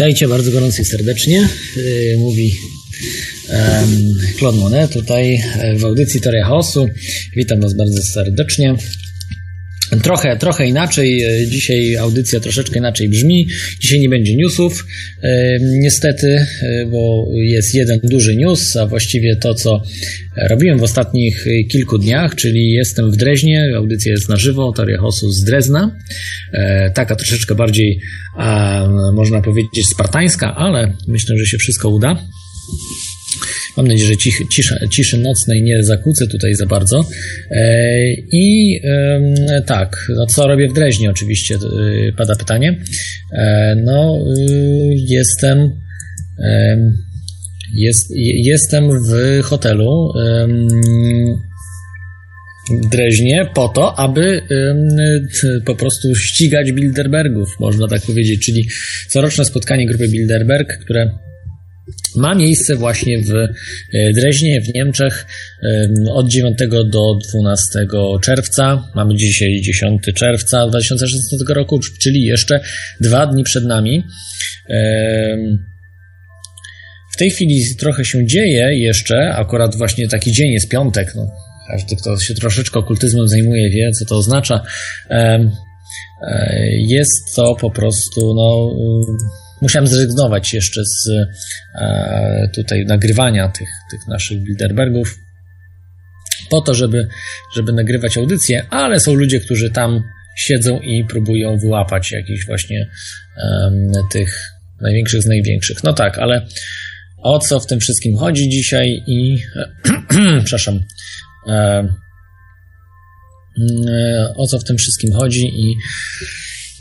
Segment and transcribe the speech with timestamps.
[0.00, 1.48] Witajcie bardzo gorąco i serdecznie.
[1.76, 2.52] Yy, mówi
[4.38, 5.42] Claude Monet tutaj
[5.76, 6.88] w audycji Teoria Chaosu.
[7.36, 8.74] Witam Was bardzo serdecznie.
[10.02, 11.24] Trochę, trochę inaczej.
[11.48, 13.46] Dzisiaj audycja troszeczkę inaczej brzmi.
[13.80, 14.86] Dzisiaj nie będzie newsów.
[15.60, 16.46] Niestety,
[16.90, 19.82] bo jest jeden duży news, a właściwie to, co
[20.48, 23.72] robiłem w ostatnich kilku dniach, czyli jestem w Dreźnie.
[23.76, 25.96] Audycja jest na żywo, Teoria Chaosu z Drezna.
[26.94, 28.00] Taka troszeczkę bardziej,
[29.14, 32.22] można powiedzieć, spartańska, ale myślę, że się wszystko uda.
[33.76, 37.04] Mam nadzieję, że cichy, cisza, ciszy nocnej nie zakłócę tutaj za bardzo.
[37.50, 38.80] E, I
[39.66, 41.58] tak, no co robię w Dreźnie oczywiście, e,
[42.12, 42.78] pada pytanie.
[43.32, 44.18] E, no,
[44.94, 45.70] jestem
[47.74, 50.12] jest, jestem w hotelu
[52.90, 54.42] Dreźnie po to, aby
[55.66, 58.68] po prostu ścigać Bilderbergów, można tak powiedzieć, czyli
[59.08, 61.10] coroczne spotkanie grupy Bilderberg, które
[62.16, 65.26] ma miejsce właśnie w e, Dreźnie, w Niemczech
[66.12, 67.86] od 9 do 12
[68.22, 68.88] czerwca.
[68.94, 72.60] Mamy dzisiaj 10 czerwca 2016 roku, czyli jeszcze
[73.00, 74.04] dwa dni przed nami.
[77.12, 81.12] W tej chwili trochę się dzieje jeszcze, akurat właśnie taki dzień jest piątek.
[81.16, 81.26] No,
[81.70, 84.62] każdy, kto się troszeczkę okultyzmem zajmuje, wie, co to oznacza.
[85.10, 85.50] E,
[86.88, 88.70] jest to po prostu, no
[89.60, 91.08] musiałem zrezygnować jeszcze z
[91.74, 95.18] e, tutaj nagrywania tych, tych naszych Bilderbergów
[96.50, 97.08] po to, żeby,
[97.56, 100.02] żeby nagrywać audycje, ale są ludzie, którzy tam
[100.36, 102.90] siedzą i próbują wyłapać jakichś właśnie
[103.36, 104.44] um, tych
[104.80, 105.84] największych z największych.
[105.84, 106.46] No tak, ale
[107.22, 109.38] o co w tym wszystkim chodzi dzisiaj i
[110.44, 110.80] przepraszam
[111.48, 111.88] e,
[114.36, 115.76] o co w tym wszystkim chodzi i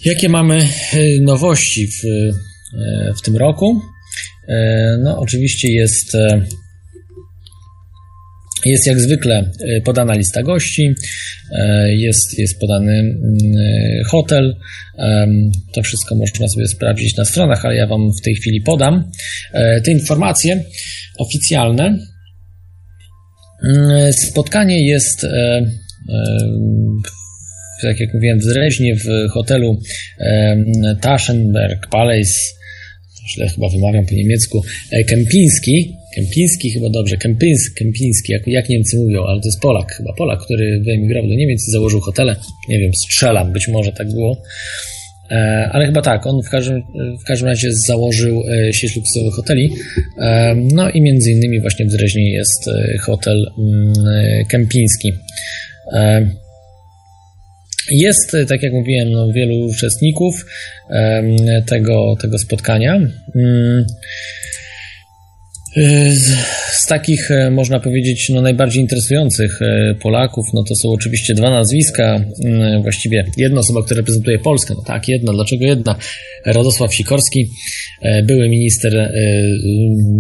[0.06, 0.68] jakie mamy
[1.22, 2.49] nowości w E,
[3.18, 3.82] w tym roku.
[4.50, 6.46] E, no, oczywiście jest, e,
[8.66, 9.52] jest jak zwykle
[9.86, 10.94] podana lista gości,
[11.88, 14.56] jest, jest podany mm, hotel.
[15.74, 19.12] To wszystko można sobie sprawdzić na stronach, ale ja Wam w tej chwili podam
[19.84, 20.64] te informacje
[21.18, 21.98] oficjalne.
[23.64, 25.26] Mm, spotkanie jest
[27.82, 29.80] tak jak mówiłem, w Dreźnie w hotelu
[31.02, 32.59] Taschenberg Palace
[33.34, 38.98] źle chyba wymawiam po niemiecku, e, Kempiński, Kempiński chyba dobrze, Kempins, Kempiński, jak, jak Niemcy
[38.98, 42.36] mówią, ale to jest Polak chyba, Polak, który wyemigrował do Niemiec i założył hotele,
[42.70, 44.42] nie wiem, strzelam, być może tak było,
[45.32, 45.36] e,
[45.72, 46.82] ale chyba tak, on w każdym,
[47.22, 49.70] w każdym razie założył e, sieć luksusowych hoteli,
[50.74, 52.70] no i między innymi właśnie w Dreźnie jest
[53.02, 53.94] hotel mm,
[54.50, 55.14] Kempiński.
[57.92, 60.46] Jest, tak jak mówiłem, no, wielu uczestników
[61.66, 62.96] tego, tego spotkania.
[63.36, 63.86] Mm.
[66.72, 71.50] Z takich, e, można powiedzieć, no, najbardziej interesujących e, Polaków, no to są oczywiście dwa
[71.50, 75.96] nazwiska, mm, właściwie jedna osoba, która reprezentuje Polskę, no tak, jedna, dlaczego jedna?
[76.46, 77.50] Radosław Sikorski,
[78.02, 79.14] e, były minister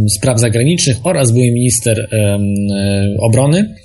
[0.09, 2.07] spraw zagranicznych oraz były minister
[3.19, 3.75] obrony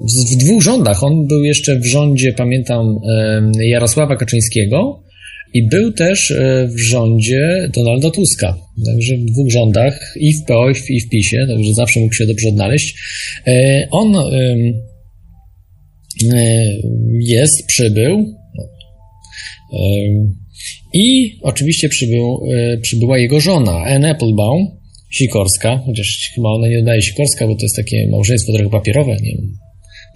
[0.00, 1.04] w dwóch rządach.
[1.04, 2.96] On był jeszcze w rządzie, pamiętam,
[3.60, 5.02] Jarosława Kaczyńskiego
[5.54, 8.56] i był też e, w rządzie Donalda Tuska.
[8.86, 12.48] Także w dwóch rządach, i w PO, i w PiSie, także zawsze mógł się dobrze
[12.48, 12.98] odnaleźć.
[13.46, 14.56] E, on e,
[17.20, 18.34] jest, przybył
[20.94, 22.40] i oczywiście przybył,
[22.82, 24.66] przybyła jego żona, Anne Applebaum,
[25.10, 29.36] Sikorska, chociaż chyba ona nie oddaje Sikorska, bo to jest takie małżeństwo trochę papierowe, nie
[29.36, 29.58] wiem,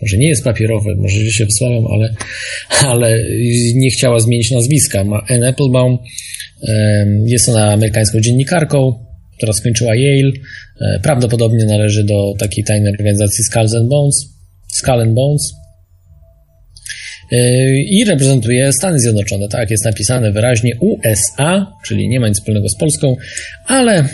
[0.03, 2.15] może nie jest papierowe, może się wysłałem, ale,
[2.93, 3.25] ale
[3.75, 5.05] nie chciała zmienić nazwiska.
[5.05, 5.99] Ma Anne Applebaum,
[7.27, 9.05] jest ona amerykańską dziennikarką,
[9.37, 10.33] która skończyła Yale,
[10.81, 14.29] e, prawdopodobnie należy do takiej tajnej organizacji Skulls and Bones,
[14.73, 15.55] Skull and Bones
[17.33, 19.49] e, i reprezentuje Stany Zjednoczone.
[19.49, 23.17] Tak jest napisane wyraźnie USA, czyli nie ma nic wspólnego z Polską,
[23.67, 24.09] ale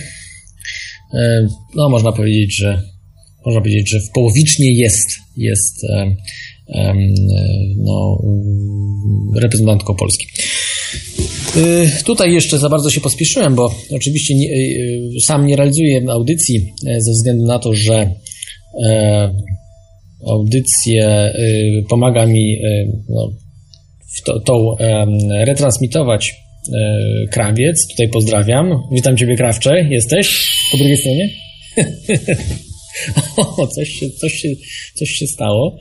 [1.15, 2.83] e, no, można powiedzieć, że
[3.47, 5.87] można powiedzieć, że w połowicznie jest, jest
[7.77, 8.23] no,
[9.35, 10.27] reprezentantką Polski.
[11.57, 16.73] Y, tutaj jeszcze za bardzo się pospieszyłem, bo oczywiście nie, y, sam nie realizuję audycji
[16.87, 18.15] e, ze względu na to, że
[18.85, 19.35] e,
[20.27, 22.59] audycję y, pomaga mi
[23.09, 23.33] no,
[24.25, 24.77] to, tą
[25.45, 26.35] retransmitować
[26.75, 27.89] e, krawiec.
[27.89, 28.83] Tutaj pozdrawiam.
[28.93, 29.89] Witam Ciebie, krawcze.
[29.91, 31.31] Jesteś po drugiej stronie?
[33.37, 34.49] O, coś się, coś się,
[34.95, 35.79] coś się stało.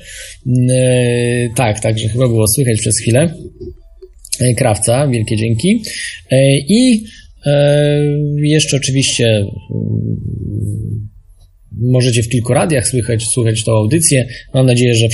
[0.47, 3.33] Mm, e, tak, także chyba było słychać przez chwilę.
[4.39, 5.83] E, krawca, wielkie dzięki.
[6.31, 7.03] E, I
[8.35, 9.45] Jeszcze oczywiście
[11.71, 14.27] możecie w kilku radiach słychać, słuchać tą audycję.
[14.53, 15.07] Mam nadzieję, że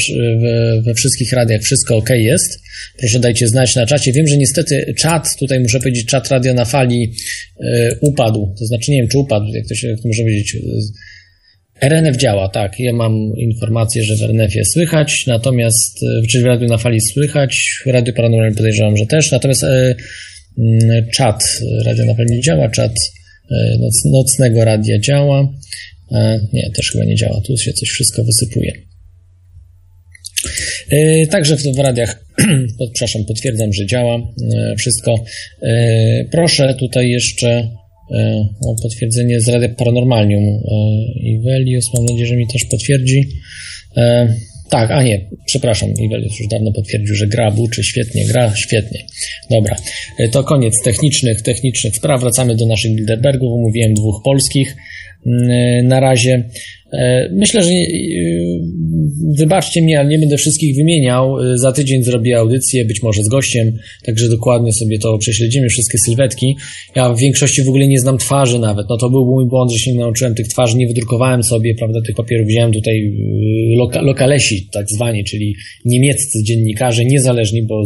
[0.86, 2.60] we wszystkich radiach wszystko ok jest.
[2.98, 4.14] Proszę dajcie znać na czacie.
[4.14, 7.14] Wiem, że niestety czat, tutaj muszę powiedzieć, czat radio na fali
[8.02, 8.56] upadł.
[8.60, 10.58] To znaczy, nie wiem, czy upadł, jak to się jak to może powiedzieć.
[11.82, 12.80] RNF działa, tak.
[12.80, 17.82] Ja mam informację, że w RNF-ie słychać, natomiast, e, czy w radiu na fali słychać,
[17.86, 19.96] w radiu paranormalnym podejrzewam, że też, natomiast y,
[21.14, 21.40] czat
[21.86, 22.94] radio na fali nie działa, czat
[23.80, 25.54] noc, nocnego radia działa.
[26.12, 27.42] E, nie, też chyba nie działa.
[27.42, 28.74] Tu się coś wszystko wysypuje.
[30.90, 32.26] E, także w, radiach,
[32.94, 35.16] przepraszam, potwierdzam, że działa e, wszystko.
[36.32, 37.70] Proszę tutaj jeszcze
[38.62, 40.64] o potwierdzenie z Radia Paranormalium.
[41.16, 43.30] Ivelius, mam nadzieję, że mi też potwierdzi.
[44.70, 49.00] Tak, a nie, przepraszam, Ivelius już dawno potwierdził, że gra, buczy, świetnie, gra, świetnie.
[49.50, 49.76] Dobra,
[50.32, 52.22] to koniec technicznych, technicznych spraw.
[52.22, 53.54] Wracamy do naszych Bilderbergów.
[53.54, 54.76] Omówiłem dwóch polskich.
[55.26, 56.44] Mm, na razie.
[56.94, 57.84] E, myślę, że e,
[59.38, 61.40] wybaczcie mnie, ale nie będę wszystkich wymieniał.
[61.40, 63.74] E, za tydzień zrobię audycję, być może z gościem,
[64.04, 66.56] także dokładnie sobie to prześledzimy, wszystkie sylwetki.
[66.96, 68.86] Ja w większości w ogóle nie znam twarzy nawet.
[68.90, 72.00] No to był mój błąd, że się nie nauczyłem tych twarzy, nie wydrukowałem sobie, prawda,
[72.02, 72.48] tych papierów.
[72.48, 73.14] Wziąłem tutaj
[73.76, 75.56] loka, lokalesi, tak zwani, czyli
[75.86, 77.84] niemieccy dziennikarze, niezależni, bo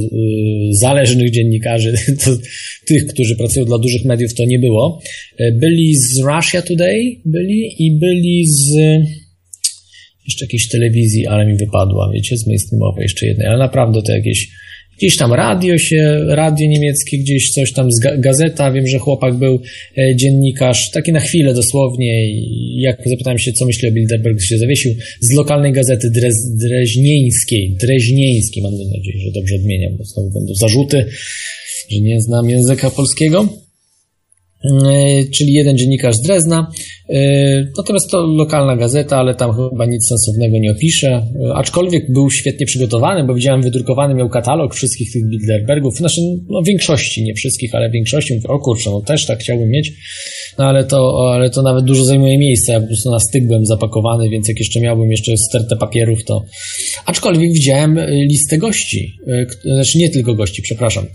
[0.71, 1.93] zależnych dziennikarzy,
[2.25, 2.31] to,
[2.85, 5.01] tych, którzy pracują dla dużych mediów, to nie było.
[5.53, 8.96] Byli z Russia Today, byli i byli z
[10.25, 14.49] jeszcze jakiejś telewizji, ale mi wypadła, wiecie, z mainstreamowej jeszcze jednej, ale naprawdę to jakieś
[14.97, 19.61] Gdzieś tam radio się, radio niemieckie, gdzieś coś tam, z gazeta, wiem, że chłopak był
[19.97, 22.31] e, dziennikarz, taki na chwilę dosłownie
[22.81, 28.63] jak zapytałem się, co myśli o Bilderberg, się zawiesił, z lokalnej gazety Drez, Dreźnieńskiej, Dreźnieńskiej,
[28.63, 31.05] mam nadzieję, że dobrze odmieniam, bo znowu będą zarzuty,
[31.91, 33.49] że nie znam języka polskiego.
[34.65, 36.71] E, czyli jeden dziennikarz z Drezna.
[37.09, 41.07] E, natomiast to lokalna gazeta, ale tam chyba nic sensownego nie opisze.
[41.07, 45.97] E, aczkolwiek był świetnie przygotowany, bo widziałem wydrukowany, miał katalog wszystkich tych Bilderbergów.
[45.97, 48.33] Znaczy, no większości, nie wszystkich, ale większości.
[48.33, 49.91] Mówię, o kurczę, no też tak chciałbym mieć.
[50.57, 52.73] No ale to, ale to nawet dużo zajmuje miejsca.
[52.73, 56.43] Ja po prostu na styk byłem zapakowany, więc jak jeszcze miałbym jeszcze stertę papierów, to...
[57.05, 59.13] Aczkolwiek widziałem listę gości.
[59.63, 61.05] Znaczy nie tylko gości, przepraszam.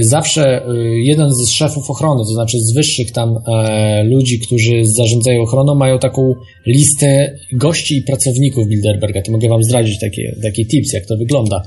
[0.00, 0.62] Zawsze
[1.04, 5.98] jeden z szefów ochrony, to znaczy z wyższych tam e, ludzi, którzy zarządzają ochroną, mają
[5.98, 6.34] taką
[6.66, 9.22] listę gości i pracowników Bilderberga.
[9.22, 11.62] To mogę Wam zdradzić takie, taki tips, jak to wygląda.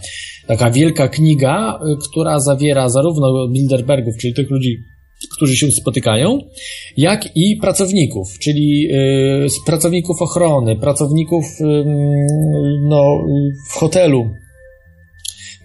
[0.47, 4.77] Taka wielka kniga, e, która zawiera zarówno Bilderbergów, czyli tych ludzi,
[5.35, 6.39] którzy się spotykają,
[6.97, 11.63] jak i pracowników, czyli y, pracowników ochrony, pracowników y,
[12.89, 13.03] no,
[13.69, 14.29] w hotelu,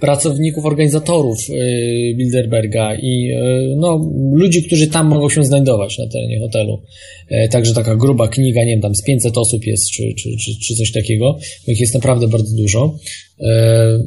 [0.04, 6.40] pracowników, organizatorów y, Bilderberga i y, no, ludzi, którzy tam mogą się znajdować na terenie
[6.40, 6.82] hotelu.
[7.28, 10.50] E, także taka gruba kniga, nie wiem, tam z 500 osób jest, czy, czy, czy,
[10.66, 11.38] czy coś takiego.
[11.66, 12.98] Ich jest naprawdę bardzo dużo.
[13.40, 13.98] E,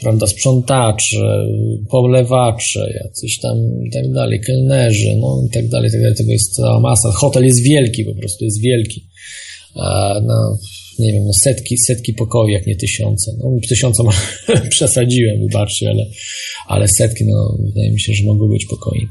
[0.00, 1.46] prawda, sprzątacze,
[1.90, 6.16] polewacze, jacyś tam i tak dalej, kelnerzy, no i tak dalej, tak dalej.
[6.16, 7.12] Tego jest cała masa.
[7.12, 9.06] Hotel jest wielki, po prostu jest wielki.
[10.26, 10.58] No,
[10.98, 13.32] nie wiem, no setki, setki pokoi, jak nie tysiące.
[13.38, 14.02] No tysiące
[14.70, 16.06] przesadziłem, wybaczcie, ale,
[16.66, 19.06] ale setki, no wydaje mi się, że mogą być pokoi.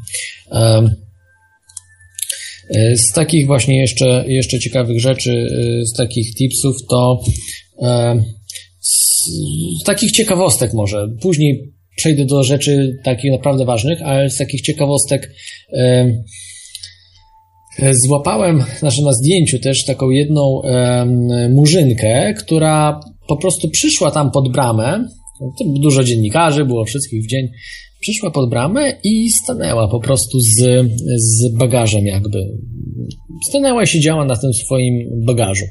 [0.52, 0.96] Um,
[2.96, 7.22] z takich właśnie jeszcze, jeszcze ciekawych rzeczy, e, z takich tipsów, to
[7.76, 8.24] um,
[8.80, 9.26] z,
[9.82, 11.08] z takich ciekawostek może.
[11.22, 15.34] Później przejdę do rzeczy takich naprawdę ważnych, ale z takich ciekawostek
[15.70, 16.24] um,
[17.92, 21.06] złapałem, znaczy na zdjęciu też taką jedną e,
[21.50, 25.08] murzynkę, która po prostu przyszła tam pod bramę.
[25.66, 27.48] Dużo dziennikarzy, było wszystkich w dzień.
[28.01, 30.86] Przyszła pod bramę i stanęła po prostu z,
[31.16, 32.40] z bagażem jakby.
[33.50, 35.66] Stanęła i siedziała na tym swoim bagażu.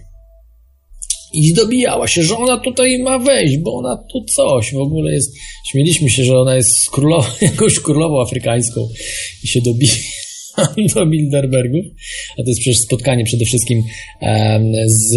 [1.34, 5.36] I dobijała się, że ona tutaj ma wejść, bo ona tu coś w ogóle jest.
[5.70, 8.80] Śmieliśmy się, że ona jest królową, jakąś królową afrykańską
[9.44, 9.92] i się dobija
[10.94, 11.84] do Bilderbergów,
[12.38, 13.82] a to jest przecież spotkanie przede wszystkim
[14.86, 15.16] z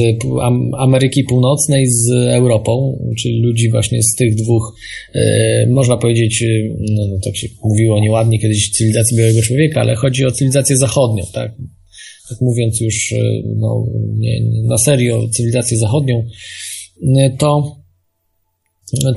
[0.78, 4.76] Ameryki Północnej z Europą, czyli ludzi właśnie z tych dwóch,
[5.16, 6.48] e, można powiedzieć, e,
[6.80, 11.24] no, no tak się mówiło nieładnie kiedyś cywilizacji białego człowieka, ale chodzi o cywilizację zachodnią,
[11.34, 11.52] tak?
[12.30, 13.86] Tak mówiąc już e, no,
[14.18, 16.24] nie, na serio, cywilizację zachodnią,
[17.38, 17.83] to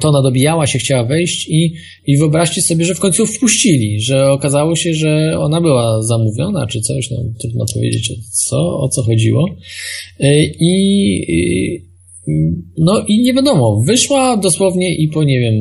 [0.00, 1.75] to ona dobijała się, chciała wejść i,
[2.06, 6.80] i wyobraźcie sobie, że w końcu wpuścili, że okazało się, że ona była zamówiona czy
[6.80, 9.45] coś, no trudno powiedzieć o co, o co chodziło.
[10.21, 11.87] E, I,
[12.78, 15.54] no i nie wiadomo, wyszła dosłownie i po, nie wiem,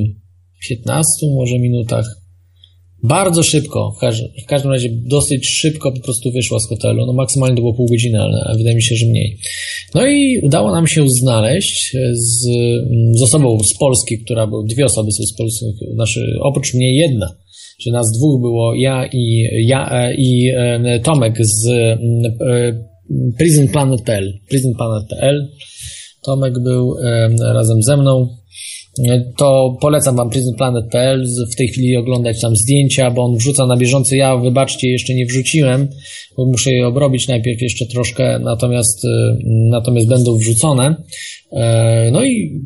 [0.70, 2.25] 15 może minutach
[3.08, 7.06] Bardzo szybko, w, każ w każdym razie dosyć szybko po prostu wyszła z hotelu.
[7.06, 9.38] No maksymalnie to było pół godziny, ale wydaje mi się, że mniej.
[9.96, 12.48] No i udało nam się znaleźć z,
[13.12, 17.36] z osobą z Polski, która była, dwie osoby są z Polski, znaczy oprócz mnie jedna.
[17.80, 21.98] Że nas dwóch było, ja i, ja, i e, Tomek z e,
[23.38, 24.34] prisonplanet.pl.
[24.50, 25.48] Prisonplanet.pl.
[26.24, 28.28] Tomek był e, razem ze mną
[29.38, 34.16] to polecam Wam prisonplanet.pl w tej chwili oglądać tam zdjęcia, bo on wrzuca na bieżąco.
[34.16, 35.88] Ja, wybaczcie, jeszcze nie wrzuciłem,
[36.38, 39.08] bo muszę je obrobić najpierw jeszcze troszkę, natomiast, y,
[39.70, 40.96] natomiast będą wrzucone.
[41.52, 42.62] E, no i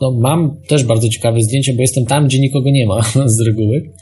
[0.00, 3.02] no, mam też bardzo ciekawe zdjęcie, bo jestem tam, gdzie nikogo nie ma
[3.36, 3.92] z reguły.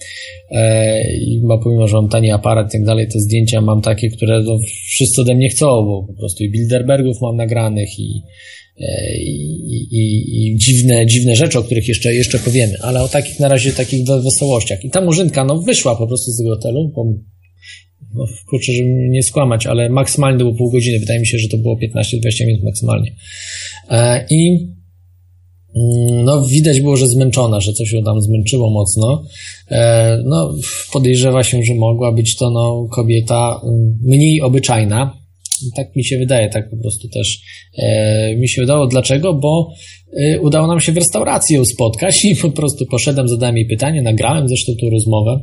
[0.51, 4.43] E, I pomimo, że mam tani aparat i tak dalej, te zdjęcia mam takie, które
[4.43, 8.23] no, wszyscy ode mnie chcą, bo po prostu i Bilderbergów mam nagranych i
[9.19, 13.49] i, i, i, dziwne, dziwne rzeczy, o których jeszcze, jeszcze powiemy, ale o takich na
[13.49, 14.85] razie takich wesołościach.
[14.85, 17.05] I ta murzynka, no wyszła po prostu z tego hotelu, bo
[18.15, 21.49] no, kurczę, żeby nie skłamać, ale maksymalnie to było pół godziny, wydaje mi się, że
[21.49, 23.17] to było 15-20 minut maksymalnie.
[23.91, 24.69] E, I
[25.77, 29.23] mm, no, widać było, że zmęczona, że coś ją tam zmęczyło mocno.
[29.71, 30.55] E, no,
[30.93, 35.22] podejrzewa się, że mogła być to no, kobieta mm, mniej obyczajna,
[35.77, 37.41] tak mi się wydaje, tak po prostu też
[37.79, 38.87] e, mi się wydało.
[38.87, 39.35] Dlaczego?
[39.35, 39.73] Bo
[40.17, 44.03] e, udało nam się w restauracji ją spotkać i po prostu poszedłem, zadałem jej pytanie,
[44.03, 45.41] nagrałem zresztą tą rozmowę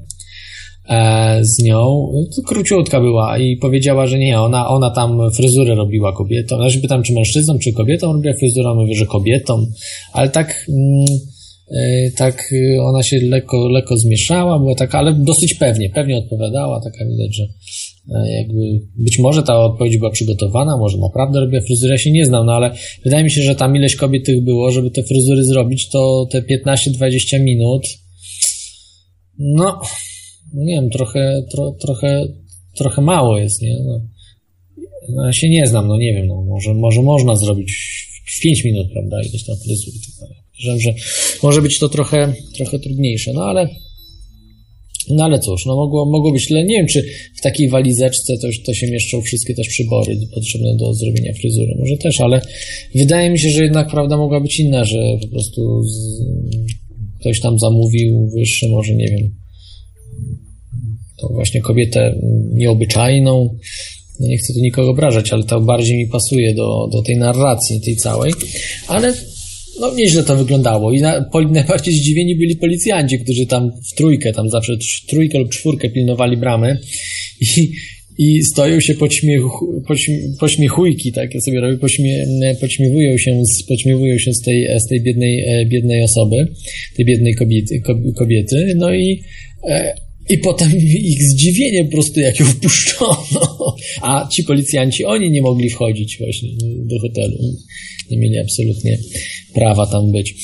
[0.89, 2.11] e, z nią.
[2.35, 6.69] To króciutka była i powiedziała, że nie, ona, ona tam fryzurę robiła kobietą.
[6.69, 9.65] Się pytam, czy mężczyzną, czy kobietą robiła fryzurę, mówię, że kobietą,
[10.13, 10.65] ale tak...
[10.69, 11.19] Mm,
[11.71, 17.05] e, tak ona się lekko, lekko zmieszała, była taka, ale dosyć pewnie, pewnie odpowiadała, taka
[17.05, 17.47] widać, że
[18.37, 22.45] jakby być może ta odpowiedź była przygotowana, może naprawdę robię fryzurę, ja się nie znam,
[22.45, 25.89] no ale wydaje mi się, że tam ileś kobiet tych było, żeby te fryzury zrobić,
[25.89, 27.83] to te 15-20 minut,
[29.39, 29.79] no,
[30.53, 32.27] no, nie wiem, trochę, tro, trochę,
[32.75, 33.77] trochę mało jest, nie?
[33.85, 34.01] No,
[35.09, 37.71] no, ja się nie znam, no nie wiem, no może, może można zrobić
[38.25, 40.37] w 5 minut, prawda, ileś tam fryzur i tak dalej.
[40.79, 40.93] Że
[41.43, 43.69] może być to trochę, trochę trudniejsze, no ale
[45.09, 46.63] no ale cóż, no mogło, mogło być tyle.
[46.63, 50.93] Nie wiem, czy w takiej walizeczce to, to się mieszczą wszystkie też przybory potrzebne do
[50.93, 51.75] zrobienia fryzury.
[51.79, 52.41] Może też, ale
[52.95, 56.23] wydaje mi się, że jednak prawda mogła być inna, że po prostu z,
[57.19, 59.35] ktoś tam zamówił wyższy, może nie wiem,
[61.17, 62.15] to właśnie kobietę
[62.53, 63.57] nieobyczajną.
[64.19, 67.81] No nie chcę tu nikogo obrażać, ale to bardziej mi pasuje do, do tej narracji,
[67.81, 68.33] tej całej.
[68.87, 69.13] Ale
[69.79, 70.91] no nieźle to wyglądało.
[70.91, 75.49] I na, po, najbardziej zdziwieni byli policjanci, którzy tam w trójkę, tam zawsze trójkę lub
[75.49, 76.79] czwórkę pilnowali bramy.
[77.41, 77.71] I,
[78.17, 79.83] i stoją się pośmiechu,
[80.39, 82.25] pośmiechujki, tak, ja sobie robię, pośmie,
[82.61, 86.47] pośmiewują się, z, pośmiewują się z tej, z tej biednej, e, biednej osoby,
[86.95, 87.81] tej biednej kobiety,
[88.17, 88.73] kobiety.
[88.75, 89.21] No i
[89.69, 89.93] e,
[90.29, 90.71] i potem
[91.03, 93.75] ich zdziwienie po prostu, jak ją wpuszczono.
[94.01, 96.49] A ci policjanci, oni nie mogli wchodzić właśnie
[96.85, 97.37] do hotelu.
[98.11, 98.99] Nie mieli absolutnie
[99.53, 100.35] prawa tam być.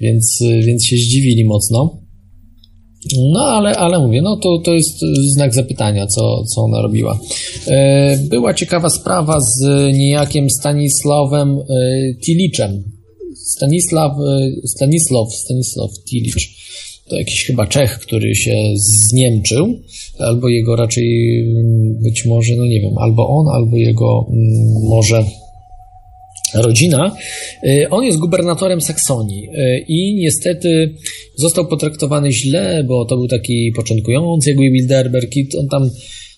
[0.00, 2.00] Więc, więc się zdziwili mocno.
[3.32, 5.00] No, ale, ale mówię, no to, to jest
[5.34, 7.20] znak zapytania, co, co ona robiła.
[7.66, 9.64] E, była ciekawa sprawa z
[9.96, 11.64] niejakim Stanisławem e,
[12.24, 12.84] Tiliczem.
[13.46, 16.59] Stanisław, e, Stanisław, Stanisław Tilicz.
[17.10, 19.80] To jakiś chyba Czech, który się zniemczył,
[20.18, 21.44] albo jego raczej
[22.02, 24.26] być może, no nie wiem, albo on, albo jego
[24.88, 25.24] może
[26.54, 27.16] rodzina.
[27.64, 30.94] Y, on jest gubernatorem Saksonii y, i niestety
[31.36, 35.90] został potraktowany źle, bo to był taki początkujący jakby Bilderberg i on tam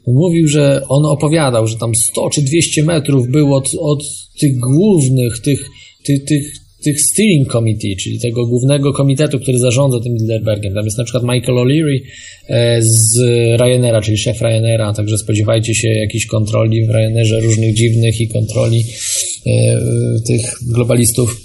[0.06, 4.02] mówił, że on opowiadał, że tam 100 czy 200 metrów było od, od
[4.40, 5.68] tych głównych, tych,
[6.04, 10.74] tych, tych, tych steering committee, czyli tego głównego komitetu, który zarządza tym Bilderbergiem.
[10.74, 11.98] Tam jest na przykład Michael O'Leary
[12.48, 13.18] e, z
[13.60, 18.84] Ryanaira, czyli szef Ryanaira, także spodziewajcie się jakichś kontroli w Ryanerze różnych dziwnych i kontroli
[19.46, 19.80] e,
[20.26, 21.40] tych globalistów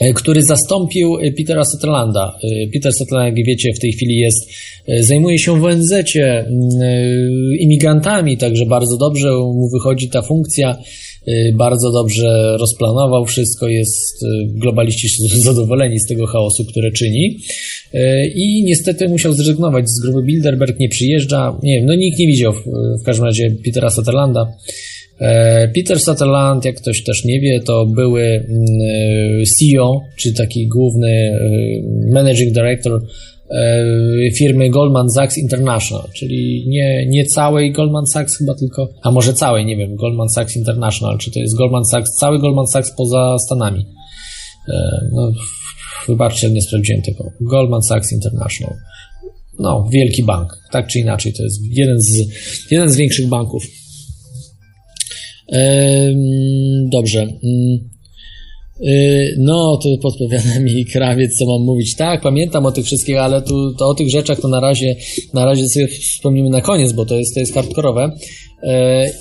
[0.00, 2.38] e, który zastąpił Petera Sutherlanda.
[2.72, 4.50] Peter Sutherland, jak wiecie, w tej chwili jest,
[5.00, 5.92] zajmuje się w ONZ
[7.58, 10.78] imigrantami, także bardzo dobrze mu wychodzi ta funkcja.
[11.28, 15.08] Y, bardzo dobrze rozplanował wszystko, jest, y, globaliści
[15.48, 17.38] zadowoleni z tego chaosu, które czyni
[17.94, 17.98] y,
[18.34, 22.52] i niestety musiał zrezygnować z grupy Bilderberg, nie przyjeżdża, nie wiem, no nikt nie widział
[23.00, 24.52] w, każdym razie Petera Sutherlanda.
[25.74, 28.48] Peter Sutherland, jak ktoś też nie wie, to były mm,
[29.46, 31.38] CEO, czy taki główny
[32.12, 33.02] managing director
[34.36, 39.64] firmy Goldman Sachs International, czyli nie, nie całej Goldman Sachs chyba tylko, a może całej,
[39.64, 43.86] nie wiem, Goldman Sachs International, czy to jest Goldman Sachs, cały Goldman Sachs poza Stanami.
[44.68, 45.32] E, no,
[46.08, 47.24] wybaczcie, nie sprawdziłem tego.
[47.40, 48.74] Goldman Sachs International.
[49.58, 52.18] no, wielki bank, tak czy inaczej, to jest jeden z,
[52.70, 53.64] jeden z większych banków.
[56.90, 57.28] Dobrze.
[58.80, 61.94] Y, no, tu podpowiada mi krawiec, co mam mówić.
[61.96, 64.96] Tak, pamiętam o tych wszystkich, ale tu to o tych rzeczach to na razie,
[65.34, 68.10] na razie sobie wspomnimy na koniec, bo to jest, to jest hardkorowe.
[68.64, 68.68] Y,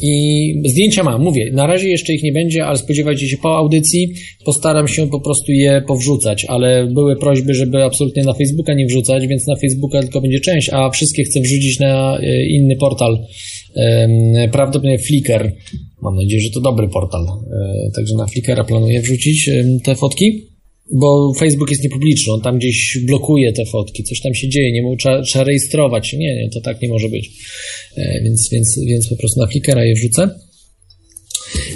[0.01, 4.13] I zdjęcia mam, mówię, na razie jeszcze ich nie będzie, ale spodziewajcie się po audycji,
[4.45, 9.27] postaram się po prostu je powrzucać, ale były prośby, żeby absolutnie na Facebooka nie wrzucać,
[9.27, 13.19] więc na Facebooka tylko będzie część, a wszystkie chcę wrzucić na y, inny portal,
[14.51, 15.51] prawdopodobnie Flickr,
[16.03, 17.25] Mam nadzieję, że to dobry portal.
[17.25, 19.49] E, także na Flickra planuję wrzucić
[19.83, 20.47] te fotki,
[20.93, 24.81] bo Facebook jest niepubliczny, on tam gdzieś blokuje te fotki, coś tam się dzieje, nie
[24.81, 26.13] mógł, trzeba, trzeba rejestrować.
[26.13, 27.31] Nie, nie, to tak nie może być.
[27.97, 30.29] E, więc, więc, więc po prostu na Flickra je wrzucę.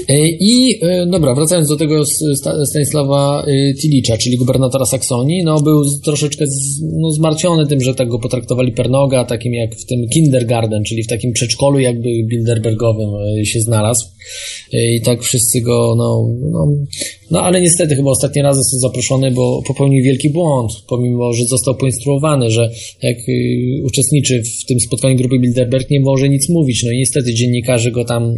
[0.09, 2.03] E, I e, dobra, wracając do tego
[2.65, 6.45] Stanisława e, Tilicza, czyli gubernatora Saksonii, no był troszeczkę
[6.99, 11.07] no, zmartwiony tym, że tak go potraktowali pernoga, takim jak w tym kindergarten, czyli w
[11.07, 13.09] takim przedszkolu jakby Bilderbergowym
[13.43, 14.05] się znalazł.
[14.73, 16.67] I tak wszyscy go, no, no,
[17.31, 21.75] no ale niestety chyba ostatni raz został zaproszony, bo popełnił wielki błąd, pomimo, że został
[21.75, 22.69] poinstruowany, że
[23.01, 23.17] jak
[23.83, 26.83] uczestniczy w tym spotkaniu grupy Bilderberg, nie może nic mówić.
[26.83, 28.33] No i niestety dziennikarze go tam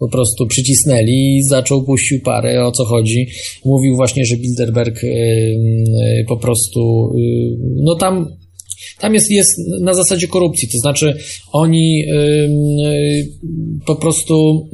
[0.00, 3.28] po prostu przycisnęli i zaczął, puścił parę, o co chodzi.
[3.64, 8.26] Mówił właśnie, że Bilderberg yy, po prostu, yy, no tam
[9.00, 11.14] tam jest, jest na zasadzie korupcji, to znaczy
[11.52, 12.04] oni
[13.86, 14.68] po prostu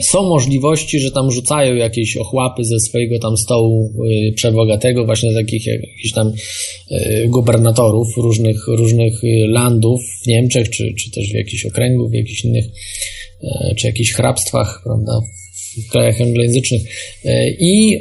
[0.00, 5.66] są możliwości, że tam rzucają jakieś ochłapy ze swojego tam stołu y, przebogatego, właśnie takich
[5.66, 6.32] jakichś tam
[6.92, 12.14] y, gubernatorów różnych, różnych y, landów w Niemczech, czy, czy też w jakichś okręgów, w
[12.14, 12.64] jakichś innych,
[13.76, 15.20] czy jakichś hrabstwach, prawda,
[15.88, 16.82] w krajach anglojęzycznych.
[17.60, 18.00] I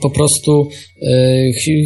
[0.00, 0.68] po prostu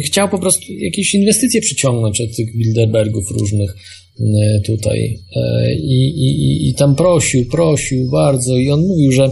[0.05, 3.75] chciał po prostu jakieś inwestycje przyciągnąć od tych Bilderbergów różnych
[4.19, 5.19] E, tutaj.
[5.35, 9.31] E, I, i, i tam prosił, prosił bardzo i on mówił, że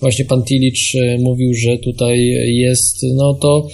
[0.00, 3.66] właśnie pan Tilicz e, mówił, że tutaj jest, no to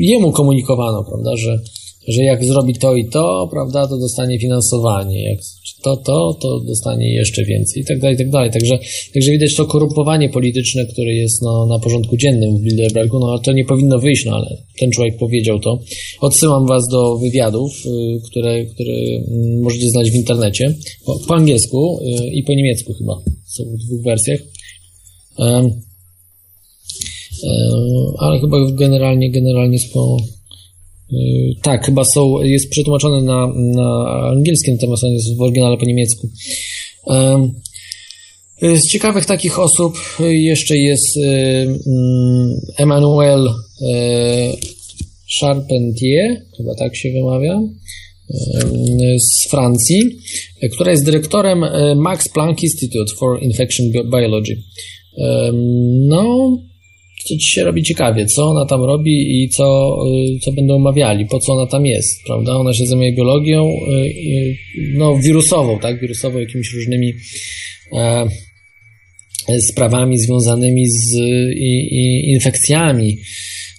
[0.00, 1.60] jemu komunikowano, prawda, że
[2.08, 5.38] że jak zrobi to i to, prawda, to dostanie finansowanie, jak
[5.82, 8.50] to, to, to dostanie jeszcze więcej i tak dalej, i tak dalej.
[8.50, 8.78] Także,
[9.14, 13.52] także widać to korumpowanie polityczne, które jest no, na porządku dziennym w Bilderbergu, no to
[13.52, 15.78] nie powinno wyjść, no ale ten człowiek powiedział to.
[16.20, 22.00] Odsyłam was do wywiadów, y, które, które mm, możecie znaleźć w internecie, po, po angielsku
[22.00, 23.14] y, i po niemiecku chyba,
[23.46, 24.40] są w dwóch wersjach.
[28.18, 30.33] ale chyba generalnie, generalnie Y,
[31.62, 36.28] tak, chyba są, jest przetłumaczony na, na angielski, natomiast on jest w oryginale po niemiecku.
[38.62, 41.20] Y, z ciekawych takich osób jeszcze jest y,
[41.86, 43.50] mm, Emmanuel
[45.40, 47.60] Charpentier, chyba tak się wymawia,
[49.18, 50.18] z Francji,
[50.72, 51.64] która jest dyrektorem
[51.96, 54.62] Max Planck Institute for Infection Biology.
[56.08, 56.56] No,
[57.28, 59.96] co ci się robi ciekawie, co ona tam robi i co,
[60.36, 62.56] y, co będą omawiali, po co ona tam jest, prawda?
[62.56, 64.56] Ona się zajmuje biologią, y, y,
[64.94, 66.00] no wirusową, tak?
[66.00, 67.12] Wirusową, jakimiś różnymi
[67.92, 68.26] e,
[69.60, 71.16] sprawami związanymi z
[71.56, 73.18] i, i infekcjami.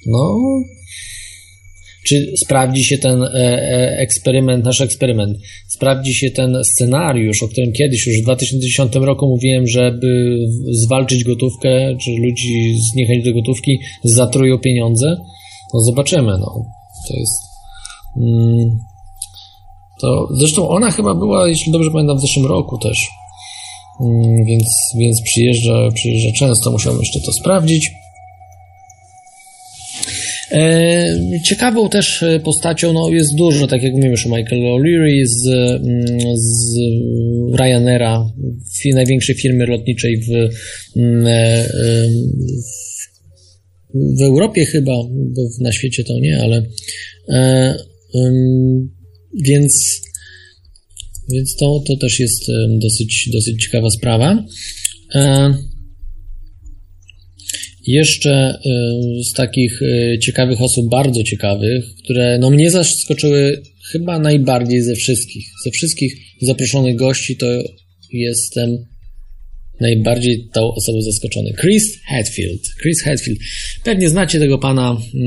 [0.06, 0.40] No,
[2.08, 5.38] czy sprawdzi się ten e, e, eksperyment, nasz eksperyment,
[5.68, 10.38] sprawdzi się ten scenariusz, o którym kiedyś już w 2010 roku mówiłem, żeby
[10.72, 15.18] zwalczyć gotówkę, czy ludzi zniechęcić do gotówki, zatrują pieniądze?
[15.74, 16.66] No zobaczymy, no.
[17.08, 17.42] To jest...
[18.18, 18.80] Mm,
[20.02, 23.08] to, zresztą ona chyba była, jeśli dobrze pamiętam, w zeszłym roku też.
[24.02, 24.68] Mm, więc,
[25.00, 27.92] więc przyjeżdża, przyjeżdża często, musiałem jeszcze to sprawdzić.
[30.52, 35.26] E, ciekawą też e, postacią no, jest dużo, tak jak mówimy już o Michael O'Leary
[35.26, 36.78] z, mm, z
[37.60, 38.30] Ryanaira,
[38.94, 40.30] największej firmy lotniczej w,
[40.98, 41.68] mm, e,
[43.94, 46.66] w, w Europie chyba, bo na świecie to nie, ale
[49.44, 50.02] więc
[51.32, 52.48] więc to, to też jest
[52.80, 54.46] dosyć, dosyć ciekawa sprawa.
[57.88, 58.60] Jeszcze
[59.20, 64.96] y, z takich y, ciekawych osób, bardzo ciekawych, które no mnie zaskoczyły chyba najbardziej ze
[64.96, 65.46] wszystkich.
[65.64, 67.46] Ze wszystkich zaproszonych gości to
[68.12, 68.78] jestem
[69.82, 71.54] najbardziej tą osobą zaskoczony.
[71.54, 72.62] Chris Hadfield.
[72.82, 73.40] Chris Hadfield.
[73.84, 75.26] Pewnie znacie tego pana, mm,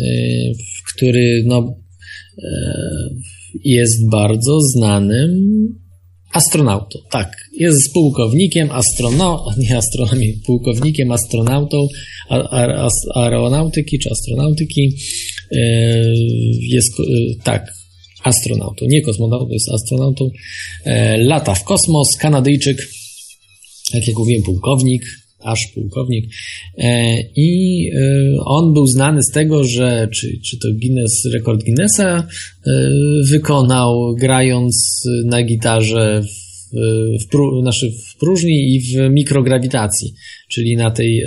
[0.00, 0.52] y,
[0.94, 1.76] który no,
[3.64, 5.83] jest bardzo znanym
[6.34, 7.36] Astronautą, tak.
[7.52, 11.88] Jest pułkownikiem, astrono, nie astronomii, pułkownikiem, astronautą,
[13.14, 14.96] aeronautyki czy astronautyki.
[16.70, 16.92] jest,
[17.44, 17.72] tak,
[18.24, 20.30] astronautą, nie kosmonautą, jest astronautą,
[21.16, 22.88] lata w kosmos, Kanadyjczyk,
[23.92, 25.02] tak jak mówiłem, pułkownik,
[25.44, 26.24] aż pułkownik.
[26.78, 28.00] E, I e,
[28.44, 32.26] on był znany z tego, że czy, czy to Guinness, rekord Guinnessa
[32.66, 32.70] e,
[33.24, 36.44] wykonał grając na gitarze w,
[37.24, 40.14] w, pró, znaczy w próżni i w mikrograwitacji,
[40.48, 41.24] czyli na tej,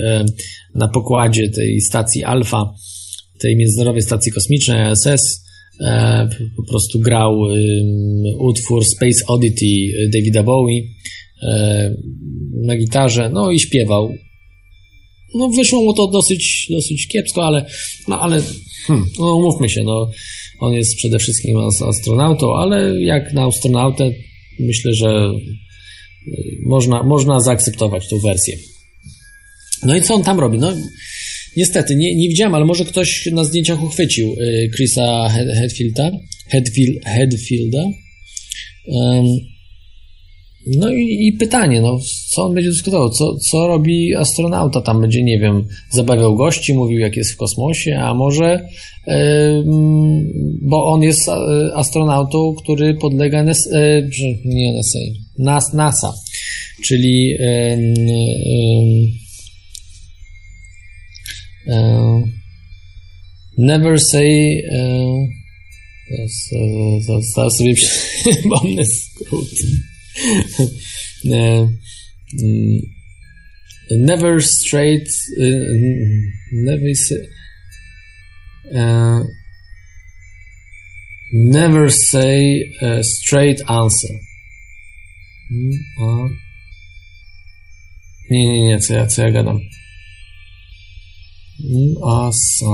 [0.76, 2.74] na pokładzie tej stacji Alfa,
[3.40, 5.44] tej Międzynarodowej Stacji Kosmicznej ISS,
[6.58, 7.42] po prostu grał
[8.40, 10.82] utwór Space Oddity Davida Bowie
[12.66, 14.14] na gitarze, no i śpiewał.
[15.36, 17.66] No wyszło mu to dosyć, dosyć kiepsko, ale,
[18.08, 18.42] no ale,
[18.88, 20.10] hmm, no umówmy się, no
[20.60, 24.12] on jest przede wszystkim astronautą, ale jak na astronautę
[24.60, 25.32] myślę, że e,
[26.66, 28.58] można, można zaakceptować tą wersję.
[29.84, 30.58] No i co on tam robi?
[30.58, 30.74] No
[31.58, 36.12] niestety, nie, nie widziałem, ale może ktoś na zdjęciach uchwycił e, Chrisa Headfielda.
[36.50, 37.84] Headfield, Headfielda.
[38.88, 39.26] Um,
[40.78, 42.00] no i, i, pytanie, no,
[42.30, 43.10] co on będzie dyskutował?
[43.10, 44.82] Co, co robi astronauta?
[44.82, 48.70] Tam będzie, nie wiem, zabawiał gości, mówił, jak jest w kosmosie, a może,
[49.08, 49.14] yy,
[50.62, 51.34] bo on jest e,
[51.76, 54.10] astronautą, który podlega NS, yy,
[54.46, 55.00] nie NSA,
[55.38, 56.14] NAS, NASA,
[56.84, 57.78] czyli yy,
[63.58, 64.62] Never say.
[67.36, 67.74] Zaraz sobie
[68.24, 69.50] przypomnę skrót.
[71.26, 71.68] Uh,
[72.34, 72.80] mm,
[73.92, 75.08] never straight,
[75.40, 75.74] uh,
[76.52, 77.28] never say,
[78.76, 79.24] uh,
[81.34, 84.16] never say a straight answer.
[85.52, 86.30] Mm,
[88.30, 89.60] nie, nie, nie, co ja, co ja gadam?
[92.00, 92.66] NASA.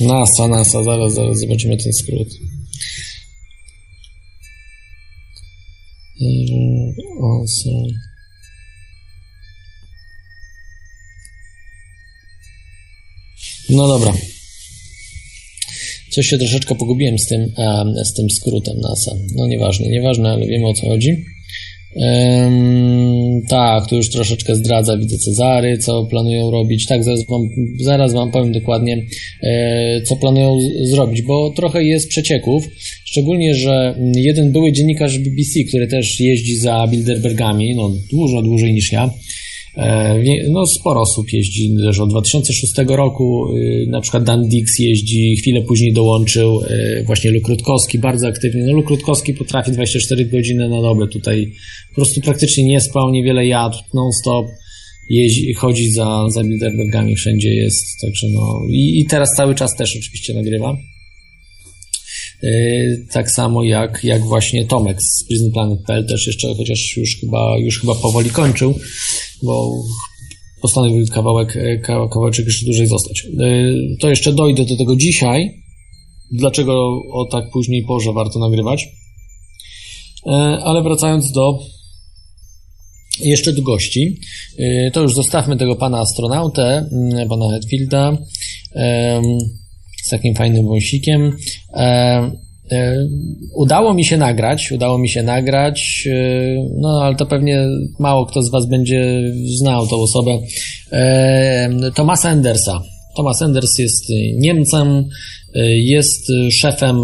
[0.00, 2.28] Mm, NASA, NASA, zaraz, zaraz zobaczymy ten skrót.
[7.22, 7.88] Awesome.
[13.70, 14.14] No dobra.
[16.10, 17.52] Coś się troszeczkę pogubiłem z tym,
[18.04, 19.16] z tym skrótem NASA.
[19.36, 21.24] No nieważne, nieważne, ale wiemy o co chodzi.
[21.98, 26.86] Um, tak, tu już troszeczkę zdradza, widzę Cezary, co planują robić.
[26.86, 27.42] Tak, zaraz wam,
[27.80, 29.06] zaraz wam powiem dokładnie,
[29.42, 32.68] e, co planują zrobić, bo trochę jest przecieków.
[33.04, 38.92] Szczególnie, że jeden były dziennikarz BBC, który też jeździ za Bilderbergami, no dużo dłużej niż
[38.92, 39.10] ja,
[40.50, 43.56] no, sporo osób jeździ też od 2006 roku.
[43.56, 48.62] Y, na przykład Dan Dix jeździ, chwilę później dołączył y, właśnie Luk Rutkowski, bardzo aktywnie.
[48.66, 51.52] No, Luk Rutkowski potrafi 24 godziny na dobę tutaj.
[51.88, 54.46] Po prostu praktycznie nie spał, niewiele jadł, non-stop.
[55.10, 58.00] Jeździ, chodzi za, za Bilderbergami, wszędzie jest.
[58.02, 60.76] Także no, i, i teraz cały czas też oczywiście nagrywa.
[62.44, 67.80] Y, tak samo jak, jak właśnie Tomek z PrisonPlanet.pl też jeszcze, chociaż już chyba, już
[67.80, 68.74] chyba powoli kończył,
[69.42, 69.72] bo
[70.62, 73.24] postanowił kawałek, e, kawałeczek jeszcze dłużej zostać.
[73.24, 75.62] Y, to jeszcze dojdę do tego dzisiaj,
[76.32, 78.88] dlaczego o tak później porze warto nagrywać.
[80.26, 80.30] E,
[80.64, 81.58] ale wracając do
[83.20, 84.20] jeszcze do gości,
[84.92, 86.88] to już zostawmy tego pana astronautę,
[87.28, 88.18] pana Hetfielda
[90.02, 91.36] z takim fajnym wąsikiem.
[91.74, 92.30] E,
[92.72, 92.96] e,
[93.54, 96.20] udało mi się nagrać, udało mi się nagrać, e,
[96.80, 97.66] no ale to pewnie
[97.98, 100.38] mało kto z Was będzie znał tą osobę.
[101.94, 102.82] Tomasa Endersa.
[103.16, 105.04] Thomas Enders jest Niemcem,
[105.74, 106.96] jest szefem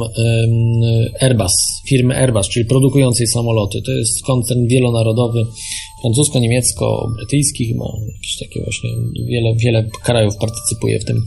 [1.20, 1.52] Airbus,
[1.88, 3.82] firmy Airbus, czyli produkującej samoloty.
[3.82, 5.44] To jest koncern wielonarodowy,
[6.02, 8.90] francusko-niemiecko-brytyjski, chyba jakieś takie właśnie,
[9.28, 11.24] wiele, wiele krajów partycypuje w tym.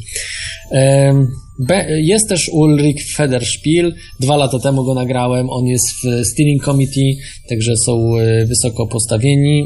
[1.89, 3.93] Jest też Ulrich Federspiel.
[4.19, 5.49] Dwa lata temu go nagrałem.
[5.49, 7.17] On jest w Steering Committee,
[7.49, 9.65] także są e, wysoko postawieni.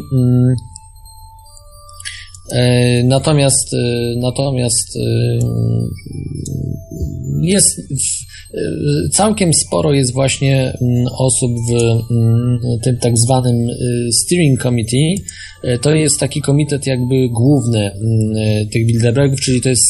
[2.52, 2.64] Mm.
[2.64, 3.78] E, natomiast, e,
[4.22, 4.98] natomiast
[7.42, 7.82] jest
[9.12, 11.74] całkiem sporo jest właśnie mm, osób w
[12.12, 13.68] mm, tym tak zwanym
[14.12, 15.16] steering committee.
[15.82, 17.92] To jest taki komitet jakby główny
[18.72, 19.84] tych Bilderbergów, czyli to jest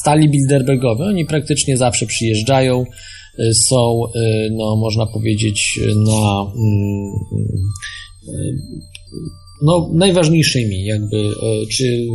[0.00, 1.02] stali Bilderbergowi.
[1.02, 2.84] Oni praktycznie zawsze przyjeżdżają,
[3.68, 4.02] są,
[4.50, 6.46] no można powiedzieć, na
[9.62, 12.06] no, najważniejszymi jakby, e, czy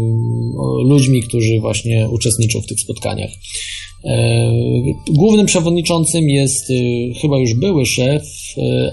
[0.86, 3.30] ludźmi, którzy właśnie uczestniczą w tych spotkaniach.
[4.06, 4.52] E,
[5.10, 6.74] głównym przewodniczącym jest e,
[7.22, 8.24] chyba już były szef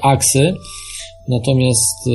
[0.02, 0.54] Aksy,
[1.28, 2.08] natomiast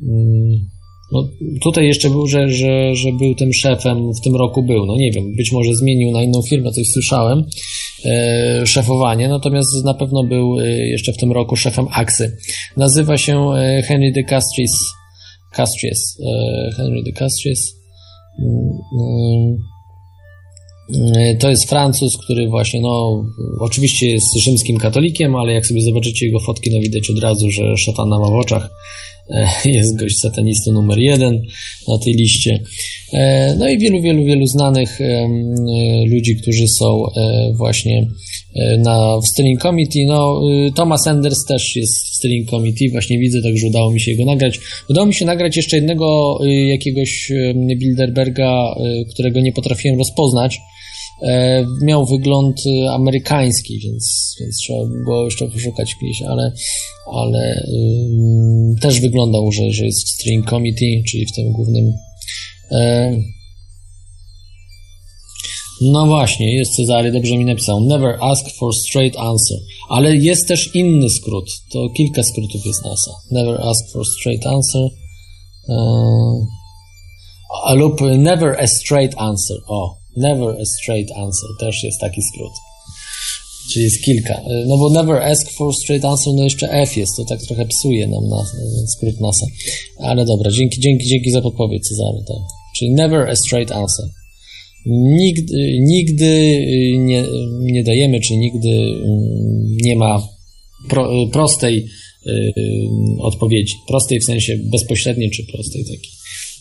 [0.00, 0.68] mm,
[1.12, 1.28] no,
[1.62, 5.10] tutaj jeszcze był, że, że, że był tym szefem w tym roku był, no nie
[5.10, 7.44] wiem, być może zmienił na inną firmę, coś słyszałem.
[8.04, 12.36] e, szefowanie, natomiast na pewno był e, jeszcze w tym roku szefem Aksy.
[12.76, 14.72] Nazywa się e, Henry de Castries,
[15.56, 17.74] Castries, e, Henry de Castries.
[18.38, 19.56] Mm, mm,
[21.16, 23.24] E, to jest Francuz, który właśnie, no,
[23.60, 27.76] oczywiście jest rzymskim katolikiem, ale jak sobie zobaczycie jego fotki, no widać od razu, że
[27.76, 28.70] szatana ma w oczach.
[29.30, 31.42] E, jest gość satanistą numer jeden
[31.88, 32.60] na tej liście.
[33.12, 34.98] E, no i wielu, wielu, wielu znanych
[36.06, 37.02] ludzi, którzy są
[37.56, 38.06] właśnie
[38.78, 40.06] na, w Sterling Committee.
[40.06, 40.40] No,
[40.74, 44.60] Thomas Enders też jest w Sterling Committee, właśnie widzę, także udało mi się jego nagrać.
[44.90, 47.32] Udało mi się nagrać jeszcze jednego jakiegoś
[47.78, 48.74] Bilderberga,
[49.10, 50.73] którego nie potrafiłem rozpoznać E,
[51.82, 56.52] miał wygląd e, amerykański, więc, więc trzeba było jeszcze poszukać gdzieś, ale,
[57.12, 61.92] ale um, też wyglądał, że, że jest w String Committee, czyli w tym głównym.
[62.70, 63.12] E,
[65.80, 67.80] no właśnie, jest Cezary, dobrze mi napisał.
[67.80, 69.58] Never ask for straight answer.
[69.88, 71.50] Ale jest też inny skrót.
[71.72, 73.10] To kilka skrótów jest NASA.
[73.30, 74.88] Never ask for straight answer.
[75.68, 76.44] Uh,
[77.74, 79.56] lub never a straight answer.
[79.68, 82.52] O, Never a straight answer też jest taki skrót.
[83.72, 84.40] Czyli jest kilka.
[84.66, 88.06] No bo never ask for straight answer, no jeszcze F jest, to tak trochę psuje
[88.06, 88.44] nam na,
[88.86, 89.46] skrót NASA.
[89.98, 92.18] Ale dobra, dzięki, dzięki, dzięki za podpowiedź Cezary.
[92.28, 92.36] Tak.
[92.78, 94.06] Czyli never a straight answer.
[94.86, 96.64] Nigdy, nigdy
[96.98, 97.24] nie,
[97.60, 98.68] nie dajemy, czy nigdy
[99.84, 100.28] nie ma
[100.88, 101.86] pro, prostej
[102.26, 102.52] y,
[103.18, 103.74] odpowiedzi.
[103.88, 106.10] Prostej w sensie bezpośredniej, czy prostej takiej.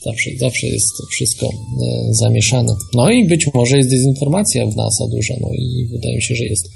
[0.06, 2.76] Zawsze, zawsze jest wszystko e, zamieszane.
[2.94, 6.44] No i być może jest dezinformacja w NASA duża, no i wydaje mi się, że
[6.44, 6.70] jest.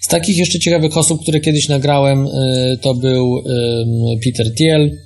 [0.00, 3.42] Z takich jeszcze ciekawych osób, które kiedyś nagrałem, e, to był
[4.24, 4.98] Peter Thiel,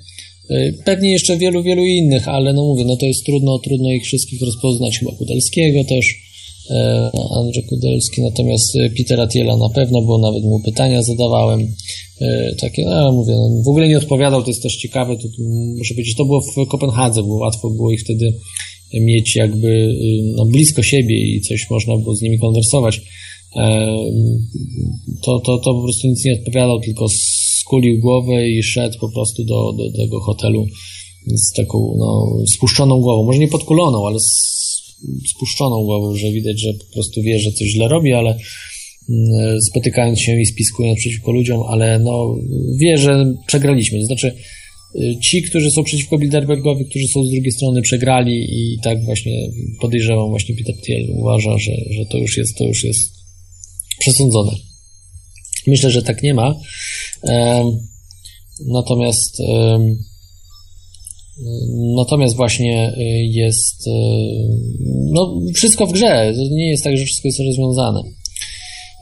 [0.49, 4.03] e, Pewnie jeszcze wielu, wielu innych, ale no mówię, no to jest trudno, trudno ich
[4.03, 6.26] wszystkich rozpoznać, chyba Kudelskiego też.
[6.69, 11.67] E, Andrzej Kudelski, natomiast e, Petera Thiela na pewno, bo nawet mu pytania zadawałem.
[12.21, 15.27] E, takie, no mówię, no, w ogóle nie odpowiadał, to jest też ciekawe, to,
[15.77, 18.33] muszę powiedzieć, to było w Kopenhadze, bo łatwo było ich wtedy
[18.93, 19.95] mieć jakby
[20.35, 23.01] no, blisko siebie i coś można było z nimi konwersować.
[25.21, 27.05] To, to, to po prostu nic nie odpowiadał, tylko
[27.59, 30.65] skulił głowę i szedł po prostu do, do, do tego hotelu
[31.27, 33.25] z taką no, spuszczoną głową.
[33.25, 34.17] Może nie podkuloną, ale
[35.27, 38.37] spuszczoną głową, że widać, że po prostu wie, że coś źle robi, ale
[39.09, 42.35] mm, spotykając się i spiskując przeciwko ludziom, ale no
[42.79, 43.99] wie, że przegraliśmy.
[43.99, 44.35] To znaczy
[44.95, 49.49] y, ci, którzy są przeciwko Bilderbergowi, którzy są z drugiej strony przegrali i tak właśnie
[49.81, 53.11] podejrzewam właśnie Peter Thiel uważa, że, że to już jest, to już jest
[53.99, 54.51] przesądzone.
[55.67, 56.55] Myślę, że tak nie ma.
[58.67, 59.41] Natomiast
[61.95, 63.91] Natomiast właśnie y, jest y,
[65.11, 66.33] no, wszystko w grze.
[66.51, 68.03] Nie jest tak, że wszystko jest rozwiązane.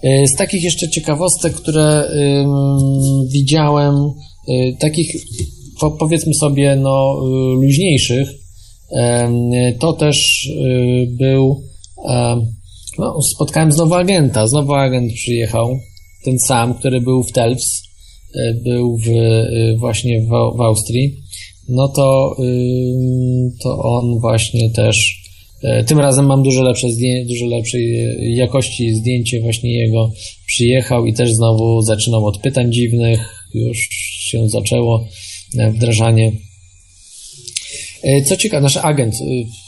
[0.03, 2.09] Y, z takich jeszcze ciekawostek, które
[3.27, 3.95] widziałem,
[4.79, 5.15] takich
[5.99, 7.15] powiedzmy sobie no,
[7.61, 8.29] luźniejszych,
[9.79, 10.49] to też
[11.07, 11.63] był
[12.97, 14.47] no, spotkałem znowu agenta.
[14.47, 15.77] Znowu agent przyjechał,
[16.25, 17.83] ten sam, który był w Telfs,
[18.63, 19.09] był w,
[19.77, 21.25] właśnie w, w Austrii
[21.69, 22.35] no to,
[23.63, 25.21] to on właśnie też
[25.63, 27.95] e, tym razem mam dużo lepsze zdjęcie, dużo lepszej
[28.35, 30.11] jakości zdjęcie właśnie jego.
[30.45, 33.77] Przyjechał i też znowu zaczynał od pytań dziwnych, już
[34.19, 35.07] się zaczęło
[35.57, 36.31] e, wdrażanie.
[38.03, 39.15] E, co ciekawe, nasz agent,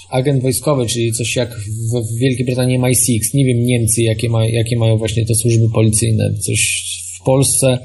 [0.09, 1.59] agent wojskowy, czyli coś jak
[1.93, 6.33] w Wielkiej Brytanii MI6, nie wiem Niemcy jakie, ma, jakie mają właśnie te służby policyjne,
[6.33, 6.83] coś
[7.19, 7.79] w Polsce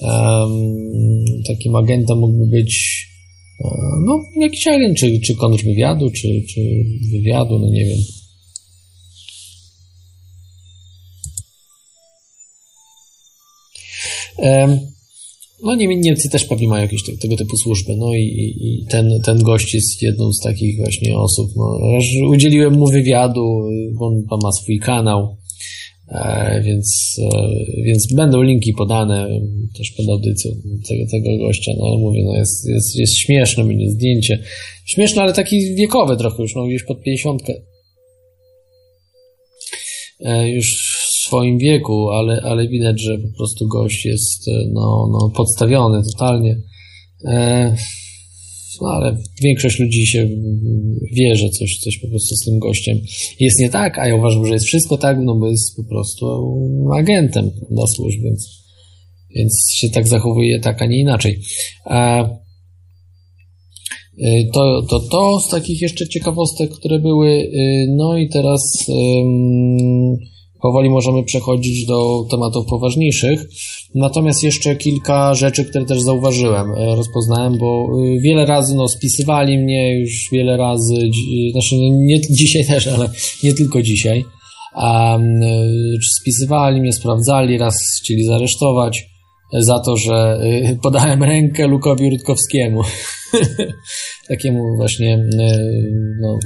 [0.00, 3.04] um, takim agentem mógłby być
[4.06, 6.60] no, jakiś agent, czy, czy kontrwywiadu, czy, czy
[7.12, 7.98] wywiadu, no nie wiem.
[15.62, 19.74] No Niemcy też pewnie mają jakieś tego typu służby, no i, i ten, ten gość
[19.74, 21.78] jest jedną z takich właśnie osób, no,
[22.28, 23.60] udzieliłem mu wywiadu,
[23.94, 25.36] bo on ma swój kanał,
[26.62, 29.40] więc, e, więc będą linki podane
[29.78, 30.50] też pod audycją
[30.88, 34.42] tego, tego gościa, no ale mówię, no jest, jest, jest śmieszne mnie zdjęcie.
[34.84, 37.42] Śmieszne, ale taki wiekowy trochę już, no już pod 50.
[40.20, 40.76] E, już
[41.08, 46.60] w swoim wieku, ale, ale widać, że po prostu gość jest no, no podstawiony totalnie.
[48.82, 50.28] No ale większość ludzi się
[51.12, 53.00] wie, że coś, coś po prostu z tym gościem
[53.40, 56.26] jest nie tak, a ja uważam, że jest wszystko tak, no bo jest po prostu
[56.94, 58.64] agentem na służb, więc,
[59.36, 61.40] więc się tak zachowuje tak, a nie inaczej.
[64.54, 67.50] To, to to z takich jeszcze ciekawostek, które były.
[67.96, 70.18] No i teraz um,
[70.62, 73.40] powoli możemy przechodzić do tematów poważniejszych.
[73.94, 77.88] Natomiast jeszcze kilka rzeczy, które też zauważyłem, rozpoznałem, bo
[78.22, 80.94] wiele razy no, spisywali mnie już wiele razy,
[81.52, 83.10] znaczy nie dzisiaj też, ale
[83.42, 84.24] nie tylko dzisiaj.
[84.76, 85.40] Um,
[86.20, 89.08] spisywali mnie, sprawdzali, raz chcieli zaresztować
[89.52, 90.40] za to, że
[90.82, 92.82] podałem rękę Lukowi Rutkowskiemu.
[94.28, 95.18] Takiemu właśnie
[96.20, 96.38] no,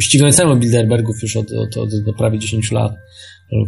[0.00, 2.92] ścigającemu Bilderbergów już od, od, od, od prawie 10 lat.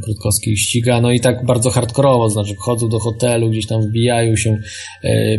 [0.04, 4.58] Krótkowski ściga, no i tak bardzo hardkorowo, znaczy wchodzą do hotelu, gdzieś tam wbijają się,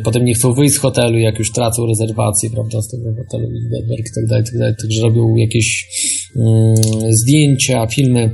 [0.04, 4.08] potem nie chcą wyjść z hotelu, jak już tracą rezerwację, prawda, z tego hotelu Bilderberg
[4.08, 5.88] i tak dalej, tak dalej, także robią jakieś
[6.36, 6.76] mm,
[7.12, 8.32] zdjęcia, filmy,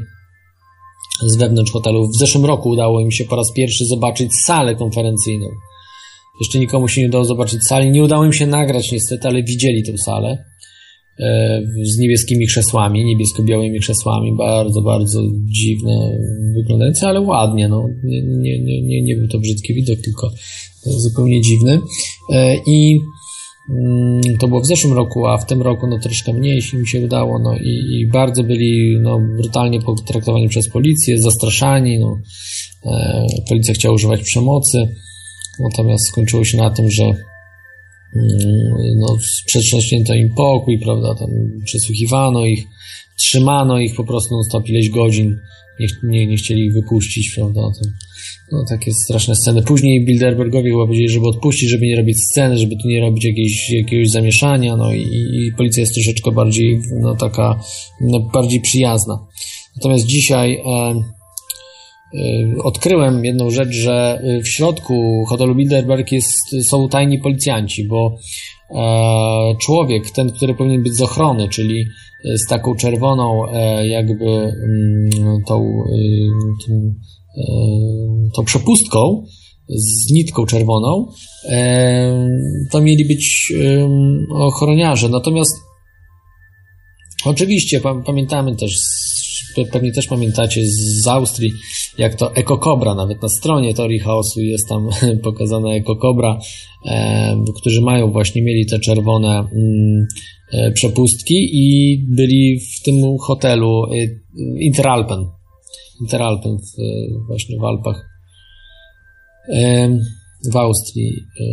[1.28, 2.08] z wewnątrz hotelu.
[2.08, 5.48] W zeszłym roku udało im się po raz pierwszy zobaczyć salę konferencyjną.
[6.40, 7.92] Jeszcze nikomu się nie udało zobaczyć sali.
[7.92, 10.46] Nie udało im się nagrać niestety, ale widzieli tę salę
[11.84, 16.18] z niebieskimi krzesłami, niebiesko-białymi krzesłami, bardzo, bardzo dziwne
[16.56, 17.88] wyglądające, ale ładnie, no.
[18.04, 20.32] Nie, nie, nie, nie, był to brzydki widok, tylko
[20.86, 21.80] zupełnie dziwny.
[22.32, 23.00] E, I
[23.70, 27.02] Mm, to było w zeszłym roku, a w tym roku no troszkę mniej im się
[27.06, 32.18] udało, no i, i bardzo byli no, brutalnie potraktowani przez policję, zastraszani, no,
[32.86, 34.88] e, policja chciała używać przemocy,
[35.60, 37.14] natomiast skończyło się na tym, że
[38.96, 41.30] no, przetrząśnięto im pokój, prawda, tam
[41.66, 42.64] przesłuchiwano ich,
[43.18, 45.38] trzymano ich po prostu non stop ileś godzin,
[45.80, 47.92] nie, nie, nie chcieli ich wypuścić, prawda, tam
[48.52, 49.62] no, takie straszne sceny.
[49.62, 53.70] Później Bilderbergowi chyba powiedzieli, żeby odpuścić, żeby nie robić sceny, żeby tu nie robić jakiejś,
[53.70, 57.60] jakiegoś zamieszania, no i, i policja jest troszeczkę bardziej, no taka,
[58.02, 59.28] no, bardziej przyjazna.
[59.76, 60.62] Natomiast dzisiaj e,
[62.64, 68.16] odkryłem jedną rzecz, że w środku hotelu Bilderberg jest, są tajni policjanci, bo
[68.76, 71.86] e, człowiek, ten, który powinien być z ochrony, czyli
[72.36, 75.10] z taką czerwoną e, jakby mm,
[75.48, 76.94] tą, e, tą
[78.36, 79.24] tą przepustką
[79.70, 81.08] z nitką czerwoną,
[82.72, 83.54] to mieli być
[84.30, 85.10] ochroniarze.
[85.10, 85.56] Natomiast
[87.26, 88.80] oczywiście pamiętamy też,
[89.72, 91.52] pewnie też pamiętacie z Austrii,
[91.98, 94.90] jak to ekokobra, nawet na stronie teorii chaosu jest tam
[95.24, 96.40] pokazana ekokobra,
[97.56, 100.08] którzy mają właśnie, mieli te czerwone mm,
[100.52, 104.08] e, przepustki i byli w tym hotelu e,
[104.60, 105.26] Interalpen.
[106.02, 106.72] Interalpen w,
[107.28, 108.10] właśnie w Alpach
[110.52, 111.44] w Austrii e,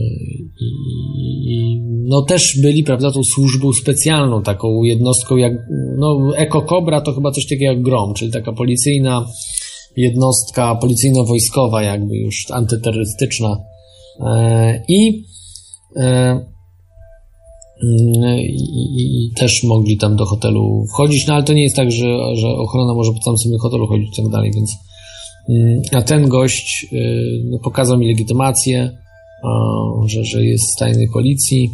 [1.46, 5.52] i no też byli, prawda, tą służbą specjalną, taką jednostką jak,
[5.98, 9.26] no Eko Cobra to chyba coś takiego jak GROM, czyli taka policyjna
[9.96, 13.56] jednostka policyjno-wojskowa jakby już antyterrorystyczna.
[14.26, 15.24] E, i
[15.96, 16.50] e,
[17.82, 22.36] i, i, też mogli tam do hotelu wchodzić, no ale to nie jest tak, że,
[22.36, 24.89] że ochrona może po całym sobie hotelu chodzić i tak dalej, więc mm,
[25.92, 26.96] a ten gość y,
[27.44, 28.90] no, pokazał mi legitymację,
[30.06, 31.70] że, że jest z tajnej policji,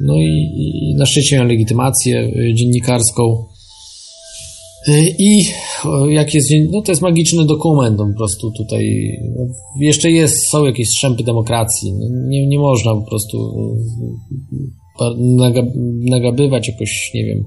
[0.00, 3.44] no i, i na szczęście miał legitymację y, dziennikarską.
[4.88, 5.44] Y, i
[6.08, 8.84] jak jest, no to jest magiczny dokument, no po prostu tutaj.
[9.36, 9.46] No,
[9.80, 13.38] jeszcze jest, są jakieś strzępy demokracji, no, nie, nie można po prostu
[16.10, 17.44] nagabywać jakoś, nie wiem,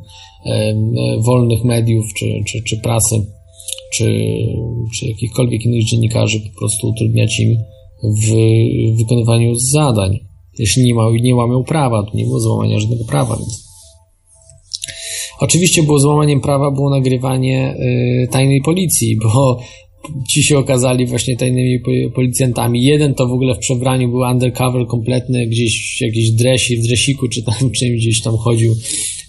[1.20, 3.16] wolnych mediów, czy, czy, czy prasy,
[3.98, 4.28] czy,
[4.96, 7.58] czy jakichkolwiek innych dziennikarzy, po prostu utrudniać im
[8.04, 8.36] w
[8.98, 10.20] wykonywaniu zadań.
[10.60, 13.66] Jeśli nie, ma, nie łamią prawa, to nie było złamania żadnego prawa, więc.
[15.40, 17.76] Oczywiście było złamaniem prawa było nagrywanie
[18.24, 19.60] y, tajnej policji, bo
[20.30, 21.80] ci się okazali właśnie tajnymi
[22.16, 22.84] policjantami.
[22.84, 27.44] Jeden to w ogóle w przebraniu był undercover kompletny, gdzieś jakiś dresi, w dresiku czy
[27.44, 28.76] tam czymś gdzieś tam chodził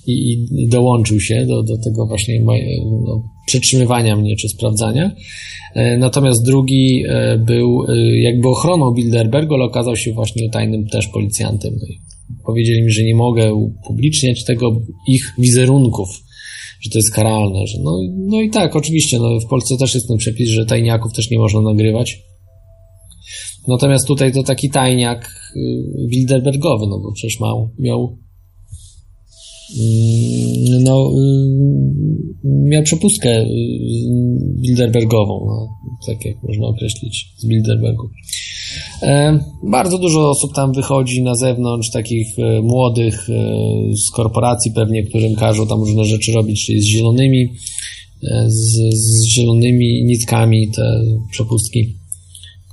[0.07, 2.41] i, i dołączył się do, do tego właśnie
[3.07, 5.13] no, przetrzymywania mnie czy sprawdzania.
[5.75, 11.09] E, natomiast drugi e, był e, jakby ochroną Bilderbergu, ale okazał się właśnie tajnym też
[11.09, 11.75] policjantem.
[11.75, 11.87] No
[12.47, 16.09] powiedzieli mi, że nie mogę upubliczniać tego ich wizerunków
[16.81, 17.67] że to jest karalne.
[17.67, 21.13] Że no, no i tak, oczywiście, no, w Polsce też jest ten przepis, że tajniaków
[21.13, 22.23] też nie można nagrywać.
[23.69, 25.61] Natomiast tutaj to taki tajniak y,
[26.11, 28.19] Bilderbergowy, no bo przecież miał, miał
[30.81, 33.47] no, y, miał przepustkę y,
[34.61, 35.69] Bilderbergową, no,
[36.07, 38.09] tak jak można określić z Bilderbergu.
[39.03, 39.39] E,
[39.71, 43.33] bardzo dużo osób tam wychodzi na zewnątrz, takich e, młodych e,
[43.97, 47.49] z korporacji pewnie, którym każą tam różne rzeczy robić, czyli z zielonymi,
[48.47, 51.97] z, z zielonymi nitkami te przepustki,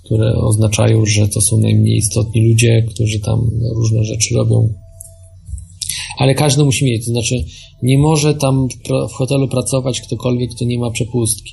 [0.06, 3.40] które oznaczają, że to są najmniej istotni ludzie, którzy tam
[3.76, 4.74] różne rzeczy robią
[6.18, 7.46] ale każdy musi mieć, to znaczy
[7.84, 8.68] nie może tam
[9.10, 11.52] w hotelu pracować ktokolwiek, kto nie ma przepustki.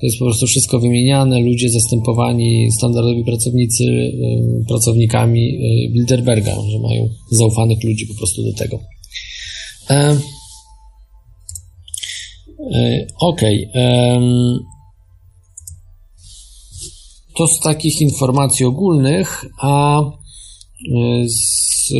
[0.00, 6.78] To jest po prostu wszystko wymieniane, ludzie zastępowani, standardowi pracownicy y, pracownikami y, Bilderberga, że
[6.78, 8.78] mają zaufanych ludzi po prostu do tego.
[9.90, 10.16] E,
[12.74, 13.68] e, Okej.
[13.70, 14.58] Okay.
[17.36, 21.92] To z takich informacji ogólnych, a y, z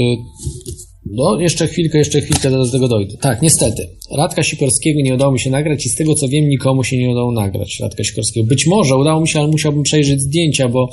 [1.06, 3.16] no, jeszcze chwilkę, jeszcze chwilkę, do tego dojdę.
[3.16, 3.88] Tak, niestety.
[4.16, 7.10] Radka Sikorskiego nie udało mi się nagrać i z tego co wiem, nikomu się nie
[7.10, 8.46] udało nagrać Radka Sikorskiego.
[8.46, 10.88] Być może udało mi się, ale musiałbym przejrzeć zdjęcia, bo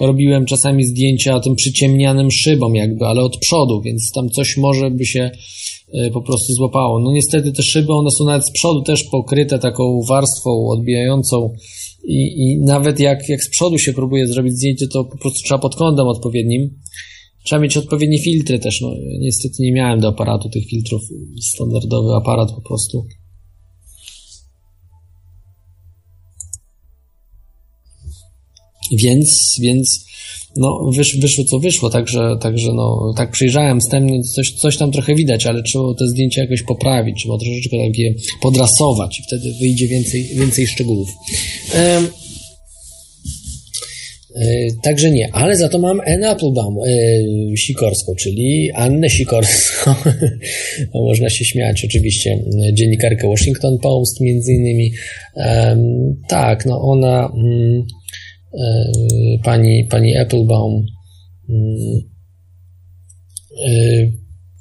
[0.00, 5.06] robiłem czasami zdjęcia tym przyciemnianym szybom jakby, ale od przodu, więc tam coś może by
[5.06, 5.30] się
[5.92, 7.00] e, po prostu złapało.
[7.00, 11.52] No niestety te szyby, one są nawet z przodu też pokryte taką warstwą odbijającą
[12.04, 15.58] i, i nawet jak, jak z przodu się próbuje zrobić zdjęcie, to po prostu trzeba
[15.58, 16.70] pod kątem odpowiednim
[17.46, 18.80] Trzeba mieć odpowiednie filtry też.
[18.80, 21.02] No, niestety nie miałem do aparatu tych filtrów.
[21.42, 23.06] Standardowy aparat po prostu.
[28.92, 30.06] Więc, więc
[30.56, 35.14] no, wysz, wyszło co wyszło, także, także no, tak przyjrzałem wstępnie, coś, coś tam trochę
[35.14, 39.88] widać, ale trzeba te zdjęcia jakoś poprawić, trzeba troszeczkę tak je podrasować i wtedy wyjdzie
[39.88, 41.08] więcej, więcej szczegółów.
[41.74, 42.25] Um, E,
[44.82, 49.94] także nie, ale za to mam Anne Applebaum e, Sikorską, czyli Annę Sikorską.
[50.94, 52.38] no, można się śmiać, oczywiście.
[52.72, 54.92] Dziennikarkę Washington Post między innymi.
[56.28, 57.82] tak, no ona mm,
[58.54, 58.84] e,
[59.44, 60.86] pani, pani Applebaum
[61.48, 62.00] mm,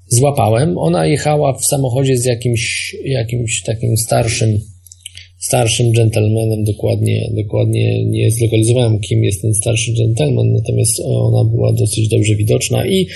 [0.07, 0.77] złapałem.
[0.77, 4.59] Ona jechała w samochodzie z jakimś, jakimś takim starszym
[5.47, 12.07] starszym gentlemanem, dokładnie, dokładnie nie zlokalizowałem, kim jest ten starszy gentleman, natomiast ona była dosyć
[12.07, 13.07] dobrze widoczna i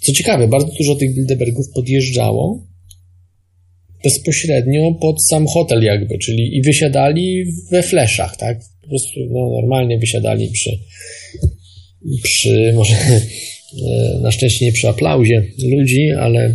[0.00, 2.66] co ciekawe, bardzo dużo tych Bilderbergów podjeżdżało
[4.04, 8.60] bezpośrednio pod sam hotel jakby, czyli i wysiadali we fleszach, tak?
[8.82, 10.70] Po prostu no, normalnie wysiadali przy,
[12.22, 16.54] przy może e, na szczęście nie przy aplauzie ludzi, ale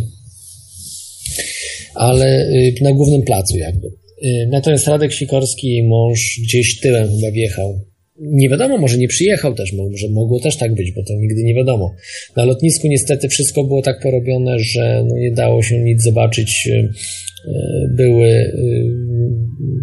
[1.94, 4.01] ale y, na głównym placu jakby.
[4.24, 7.80] Y, natomiast Radek Sikorski, mąż, gdzieś tyłem chyba wjechał.
[8.20, 11.54] Nie wiadomo, może nie przyjechał też, może mogło też tak być, bo to nigdy nie
[11.54, 11.94] wiadomo.
[12.36, 16.66] Na lotnisku niestety wszystko było tak porobione, że no nie dało się nic zobaczyć.
[16.66, 18.52] Y, y, były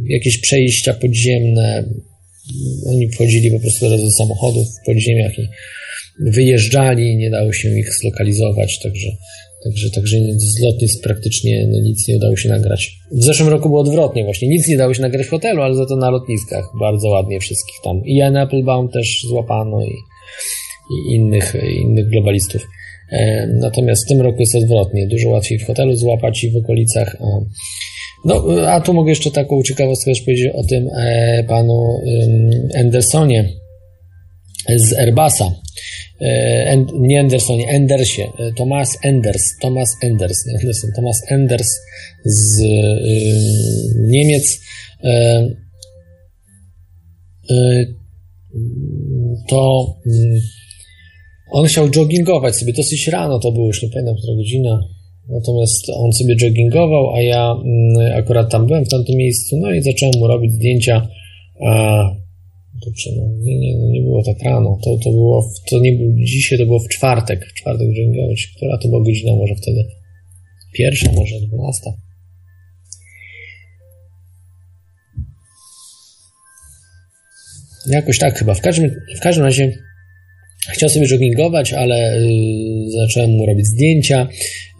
[0.09, 1.89] jakieś przejścia podziemne.
[2.85, 5.47] Oni wchodzili po prostu do samochodów w podziemiach i
[6.19, 9.07] wyjeżdżali, nie dało się ich zlokalizować, także
[9.63, 12.91] Także, także z lotnisk praktycznie no, nic nie udało się nagrać.
[13.11, 14.47] W zeszłym roku było odwrotnie właśnie.
[14.47, 17.75] Nic nie dało się nagrać w hotelu, ale za to na lotniskach bardzo ładnie wszystkich
[17.83, 18.05] tam.
[18.05, 19.93] I Anne Applebaum też złapano i,
[20.93, 21.55] i innych,
[21.85, 22.67] innych globalistów.
[23.11, 25.07] E, natomiast w tym roku jest odwrotnie.
[25.07, 27.17] Dużo łatwiej w hotelu złapać i w okolicach.
[27.19, 27.25] A,
[28.25, 32.01] no, a tu mogę jeszcze taką ciekawostkę też powiedzieć o tym e, panu
[32.75, 33.49] e, Andersonie
[34.75, 35.51] z Airbusa
[36.21, 41.79] E, nie Andersonie, Endersie, e, Thomas Enders, Thomas Enders, nie Anderson, Thomas Enders
[42.25, 42.65] z y,
[43.95, 44.61] Niemiec.
[45.03, 45.09] Y,
[47.51, 47.95] y,
[49.47, 50.39] to mm,
[51.51, 54.79] on chciał joggingować sobie dosyć rano, to było już nie pamiętam, która godzina.
[55.29, 59.81] Natomiast on sobie joggingował, a ja mm, akurat tam byłem w tamtym miejscu, no i
[59.81, 61.07] zacząłem mu robić zdjęcia.
[62.83, 64.79] Kurczę, no, nie, nie, no nie było tak rano.
[64.83, 67.45] To, to było, w, to nie był dzisiaj, to było w czwartek.
[67.45, 68.13] W czwartek dzień
[68.55, 69.85] która to była godzina może wtedy?
[70.73, 71.91] Pierwsza, może dwunasta.
[77.87, 78.53] Jakoś tak chyba.
[78.53, 79.88] W każdym, w każdym razie
[80.67, 84.27] chciał sobie joggingować, ale yy, zacząłem mu robić zdjęcia.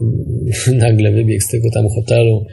[0.73, 2.45] Nagle wybiegł z tego tam hotelu,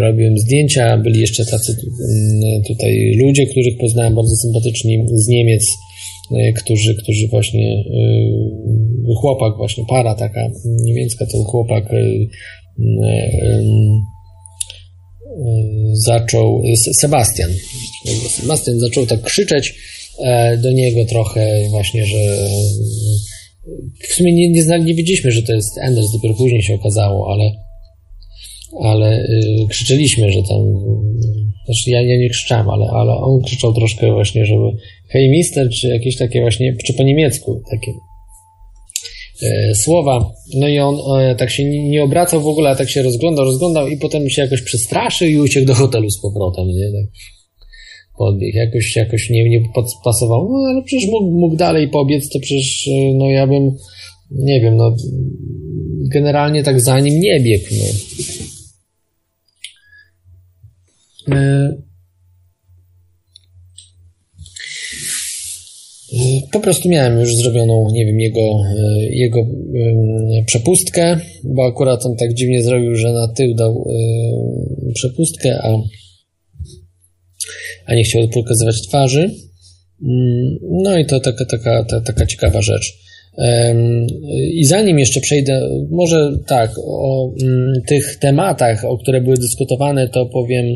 [0.00, 5.64] robiłem zdjęcia, byli jeszcze tacy mm, tutaj ludzie, których poznałem bardzo sympatyczni z Niemiec,
[6.32, 7.84] y, którzy, którzy właśnie
[9.10, 12.28] y, chłopak, właśnie para taka niemiecka, to chłopak y,
[15.92, 17.50] zaczął, Sebastian,
[18.28, 19.74] Sebastian zaczął tak krzyczeć
[20.62, 22.48] do niego trochę właśnie, że
[24.08, 27.32] w sumie nie, nie, znali, nie wiedzieliśmy, że to jest Anders, dopiero później się okazało,
[27.32, 27.52] ale
[28.82, 30.58] ale y, krzyczeliśmy, że tam.
[31.64, 34.64] Znaczy ja, ja nie krzyczałem, ale, ale on krzyczał troszkę właśnie, żeby
[35.08, 37.92] hej mister, czy jakieś takie właśnie, czy po niemiecku takie
[39.42, 40.30] e, słowa.
[40.54, 43.44] No i on e, tak się nie, nie, obracał w ogóle, a tak się rozglądał,
[43.44, 46.86] rozglądał i potem się jakoś przestraszył i uciekł do hotelu z powrotem, nie?
[46.86, 47.37] Tak
[48.18, 48.56] podbiegł.
[48.56, 49.60] Jakoś, jakoś nie, nie
[50.04, 50.48] pasował.
[50.50, 53.76] No ale przecież mógł, mógł dalej pobiec, to przecież, e, no ja bym,
[54.30, 54.96] nie wiem, no
[56.12, 57.64] generalnie tak za nim nie biegł.
[57.74, 57.84] No.
[66.52, 68.60] Po prostu miałem już zrobioną, nie wiem, jego,
[69.10, 69.46] jego
[70.46, 73.88] przepustkę, bo akurat on tak dziwnie zrobił, że na tył dał
[74.94, 75.82] przepustkę, a,
[77.88, 79.30] a nie chciał pokazywać twarzy.
[80.02, 83.08] Mm, no i to taka, taka, ta, taka ciekawa rzecz.
[84.52, 90.26] I zanim jeszcze przejdę, może tak, o mm, tych tematach, o które były dyskutowane, to
[90.26, 90.66] powiem,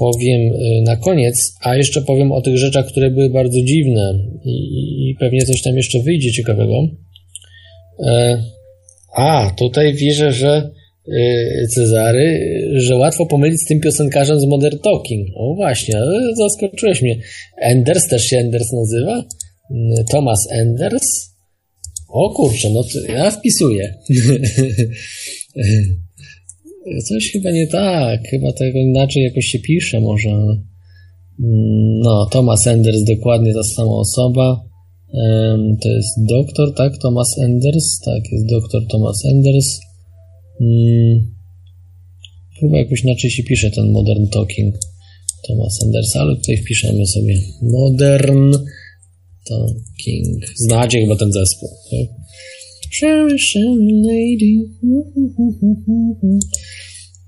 [0.00, 5.16] powiem y, na koniec, a jeszcze powiem o tych rzeczach, które były bardzo dziwne i,
[5.20, 6.88] pewnie coś tam jeszcze wyjdzie ciekawego.
[8.06, 8.42] E,
[9.16, 10.70] a, tutaj wierzę, że
[11.74, 12.40] Cezary,
[12.74, 15.28] że łatwo pomylić z tym piosenkarzem z Modern Talking.
[15.36, 15.94] O właśnie,
[16.36, 17.20] zaskoczyłeś mnie.
[17.60, 19.24] Enders też się Enders nazywa?
[20.10, 21.30] Thomas Enders.
[22.08, 23.94] O kurczę, no to ja wpisuję.
[27.08, 30.30] Coś chyba nie tak, chyba tego inaczej jakoś się pisze może.
[32.02, 34.60] No, Thomas Enders, dokładnie ta sama osoba.
[35.82, 36.92] To jest doktor, tak?
[37.02, 39.80] Thomas Enders, tak, jest doktor Thomas Enders.
[40.60, 41.34] Hmm.
[42.60, 44.74] Chyba jakoś inaczej się pisze ten Modern Talking
[45.46, 48.52] Thomas Enders, ale tutaj wpiszemy sobie Modern
[49.44, 50.44] Talking.
[50.56, 52.08] Znacie chyba ten zespół, tak?
[54.02, 54.54] lady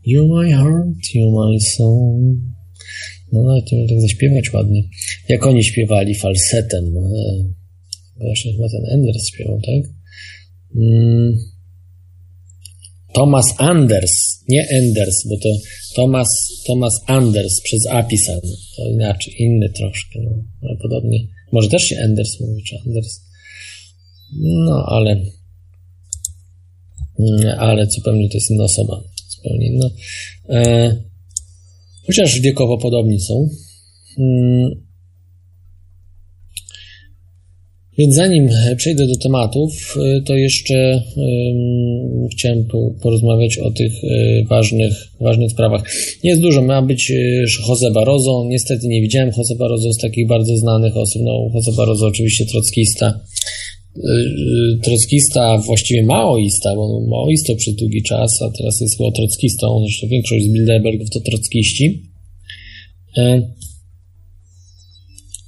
[0.04, 2.36] You my heart, you my soul
[3.32, 4.82] No nawet nie wiem tak zaśpiewać ładnie.
[5.28, 6.84] Jak oni śpiewali falsetem.
[6.96, 7.44] E,
[8.20, 9.92] właśnie chyba ten Enders śpiewał, tak?
[10.76, 11.51] Mm.
[13.12, 15.48] Thomas Anders, nie Enders, bo to
[15.94, 16.28] Thomas,
[16.66, 18.52] Thomas Anders przez A pisany.
[18.76, 20.30] To inaczej, inny troszkę, no,
[20.62, 21.18] ale podobnie.
[21.52, 23.20] Może też się Enders mówi, czy Anders.
[24.42, 25.10] No, ale
[27.18, 29.02] mm, ale zupełnie to jest inna osoba.
[29.28, 29.90] Zupełnie inna.
[30.48, 30.96] E,
[32.06, 33.48] chociaż wiekowo podobni są.
[34.18, 34.70] Mm,
[37.98, 44.44] Więc zanim przejdę do tematów, y, to jeszcze um, chciałem po, porozmawiać o tych y,
[44.48, 45.82] ważnych, ważnych sprawach.
[46.22, 48.44] Jest dużo, ma być y, Jose Barroso.
[48.48, 51.22] Niestety nie widziałem Jose Barroso z takich bardzo znanych osób.
[51.24, 53.20] No, Jose Barroso oczywiście trockista.
[54.82, 59.80] Trockista, właściwie maoista, bo maoisto przez długi czas, a teraz jest chyba trockistą.
[59.80, 62.02] Zresztą większość z Bilderbergów to trockiści.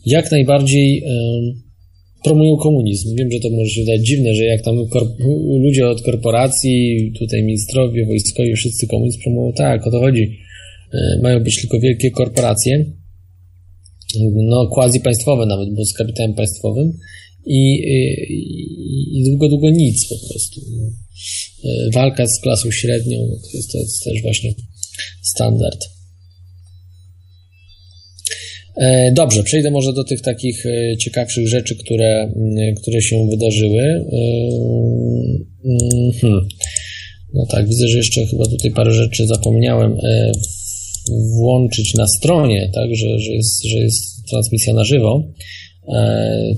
[0.07, 1.03] Jak najbardziej
[2.25, 3.17] promują komunizm.
[3.19, 4.77] Wiem, że to może się wydać dziwne, że jak tam
[5.61, 9.53] ludzie od korporacji, tutaj ministrowie, wojskowi, wszyscy komunizm promują.
[9.53, 10.39] Tak, o to chodzi.
[10.93, 12.85] E, mają być tylko wielkie korporacje,
[14.35, 16.93] no quasi państwowe nawet, bo z kapitałem państwowym
[17.47, 17.75] i,
[18.29, 20.61] i, i długo, długo nic po prostu.
[21.65, 24.55] E, walka z klasą średnią no to, jest, to jest też właśnie
[25.23, 25.94] standard.
[28.77, 32.33] E, dobrze, przejdę może do tych takich e, ciekawszych rzeczy, które,
[32.77, 33.83] które się wydarzyły.
[33.83, 34.07] E,
[36.21, 36.49] hmm.
[37.35, 39.97] No tak, widzę, że jeszcze chyba tutaj parę rzeczy zapomniałem
[41.11, 45.23] włączyć na stronie, tak, że, że, jest, że jest transmisja na żywo.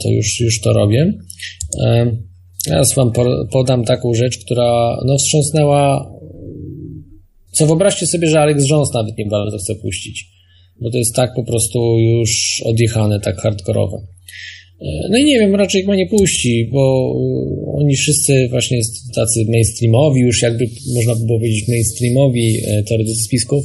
[0.03, 1.13] To już, już to robię.
[2.65, 3.13] Teraz Wam
[3.53, 6.13] podam taką rzecz, która no, wstrząsnęła.
[7.53, 10.36] Co wyobraźcie sobie, że Alex Jones nawet nie bardzo chce puścić
[10.81, 13.97] bo to jest tak po prostu już odjechane, tak hardkorowe.
[14.81, 18.81] E, no i nie wiem, raczej chyba nie puści, bo e, oni wszyscy właśnie
[19.15, 23.65] tacy mainstreamowi, już jakby można by było powiedzieć mainstreamowi e, teoretycy spisków.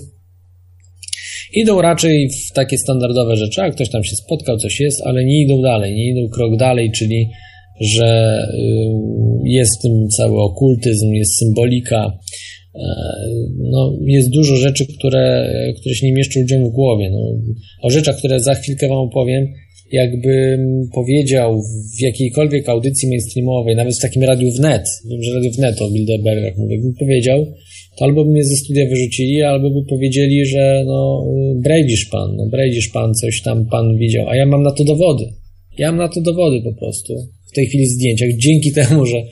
[1.53, 5.41] Idą raczej w takie standardowe rzeczy, a ktoś tam się spotkał, coś jest, ale nie
[5.41, 7.29] idą dalej, nie idą krok dalej, czyli
[7.81, 8.41] że
[9.43, 12.11] jest w tym cały okultyzm, jest symbolika,
[13.57, 17.09] no, jest dużo rzeczy, które, które się nie mieszczą ludziom w głowie.
[17.09, 17.19] No,
[17.81, 19.47] o rzeczach, które za chwilkę Wam opowiem,
[19.91, 21.61] jakbym powiedział
[21.97, 26.57] w jakiejkolwiek audycji mainstreamowej, nawet w takim radiu wnet, wiem, że radio wnet o Bilderbergach
[26.57, 27.45] mówię, bym powiedział,
[27.97, 32.45] to albo by mnie ze studia wyrzucili, albo by powiedzieli, że no, brejdzisz pan, no,
[32.45, 35.25] brejdzisz pan, coś tam pan widział, a ja mam na to dowody.
[35.77, 37.13] Ja mam na to dowody po prostu.
[37.51, 39.23] W tej chwili zdjęciach, dzięki temu, że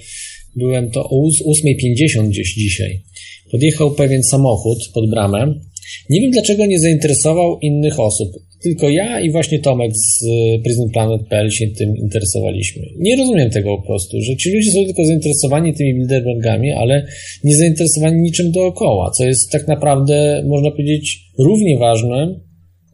[0.55, 3.01] byłem to o 8.50 gdzieś dzisiaj.
[3.51, 5.53] Podjechał pewien samochód pod bramę.
[6.09, 8.29] Nie wiem dlaczego nie zainteresował innych osób.
[8.61, 10.25] Tylko ja i właśnie Tomek z
[10.63, 12.81] PrismPlanet.pl się tym interesowaliśmy.
[12.97, 17.05] Nie rozumiem tego po prostu, że ci ludzie są tylko zainteresowani tymi Bilderbergami, ale
[17.43, 22.39] nie zainteresowani niczym dookoła, co jest tak naprawdę, można powiedzieć, równie ważnym,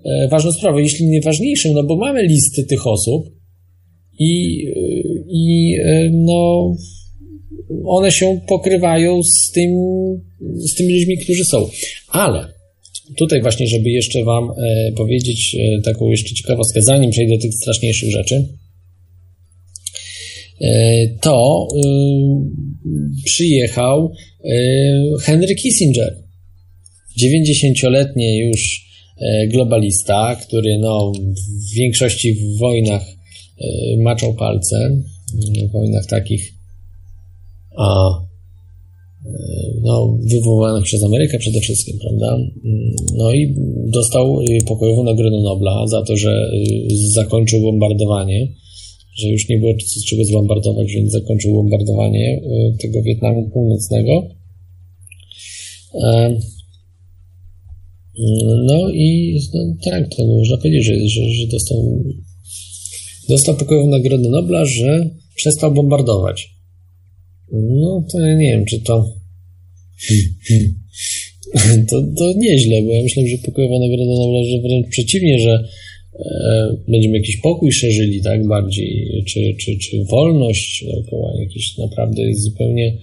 [0.05, 3.25] e, ważną sprawą, jeśli nie ważniejszym, no bo mamy listy tych osób
[4.19, 4.81] i, e,
[5.29, 6.71] i e, no
[7.85, 9.69] one się pokrywają z, tym,
[10.55, 11.69] z tymi ludźmi, którzy są.
[12.07, 12.55] Ale
[13.17, 17.53] tutaj właśnie, żeby jeszcze Wam e, powiedzieć e, taką jeszcze ciekawostkę, zanim przejdę do tych
[17.53, 18.47] straszniejszych rzeczy,
[20.61, 21.67] e, to
[23.25, 24.11] przyjechał
[25.21, 26.23] Henry Kissinger,
[27.23, 28.85] 90-letni już
[29.47, 31.11] globalista, który no,
[31.71, 33.05] w większości w wojnach
[33.97, 35.01] maczał palce,
[35.69, 36.54] w wojnach takich
[37.77, 38.09] a
[39.83, 42.37] no, wywołanych przez Amerykę przede wszystkim, prawda?
[43.17, 43.55] No i
[43.93, 46.49] dostał pokojową Nagrodę Nobla za to, że
[47.13, 48.47] zakończył bombardowanie,
[49.17, 49.73] że już nie było
[50.07, 52.41] czego zbombardować, więc zakończył bombardowanie
[52.81, 54.27] tego Wietnamu Północnego.
[58.65, 62.03] No i no, tak, to można powiedzieć, że, że, że dostał,
[63.29, 66.54] dostał pokojową Nagrodę Nobla, że przestał bombardować.
[67.51, 69.05] No to ja nie wiem, czy to.
[71.89, 75.63] To, to nieźle, bo ja myślę, że pokojowa nagroda że wręcz przeciwnie, że
[76.19, 82.41] e, będziemy jakiś pokój szerzyli, tak, bardziej, czy, czy, czy wolność dookoła jakiś naprawdę jest
[82.41, 82.97] zupełnie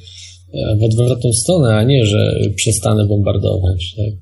[0.55, 4.15] e, w odwrotną stronę, a nie, że przestanę bombardować, tak.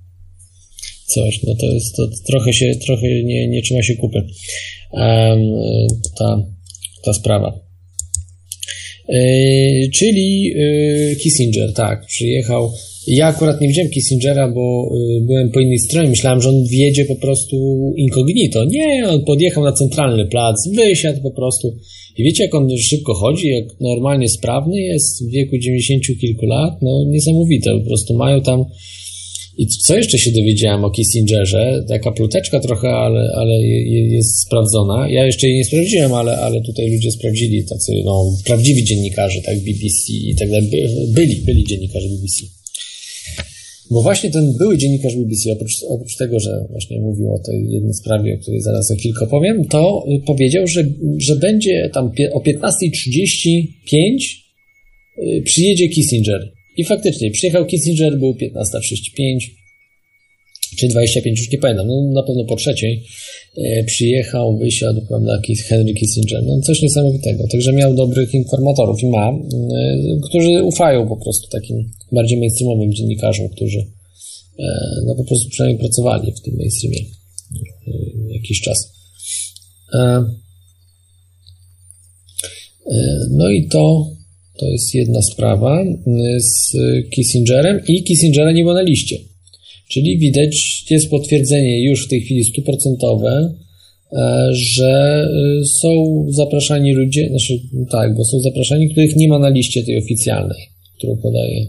[1.06, 4.18] Coś, no to jest, to trochę się, trochę nie, nie trzyma się kupy.
[4.92, 5.40] Um,
[6.18, 6.46] ta,
[7.04, 7.69] ta sprawa.
[9.12, 12.72] E, czyli e, Kissinger, tak, przyjechał.
[13.06, 16.08] Ja akurat nie widziałem Kissingera, bo e, byłem po innej stronie.
[16.08, 17.56] Myślałem, że on wjedzie po prostu
[17.96, 18.64] incognito.
[18.64, 21.76] Nie, on podjechał na centralny plac, wysiadł po prostu.
[22.16, 26.82] I wiecie, jak on szybko chodzi, jak normalnie sprawny jest w wieku 90 kilku lat?
[26.82, 28.64] No niesamowite, po prostu mają tam
[29.56, 31.84] i co jeszcze się dowiedziałem o Kissingerze?
[31.88, 35.08] Taka pluteczka trochę, ale, ale jest sprawdzona.
[35.08, 39.58] Ja jeszcze jej nie sprawdziłem, ale, ale tutaj ludzie sprawdzili, tacy no, prawdziwi dziennikarze, tak,
[39.58, 40.70] BBC i tak dalej.
[41.08, 42.46] Byli, byli dziennikarze BBC.
[43.90, 47.94] Bo właśnie ten były dziennikarz BBC, oprócz, oprócz tego, że właśnie mówił o tej jednej
[47.94, 50.84] sprawie, o której zaraz za chwilkę powiem, to powiedział, że,
[51.18, 53.64] że będzie tam o 15.35
[55.18, 59.60] y, przyjedzie Kissinger i faktycznie, przyjechał Kissinger, był 15.35
[60.78, 63.04] czy 25, już nie pamiętam, no na pewno po trzeciej
[63.56, 69.28] e, przyjechał, wysiadł, prawda, Henry Kissinger, no coś niesamowitego, także miał dobrych informatorów i ma,
[69.28, 69.36] e,
[70.28, 73.78] którzy ufają po prostu takim bardziej mainstreamowym dziennikarzom, którzy
[74.58, 74.64] e,
[75.06, 77.00] no po prostu przynajmniej pracowali w tym mainstreamie
[78.28, 78.92] jakiś czas.
[83.30, 84.10] No i to
[84.60, 86.76] to jest jedna sprawa y, z
[87.10, 89.16] Kissingerem i Kissingera nie było na liście.
[89.88, 93.54] Czyli widać, jest potwierdzenie już w tej chwili stuprocentowe,
[94.12, 95.24] e, że
[95.62, 99.98] y, są zapraszani ludzie, znaczy tak, bo są zapraszani, których nie ma na liście tej
[99.98, 101.66] oficjalnej, którą podaje,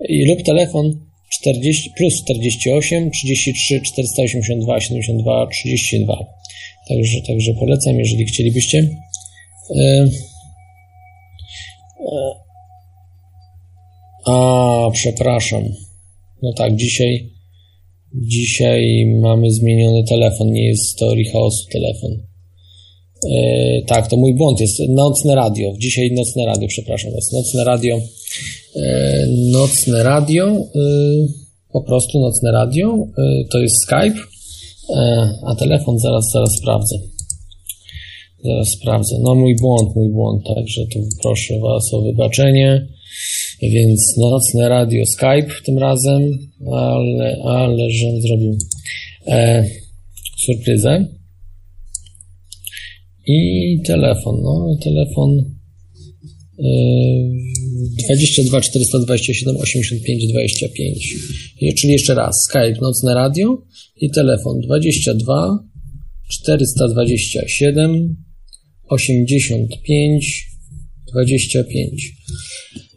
[0.10, 6.26] i lub telefon 40, plus 48, 33, 482, 72, 32.
[6.90, 8.90] Także, także polecam, jeżeli chcielibyście.
[9.76, 10.10] E,
[12.12, 12.32] e,
[14.26, 15.64] a, przepraszam.
[16.44, 17.30] No tak, dzisiaj
[18.16, 22.12] dzisiaj mamy zmieniony telefon, nie jest to Chaosu telefon.
[23.32, 24.80] E, tak, to mój błąd jest.
[24.90, 25.74] Nocne radio.
[25.78, 27.32] Dzisiaj nocne radio, przepraszam was.
[27.32, 28.00] Nocne radio.
[28.76, 30.46] E, nocne radio.
[30.46, 30.80] E,
[31.72, 33.08] po prostu nocne radio.
[33.18, 34.20] E, to jest Skype.
[34.96, 36.96] E, a telefon zaraz, zaraz sprawdzę.
[38.44, 39.16] Zaraz sprawdzę.
[39.22, 40.46] No mój błąd, mój błąd.
[40.56, 42.88] Także tu proszę was o wybaczenie.
[43.62, 46.22] Więc nocne radio Skype tym razem.
[46.72, 48.58] Ale, ale żem zrobił
[49.28, 49.66] e.
[53.28, 55.59] I telefon, no telefon
[58.06, 61.16] 22 427 85 25.
[61.78, 63.62] Czyli jeszcze raz, Skype, nocne radio
[64.02, 65.60] i telefon 22
[66.30, 68.16] 427
[68.90, 70.50] 85
[71.12, 72.14] 25.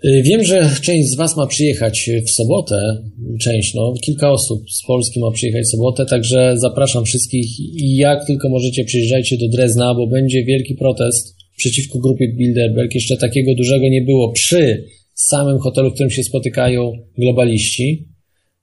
[0.04, 3.02] Wiem, że część z Was ma przyjechać w sobotę,
[3.40, 8.26] część, no, kilka osób z Polski ma przyjechać w sobotę, także zapraszam wszystkich i jak
[8.26, 12.94] tylko możecie przyjeżdżajcie do Drezna, bo będzie wielki protest przeciwko grupie Bilderberg.
[12.94, 14.84] Jeszcze takiego dużego nie było przy
[15.14, 18.09] samym hotelu, w którym się spotykają globaliści.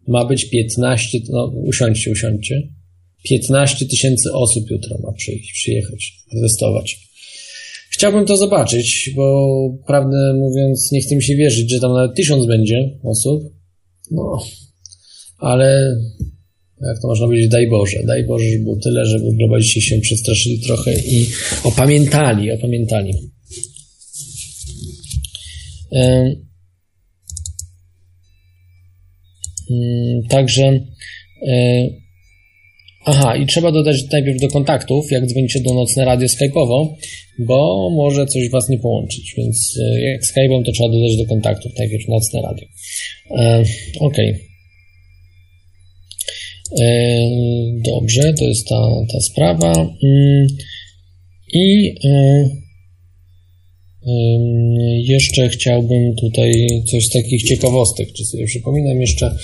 [0.08, 2.62] Ma być 15, no usiądźcie, usiądźcie.
[3.24, 7.10] 15 tysięcy osób jutro ma przyjść, przyjechać, protestować.
[7.90, 9.48] Chciałbym to zobaczyć, bo
[9.88, 13.44] prawdę mówiąc, nie chcę mi się wierzyć, że tam nawet tysiąc będzie osób.
[14.12, 14.40] No,
[15.38, 15.96] ale
[16.88, 20.60] jak to można powiedzieć, daj Boże, daj Boże, żeby było tyle, żeby globaliści się przestraszyli
[20.60, 21.28] trochę i
[21.64, 23.14] opamiętali, opamiętali.
[29.72, 30.80] Mm, także
[33.06, 36.88] aha, i trzeba dodać najpierw do kontaktów, jak dzwonicie do nocne radio Skype'owo,
[37.40, 41.72] bo może coś was nie połączyć, więc e, jak Skype'em to trzeba dodać do kontaktów
[41.80, 42.68] najpierw nocne radio.
[44.00, 44.30] Okej.
[44.32, 44.50] Okay.
[46.78, 47.30] E,
[47.86, 49.74] dobrze, to jest ta, ta sprawa.
[50.04, 50.48] Mm,
[51.54, 52.50] I e,
[55.04, 59.36] jeszcze chciałbym tutaj coś z takich ciekawostek, czy sobie przypominam jeszcze.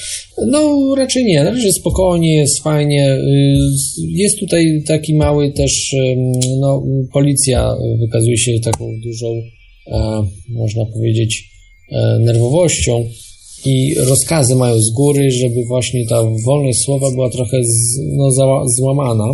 [0.48, 3.14] No, raczej nie, raczej spokojnie, jest fajnie.
[3.14, 3.58] Y,
[4.10, 5.96] jest tutaj taki mały też,
[6.60, 9.28] no, policja wykazuje się taką dużą,
[9.88, 11.50] e, można powiedzieć,
[12.20, 13.06] nerwowością
[13.66, 18.46] i rozkazy mają z góry, żeby właśnie ta wolność słowa była trochę z, no, za,
[18.78, 19.26] złamana.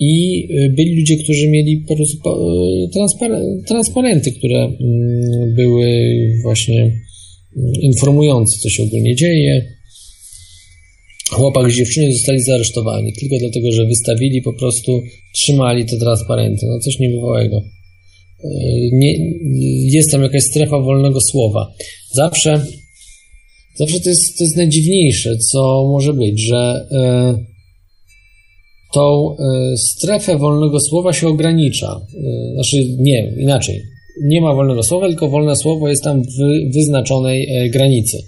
[0.00, 2.88] I y, byli ludzie, którzy mieli y,
[3.66, 5.86] transparenty, które mm, były
[6.42, 9.74] właśnie mm, informujące, co się ogólnie dzieje.
[11.30, 15.02] Chłopak z dziewczyny zostali zaaresztowani tylko dlatego, że wystawili po prostu,
[15.34, 16.66] trzymali te transparenty.
[16.66, 17.56] No coś niebywałego.
[17.56, 18.48] Y,
[18.92, 19.14] nie,
[19.96, 21.72] jest tam jakaś strefa wolnego słowa.
[22.12, 22.66] Zawsze
[23.74, 27.44] Zawsze to jest, to jest najdziwniejsze, co może być, że y,
[28.92, 29.36] tą
[29.72, 32.00] y, strefę wolnego słowa się ogranicza.
[32.14, 33.82] Y, znaczy, nie, inaczej.
[34.24, 38.18] Nie ma wolnego słowa, tylko wolne słowo jest tam w wyznaczonej granicy,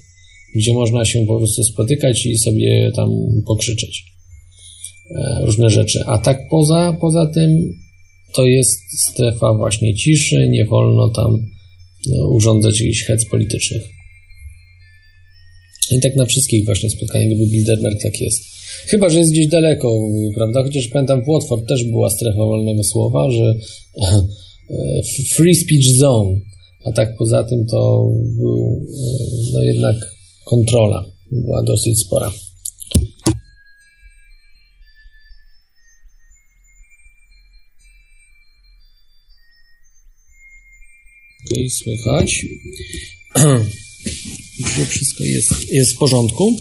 [0.57, 3.11] gdzie można się po prostu spotykać i sobie tam
[3.47, 4.05] pokrzyczeć
[5.43, 6.05] różne rzeczy.
[6.07, 7.73] A tak poza, poza tym
[8.35, 11.47] to jest strefa właśnie ciszy, nie wolno tam
[12.29, 13.96] urządzać jakichś hec politycznych.
[15.91, 18.39] I tak na wszystkich właśnie spotkaniach gdyby Bilderberg tak jest.
[18.87, 19.99] Chyba, że jest gdzieś daleko,
[20.35, 20.63] prawda?
[20.63, 23.55] Chociaż pamiętam, Watford też była strefa wolnego słowa, że
[25.35, 26.41] free speech zone,
[26.85, 29.97] a tak poza tym to był, e, no jednak
[30.45, 32.33] kontrola była dosyć spora.
[41.47, 42.47] Okej, okay, słychać.
[44.59, 46.57] że wszystko jest, jest w porządku.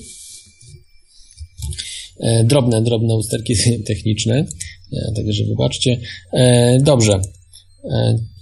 [2.20, 3.54] E, drobne, drobne usterki
[3.88, 4.46] techniczne,
[4.94, 6.00] e, także wybaczcie.
[6.34, 7.22] E, dobrze,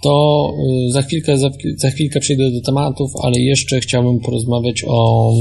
[0.03, 0.53] to
[0.89, 5.33] za chwilkę, za, za, chwilkę przejdę do tematów, ale jeszcze chciałbym porozmawiać o,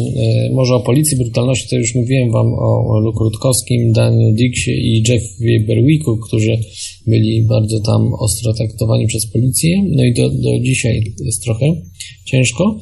[0.52, 5.60] może o policji, brutalności, to już mówiłem Wam o Luke Rutkowskim, Daniel Dixie i Jeffie
[5.66, 6.58] Berwicku, którzy
[7.06, 11.66] byli bardzo tam ostro traktowani przez policję, no i do, do dzisiaj jest trochę
[12.24, 12.78] ciężko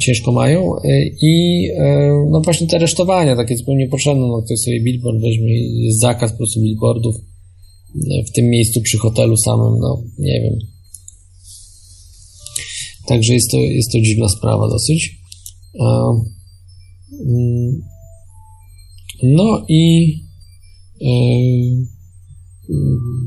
[0.00, 4.80] ciężko mają e, i e, no właśnie te aresztowania takie zupełnie potrzebne, no ktoś sobie
[4.80, 10.02] billboard weźmie jest zakaz po prostu billboardów e, w tym miejscu przy hotelu samym, no
[10.18, 10.58] nie wiem.
[13.06, 15.18] Także jest to, jest to dziwna sprawa dosyć.
[17.26, 17.82] Mm,
[19.22, 20.12] no i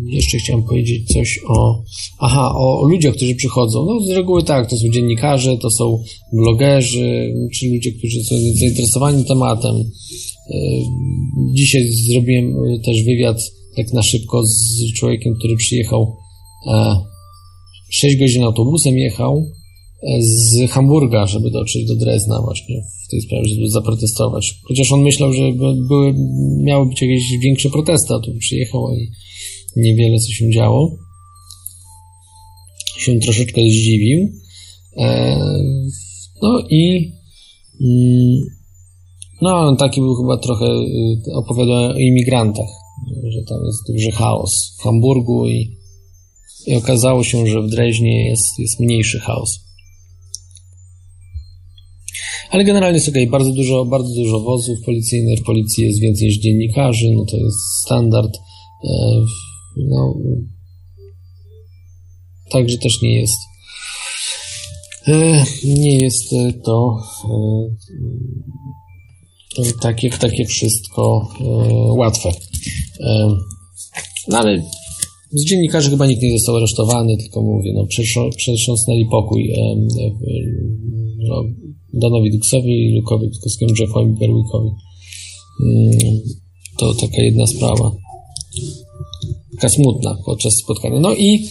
[0.08, 1.84] jeszcze chciałem powiedzieć coś o.
[2.20, 3.86] Aha, o ludziach, którzy przychodzą.
[3.86, 9.26] No, z reguły tak, to są dziennikarze, to są blogerzy, czy ludzie, którzy są zainteresowani
[9.26, 9.76] tematem.
[9.76, 10.56] E,
[11.54, 13.42] dzisiaj zrobiłem e, też wywiad
[13.76, 16.16] tak na szybko z człowiekiem, który przyjechał
[17.90, 19.46] 6 e, godzin autobusem jechał
[20.20, 24.54] z Hamburga, żeby dotrzeć do Drezna właśnie w tej sprawie, żeby zaprotestować.
[24.64, 25.52] Chociaż on myślał, że
[25.88, 26.14] były,
[26.64, 29.12] miały być jakieś większe protesty, a tu przyjechał i
[29.76, 30.98] niewiele co się działo.
[32.98, 34.30] Się troszeczkę zdziwił.
[34.98, 35.38] E,
[36.42, 37.12] no i
[37.82, 38.42] mm,
[39.42, 42.82] no taki był chyba trochę, y, opowiadał o imigrantach
[43.24, 45.78] że tam jest duży chaos w Hamburgu i,
[46.68, 49.50] i okazało się, że w Dreźnie jest, jest mniejszy chaos.
[52.50, 56.38] Ale generalnie jest ok, bardzo dużo, bardzo dużo wozów policyjnych, w policji jest więcej niż
[56.38, 58.38] dziennikarzy, no to jest standard.
[59.78, 60.16] E, no,
[62.52, 63.38] także też nie jest
[65.08, 66.30] e, nie jest
[66.64, 66.98] to,
[69.56, 71.30] to takie, takie wszystko
[71.98, 72.32] łatwe.
[74.28, 74.64] No ale
[75.32, 77.88] z dziennikarzy chyba nikt nie został aresztowany, tylko mówię, no
[78.38, 79.54] przetrząsnęli pokój
[81.18, 81.44] no,
[81.94, 84.70] Donowi Dixowi i Lukowi Pitkowskiemu, Jeffowi Berwickowi.
[85.66, 86.22] Mm,
[86.78, 87.92] to taka jedna sprawa.
[89.62, 91.00] Taka smutna podczas spotkania.
[91.00, 91.46] No i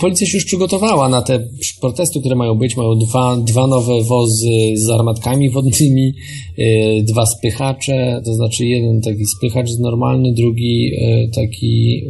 [0.00, 1.48] policja się już przygotowała na te
[1.80, 2.76] protesty, które mają być.
[2.76, 6.12] Mają dwa, dwa nowe wozy z armatkami wodnymi,
[6.56, 12.02] yy, dwa spychacze, to znaczy jeden taki spychacz normalny, drugi yy, taki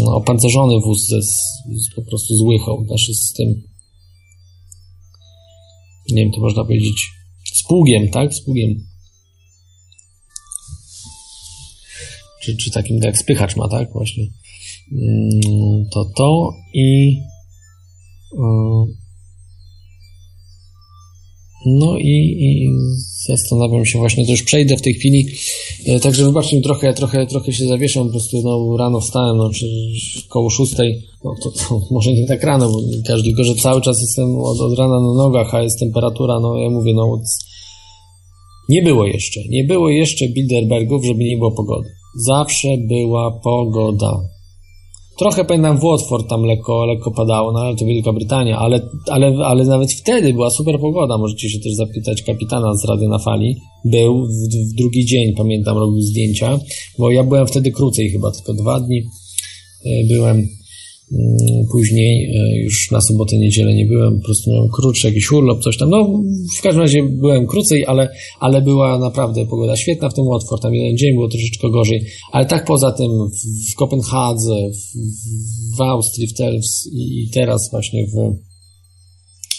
[0.00, 3.62] yy, opancerzony wóz ze, z, po prostu z łychą, znaczy z tym
[6.10, 7.10] nie wiem, to można powiedzieć,
[7.54, 8.34] z pługiem, tak?
[8.34, 8.74] Z pługiem.
[12.42, 13.92] Czy, czy takim, tak spychacz ma, tak?
[13.92, 14.26] Właśnie.
[14.92, 17.18] Mm, to to i
[18.32, 19.06] y,
[21.66, 22.68] no i, i
[23.28, 25.26] zastanawiam się właśnie, to już przejdę w tej chwili.
[25.86, 29.50] E, także wybaczcie mi trochę, trochę, trochę się zawieszam, po prostu no, rano wstałem, no,
[30.28, 34.00] koło szóstej, no to, to, może nie tak rano, bo każdy, tylko że cały czas
[34.00, 37.20] jestem od, od rana na nogach, a jest temperatura, no ja mówię, no
[38.68, 41.88] nie było jeszcze, nie było jeszcze Bilderbergów, żeby nie było pogody.
[42.26, 44.35] Zawsze była pogoda.
[45.18, 49.64] Trochę pamiętam Watford tam lekko, lekko padało, no ale to Wielka Brytania, ale, ale, ale
[49.64, 51.18] nawet wtedy była super pogoda.
[51.18, 53.56] Możecie się też zapytać kapitana z Rady na Fali.
[53.84, 54.30] Był w,
[54.70, 56.58] w drugi dzień, pamiętam, robił zdjęcia,
[56.98, 59.02] bo ja byłem wtedy krócej chyba, tylko dwa dni
[59.84, 60.48] e, byłem
[61.72, 65.76] później e, już na sobotę, niedzielę nie byłem, po prostu miałem krótszy jakiś urlop, coś
[65.76, 65.90] tam.
[65.90, 66.22] No,
[66.58, 68.08] w każdym razie byłem krócej, ale,
[68.40, 70.62] ale była naprawdę pogoda świetna w tym Watford.
[70.62, 74.98] Tam jeden dzień było troszeczkę gorzej, ale tak poza tym w, w Kopenhadze, w,
[75.76, 78.36] w Austrii, w Telfs i, i teraz właśnie w,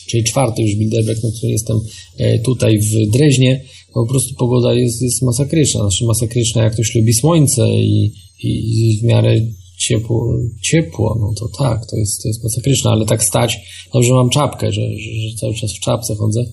[0.08, 1.80] czyli czwarty już Bilderberg, na którym jestem
[2.18, 5.82] e, tutaj w Dreźnie, po prostu pogoda jest, jest masakryczna.
[5.82, 8.12] Znaczy masakryczna, jak ktoś lubi słońce i,
[8.44, 9.42] i w miarę
[9.78, 13.58] ciepło, ciepło, no to tak, to jest, to jest masakryczne, ale tak stać,
[13.94, 16.46] dobrze mam czapkę, że, że, cały czas w czapce chodzę,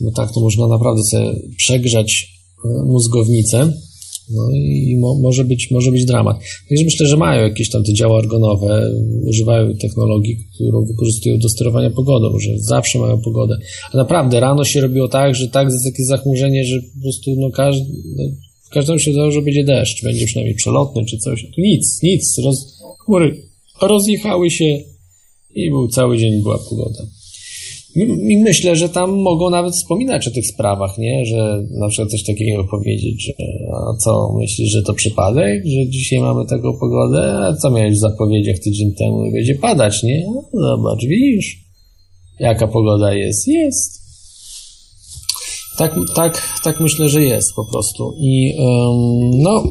[0.00, 2.32] bo tak to można naprawdę sobie przegrzać
[2.64, 3.72] e, mózgownicę,
[4.34, 6.36] no i mo, może, być, może być dramat.
[6.68, 8.90] Także myślę, że mają jakieś tam te działa argonowe,
[9.24, 13.56] używają technologii, którą wykorzystują do sterowania pogodą, że zawsze mają pogodę.
[13.92, 17.50] A naprawdę rano się robiło tak, że tak jest takie zachmurzenie, że po prostu no
[17.50, 17.86] każdy,
[18.16, 18.24] no,
[18.70, 21.46] w każdym się zdało, że będzie deszcz, będzie przynajmniej przelotny czy coś.
[21.58, 22.38] Nic, nic.
[22.44, 23.42] Roz, chmury
[23.82, 24.78] rozjechały się
[25.54, 27.06] i był cały dzień była pogoda.
[28.28, 31.24] I myślę, że tam mogą nawet wspominać o tych sprawach, nie?
[31.24, 33.32] Że na przykład coś takiego powiedzieć, że
[33.72, 38.00] a co, myślisz, że to przypadek, że dzisiaj mamy taką pogodę, a co miałeś w
[38.00, 40.26] zapowiedziach tydzień temu, będzie padać, nie?
[40.26, 41.58] No, zobacz, widzisz,
[42.40, 43.48] jaka pogoda jest.
[43.48, 43.99] Jest.
[45.80, 48.14] Tak, tak, tak myślę, że jest po prostu.
[48.18, 48.54] I
[49.32, 49.64] no,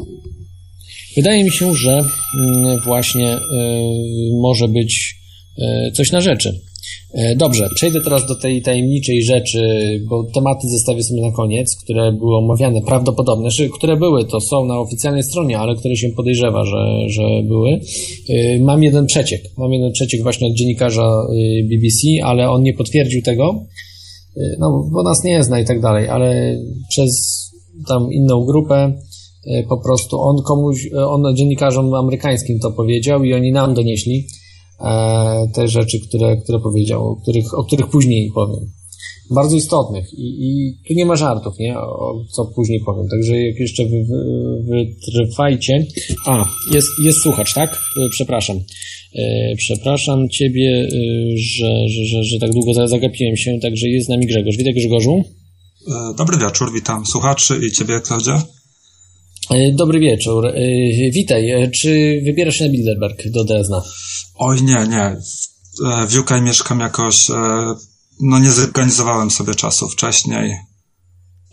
[1.16, 2.02] wydaje mi się, że
[2.40, 3.40] mm, właśnie y,
[4.42, 5.16] może być
[5.58, 6.62] y, coś na rzeczy.
[7.14, 9.62] E, dobrze, przejdę teraz do tej tajemniczej rzeczy,
[10.10, 14.66] bo tematy zostawię sobie na koniec, które były omawiane prawdopodobne, znaczy, które były, to są
[14.66, 17.80] na oficjalnej stronie, ale które się podejrzewa, że, że były.
[18.30, 21.12] E, mam jeden przeciek, mam jeden przeciek właśnie od dziennikarza
[21.64, 23.66] BBC, ale on nie potwierdził tego,
[24.60, 26.58] no bo nas nie zna i tak dalej, ale
[26.90, 27.12] przez
[27.88, 28.94] tam inną grupę
[29.48, 34.28] y, po prostu on komuś, y, on dziennikarzom amerykańskim to powiedział i oni nam donieśli
[34.80, 38.72] e, te rzeczy, które, które powiedział, o których, o których później powiem.
[39.32, 41.80] Bardzo istotnych I, i tu nie ma żartów, nie?
[41.80, 43.08] O co później powiem.
[43.08, 44.06] Także jak jeszcze wy,
[44.64, 45.86] wytrwajcie.
[46.26, 47.80] A, jest, jest słuchacz, tak?
[48.12, 48.58] Przepraszam.
[49.16, 50.88] E, przepraszam Ciebie, e,
[51.38, 54.58] że, że, że, że tak długo zagapiłem się, także jest z nami Grzegorz.
[54.58, 55.24] Witaj Grzegorzu.
[55.88, 58.44] E, dobry wieczór, witam słuchaczy i Ciebie, Klaudia.
[59.74, 60.54] Dobry wieczór.
[61.12, 61.72] Witaj.
[61.72, 63.82] Czy wybierasz się na Bilderberg do Drezna?
[64.36, 65.18] Oj, nie, nie.
[66.08, 67.16] W UK mieszkam jakoś,
[68.22, 70.52] no nie zorganizowałem sobie czasu wcześniej.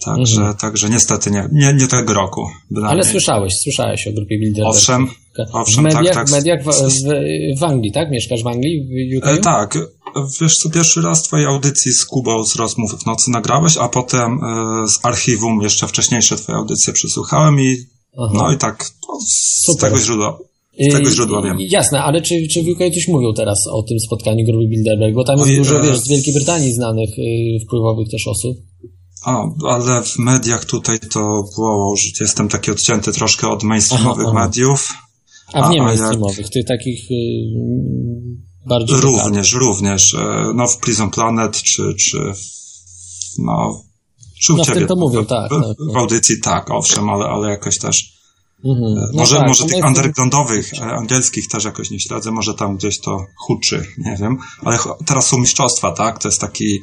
[0.05, 0.57] Także, mhm.
[0.57, 2.47] także niestety nie, nie, nie tego roku.
[2.87, 4.77] Ale słyszałeś, słyszałeś o grupie Bilderberg.
[4.77, 5.09] Owszem,
[5.53, 6.29] owszem w mediach, tak, tak.
[6.29, 8.11] W mediach w, w, w, Anglii, tak?
[8.11, 8.89] Mieszkasz w Anglii?
[9.13, 9.27] W UK?
[9.27, 9.79] E, tak.
[10.41, 14.39] Wiesz co, pierwszy raz twojej audycji z Kubą z rozmów w nocy nagrałeś, a potem
[14.45, 17.77] e, z archiwum jeszcze wcześniejsze twoje audycje przesłuchałem i
[18.19, 18.33] Aha.
[18.35, 19.91] No i tak no, z Super.
[19.91, 20.39] tego źródła.
[20.81, 21.57] Z tego źródła wiem.
[21.61, 25.15] Jasne, ale czy, czy w UK coś mówią teraz o tym spotkaniu grupy Bilderberg?
[25.15, 25.83] Bo tam jest Oj, dużo, e...
[25.83, 28.57] wiesz, z Wielkiej Brytanii znanych, y, wpływowych też osób.
[29.25, 34.33] A, ale w mediach tutaj to było, że jestem taki odcięty troszkę od mainstreamowych aha,
[34.37, 34.47] aha.
[34.47, 34.89] mediów.
[35.53, 36.49] A w nie mainstreamowych, jak...
[36.49, 37.15] tych takich y,
[38.67, 39.01] bardziej...
[39.01, 40.15] Również, również.
[40.15, 42.19] E, no w Prison Planet, czy, czy
[43.39, 43.83] no,
[44.43, 44.87] czy u no, ciebie.
[44.87, 48.17] to mówią, tak, w, tak, w audycji tak, owszem, ale, ale jakoś też
[48.65, 48.95] Mhm.
[48.95, 53.01] No może tak, może tych undergroundowych, e, angielskich też jakoś nie śledzę, może tam gdzieś
[53.01, 56.19] to huczy, nie wiem, ale teraz są mistrzostwa, tak?
[56.19, 56.81] To jest taki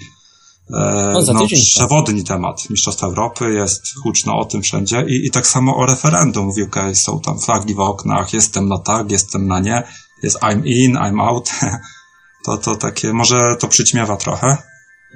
[0.69, 2.69] e, no, no przewodni temat.
[2.69, 6.75] Mistrzostwa Europy jest huczno o tym wszędzie I, i tak samo o referendum w UK
[6.93, 9.83] są tam flagi w oknach, jestem na tak, jestem na nie,
[10.23, 11.49] jest I'm in, I'm out.
[12.45, 14.57] to, to takie, może to przyćmiewa trochę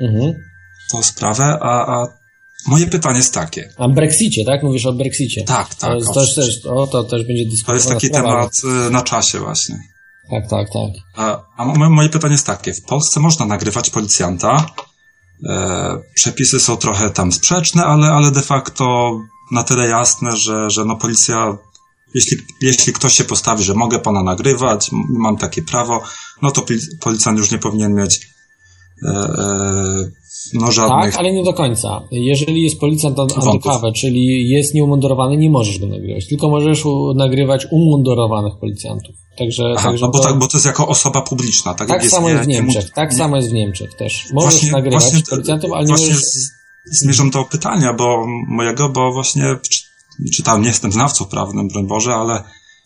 [0.01, 0.33] mhm.
[0.91, 2.07] tą sprawę, a, a
[2.67, 3.73] Moje pytanie jest takie.
[3.77, 4.63] A Brexicie, tak?
[4.63, 5.43] Mówisz o Brexicie.
[5.43, 5.99] Tak, tak.
[6.05, 7.67] To, to, też, o, to też będzie dyskusja.
[7.67, 8.51] To jest taki temat
[8.87, 9.75] y, na czasie właśnie.
[10.31, 10.91] Tak, tak, tak.
[11.15, 12.73] A, a moje pytanie jest takie.
[12.73, 14.65] W Polsce można nagrywać policjanta.
[15.45, 19.17] E, przepisy są trochę tam sprzeczne, ale, ale de facto
[19.51, 21.57] na tyle jasne, że, że no policja
[22.13, 26.03] jeśli, jeśli ktoś się postawi, że mogę pana nagrywać, mam takie prawo,
[26.41, 26.65] no to
[26.99, 28.29] policjant już nie powinien mieć
[29.03, 30.11] e, e,
[30.53, 31.11] no żadnych.
[31.11, 32.01] Tak, ale nie do końca.
[32.11, 36.27] Jeżeli jest policjant undercover, czyli jest nieumundurowany, nie możesz go nagrywać.
[36.27, 36.83] Tylko możesz
[37.15, 39.15] nagrywać umundurowanych policjantów.
[39.37, 40.25] Także, Aha, także no bo, to...
[40.25, 41.73] tak, bo to jest jako osoba publiczna.
[41.73, 42.85] Tak, tak samo jest w Niemczech.
[42.85, 43.17] Nie, tak nie...
[43.17, 44.25] samo jest w Niemczech też.
[44.33, 46.21] Możesz właśnie, nagrywać właśnie, policjantów, ale nie możesz...
[46.91, 49.43] zmierzam do pytania, bo mojego, bo właśnie
[50.33, 52.43] czytałem, nie jestem znawcą prawnym, broń Boże, ale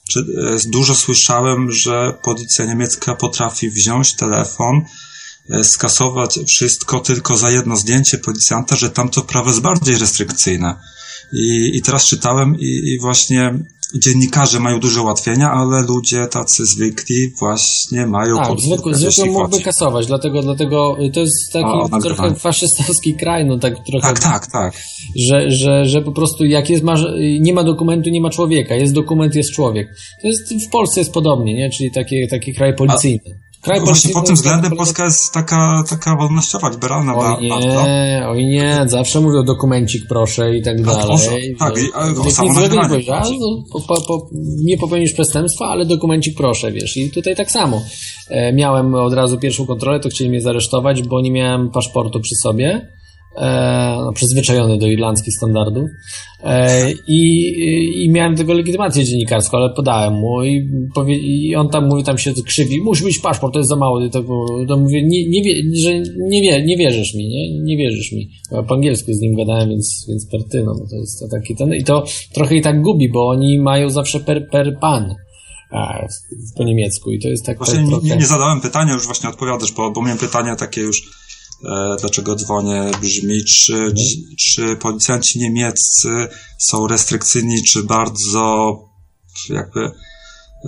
[0.10, 4.82] czy, e, dużo słyszałem, że policja niemiecka potrafi wziąć telefon,
[5.64, 10.76] skasować wszystko tylko za jedno zdjęcie policjanta, że tamto prawo jest bardziej restrykcyjne.
[11.34, 13.54] I, i teraz czytałem i, i właśnie
[13.96, 19.64] dziennikarze mają duże ułatwienia, ale ludzie tacy zwykli właśnie mają tak, zwykły, zwykły mógłby chodzi.
[19.64, 24.08] kasować, dlatego, dlatego to jest taki o, trochę faszystowski kraj, no tak trochę.
[24.08, 24.74] Tak, tak, tak.
[25.16, 26.84] Że, że, że po prostu jak jest,
[27.40, 29.88] nie ma dokumentu, nie ma człowieka, jest dokument, jest człowiek.
[30.22, 31.70] To jest, w Polsce jest podobnie, nie?
[31.70, 33.22] Czyli taki, taki kraj policyjny.
[33.26, 37.50] A Kraj no Właśnie pod tym względem Polska jest taka, taka wolnościowa, liberalna oj nie,
[37.50, 37.86] bardzo.
[38.28, 41.56] Oj nie, zawsze mówią dokumencik proszę i tak dalej.
[41.60, 43.32] tak, i, ale to samo nagrywanie.
[43.32, 44.28] Nie, no, po, po, po,
[44.64, 46.98] nie popełnisz przestępstwa, ale dokumencik proszę, wiesz.
[46.98, 47.82] I tutaj tak samo.
[48.30, 52.36] E, miałem od razu pierwszą kontrolę, to chcieli mnie zaresztować, bo nie miałem paszportu przy
[52.36, 52.88] sobie
[53.36, 55.90] e, no, przyzwyczajony do irlandzkich standardów
[56.44, 61.88] e, i, i miałem tego legitymację dziennikarską, ale podałem mu i, powie, i on tam
[61.88, 64.02] mówi, tam się krzywi, musi być paszport, to jest za mało.
[64.02, 64.24] I to,
[64.68, 68.30] to mówię, nie, nie, wie, że nie, wie, nie wierzysz mi, nie, nie wierzysz mi.
[68.52, 71.56] Ja po angielsku z nim gadałem, więc, więc per ty, no to jest to taki
[71.56, 72.04] ten, i to
[72.34, 75.16] trochę i tak gubi, bo oni mają zawsze per, per pan.
[75.72, 76.06] A,
[76.58, 78.18] po niemiecku i to jest tak Właśnie nie, trochę...
[78.18, 81.21] nie zadałem pytania, już właśnie odpowiadasz, bo, bo miałem pytanie takie już
[82.00, 83.96] dlaczego dzwonię, brzmi, czy, mhm.
[84.40, 88.76] czy policjanci niemieccy są restrykcyjni, czy bardzo
[89.50, 89.92] jakby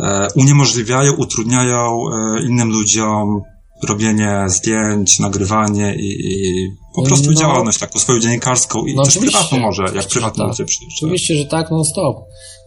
[0.03, 3.41] e, uniemożliwiają, utrudniają e, innym ludziom
[3.87, 9.17] robienie zdjęć, nagrywanie i, i po prostu no, działalność taką swoją dziennikarską i no, też
[9.17, 10.59] prywatną może, jak prywatną tak.
[10.59, 10.65] ludzie
[10.97, 12.17] Oczywiście, że tak, non stop.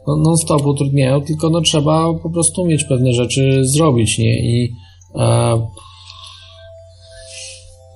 [0.07, 4.41] No, non stop utrudniają, tylko no trzeba po prostu umieć pewne rzeczy zrobić, nie?
[4.41, 4.73] I
[5.15, 5.67] e,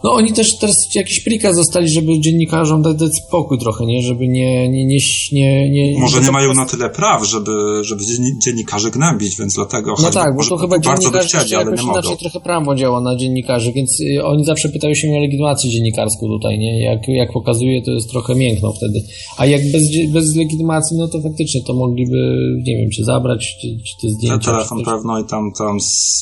[0.05, 4.03] no oni też teraz jakiś prikaz zostali, żeby dziennikarzom dać, dać spokój trochę, nie?
[4.03, 4.69] Żeby nie...
[4.69, 4.99] nie, nie,
[5.33, 8.03] nie, nie Może nie mają na tyle praw, żeby, żeby
[8.45, 9.95] dziennikarzy gnębić, więc dlatego...
[10.03, 13.73] No tak, bo to chyba dziennikarze chcieli, ale nie inaczej trochę prawo działa na dziennikarzy,
[13.73, 16.85] więc y, oni zawsze pytają się o legitymację dziennikarską tutaj, nie?
[16.85, 19.03] Jak, jak pokazuje, to jest trochę miękno wtedy.
[19.39, 19.83] A jak bez,
[20.13, 22.37] bez legitymacji, no to faktycznie to mogliby,
[22.67, 24.39] nie wiem, czy zabrać, czy, czy te zdjęcia.
[24.39, 25.79] Ten telefon pewno i tam, tam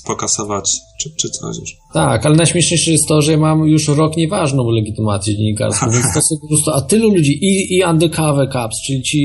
[0.06, 1.76] pokasować, czy, czy coś już.
[1.92, 6.20] Tak, ale najśmieszniejsze jest to, że ja mam już rok nieważną legitymację dziennikarską, więc to
[6.20, 9.18] są po prostu, a tylu ludzi, i, i undercover cops, czyli ci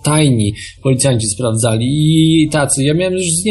[0.00, 0.52] y, tajni
[0.82, 3.44] policjanci sprawdzali, i tacy, ja miałem już, z,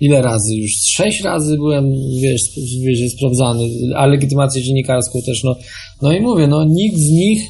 [0.00, 2.42] ile razy, już sześć razy byłem, wiesz,
[2.84, 5.56] wiesz, sprawdzany, a legitymację dziennikarską też, no,
[6.02, 7.42] no i mówię, no nikt z nich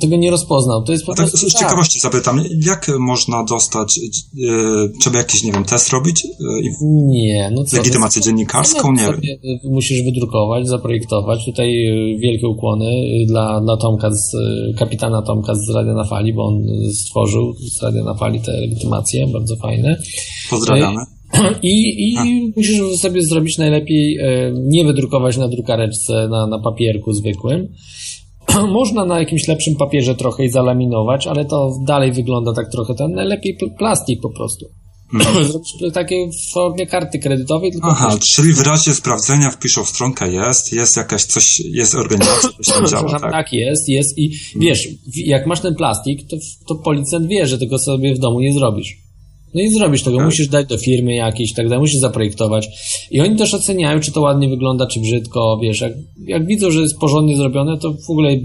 [0.00, 0.82] tego nie rozpoznał.
[0.82, 1.50] To jest po tak, prostu.
[1.50, 1.62] Z tak.
[1.62, 6.24] ciekawości zapytam, jak można dostać, e, trzeba jakiś, nie wiem, test robić?
[6.24, 6.28] E,
[6.82, 7.76] nie, no co?
[7.76, 8.92] Legitymację dziennikarską?
[8.92, 9.20] Nie wiem.
[9.64, 11.44] Musisz wydrukować, zaprojektować.
[11.44, 14.36] Tutaj e, wielkie ukłony dla, dla Tomka, z,
[14.78, 19.26] kapitana Tomka z Radia na Fali, bo on stworzył z Radia na Fali te legitymacje,
[19.26, 19.96] bardzo fajne.
[20.50, 21.00] Pozdrawiamy.
[21.62, 24.18] I, i musisz sobie zrobić najlepiej,
[24.54, 27.68] nie wydrukować na drukareczce, na, na papierku zwykłym,
[28.78, 33.14] można na jakimś lepszym papierze trochę i zalaminować, ale to dalej wygląda tak trochę ten
[33.14, 34.66] lepiej plastik po prostu.
[35.50, 37.72] Zrobić takie w formie karty kredytowej.
[37.72, 42.74] Tylko Aha, czyli w razie sprawdzenia wpiszą stronkę jest, jest jakaś coś, jest organizacja, coś
[42.74, 43.32] tam działa, tak?
[43.32, 43.52] tak?
[43.52, 46.36] jest, jest i wiesz, jak masz ten plastik, to,
[46.68, 49.03] to policjant wie, że tego sobie w domu nie zrobisz.
[49.54, 50.26] No i zrobisz tego, tak.
[50.26, 52.68] musisz dać do firmy jakiejś tak dalej, musisz zaprojektować.
[53.10, 55.92] I oni też oceniają, czy to ładnie wygląda, czy brzydko, wiesz, jak,
[56.26, 58.36] jak widzą, że jest porządnie zrobione, to w ogóle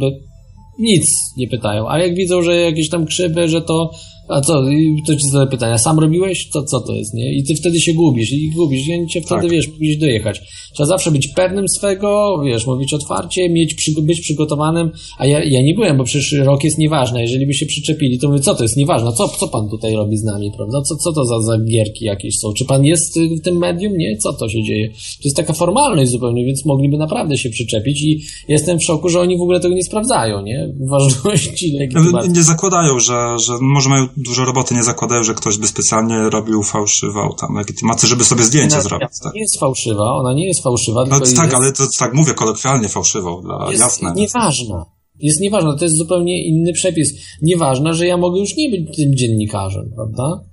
[0.80, 1.05] nic
[1.38, 1.89] nie pytają.
[1.89, 3.91] A jak widzą, że jakieś tam krzywy, że to
[4.30, 4.64] a co,
[5.08, 6.50] to ci zadaje pytania, sam robiłeś?
[6.50, 7.34] To co to jest, nie?
[7.34, 9.52] I ty wtedy się gubisz i gubisz i cię wtedy, tak.
[9.52, 10.42] wiesz, powinieneś dojechać.
[10.74, 15.74] Trzeba zawsze być pewnym swego, wiesz, mówić otwarcie, mieć, być przygotowanym, a ja, ja nie
[15.74, 18.78] byłem, bo przecież rok jest nieważny, jeżeli by się przyczepili, to mówię, co to jest
[18.78, 20.82] nieważne, co, co pan tutaj robi z nami, prawda?
[20.82, 22.54] Co, co to za, za gierki jakieś są?
[22.54, 23.98] Czy pan jest w tym medium?
[23.98, 24.18] Nie?
[24.18, 24.90] Co to się dzieje?
[24.90, 29.20] To jest taka formalność zupełnie, więc mogliby naprawdę się przyczepić i jestem w szoku, że
[29.20, 30.74] oni w ogóle tego nie sprawdzają, nie?
[30.90, 32.32] Ważności legitymacji.
[32.32, 36.64] Nie zakładają, że, że może mają dużo roboty nie zakładają, że ktoś by specjalnie robił
[36.64, 39.08] fałszywą tam legitymację, żeby sobie zdjęcie ona, zrobić.
[39.24, 39.34] Tak.
[39.34, 41.06] nie jest fałszywa, ona nie jest fałszywa.
[41.06, 41.40] No tak, jest...
[41.40, 44.14] ale to tak mówię kolokwialnie fałszywą, dla jest jasne.
[44.16, 44.86] Nieważna.
[45.20, 47.10] Jest nieważna, to jest zupełnie inny przepis.
[47.42, 50.44] Nieważne, że ja mogę już nie być tym dziennikarzem, prawda?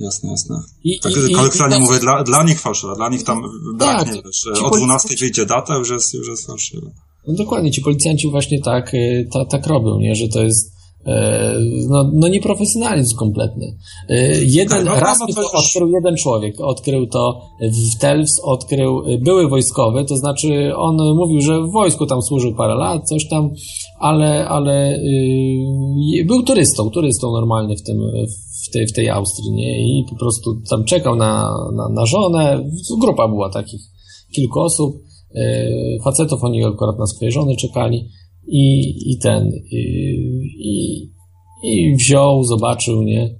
[0.00, 0.56] Jasne, jasne.
[0.84, 3.42] I, tak, i, kolokwialnie i, mówię, dla, dla nich fałszywa, dla nich tam
[3.78, 6.90] braknie, tak, wiesz, o 12 wyjdzie data, już jest, już jest fałszywa.
[7.28, 10.75] No dokładnie, ci policjanci właśnie tak, y, ta, tak robią, nie, że to jest
[11.88, 13.76] no, no nieprofesjonalizm kompletny.
[14.08, 15.54] E, jeden, tak, no, raz no, to już...
[15.54, 21.62] odkrył jeden człowiek, odkrył to w Telfs, odkrył były wojskowy, to znaczy on mówił, że
[21.62, 23.50] w wojsku tam służył parę lat, coś tam,
[23.98, 24.98] ale, ale
[26.12, 27.98] yy, był turystą, turystą normalnie w tym,
[28.68, 29.80] w tej, w tej Austrii, nie?
[29.80, 33.80] I po prostu tam czekał na, na, na żonę, grupa była takich,
[34.32, 34.96] kilku osób,
[35.34, 35.42] yy,
[36.04, 38.08] facetów, oni akurat na swoje żony czekali,
[38.48, 39.52] i, i ten,
[40.58, 41.08] i,
[41.62, 43.38] i wziął, zobaczył, nie?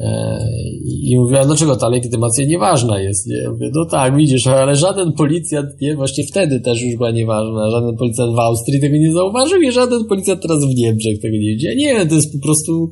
[0.00, 0.38] E,
[0.84, 3.48] I mówiła, dlaczego ta legitymacja nieważna jest, nie?
[3.50, 5.96] mówię, no tak, widzisz, ale żaden policjant, nie?
[5.96, 7.70] Właśnie wtedy też już była nieważna.
[7.70, 11.48] Żaden policjant w Austrii tego nie zauważył i żaden policjant teraz w Niemczech tego nie
[11.48, 11.76] widzi.
[11.76, 12.90] Nie, to jest po prostu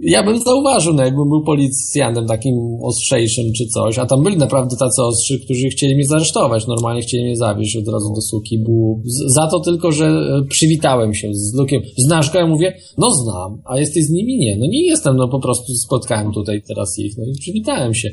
[0.00, 4.76] ja bym zauważył, no jakbym był policjantem takim ostrzejszym czy coś, a tam byli naprawdę
[4.76, 9.00] tacy ostrzy, którzy chcieli mnie zaresztować, normalnie chcieli mnie zawieźć od razu do suki, było
[9.26, 11.82] za to tylko, że e, przywitałem się z Lukiem.
[11.96, 12.38] Znasz go?
[12.38, 14.38] Ja mówię, no znam, a jesteś z nimi?
[14.38, 18.10] Nie, no nie jestem, no po prostu spotkałem tutaj teraz ich, no i przywitałem się.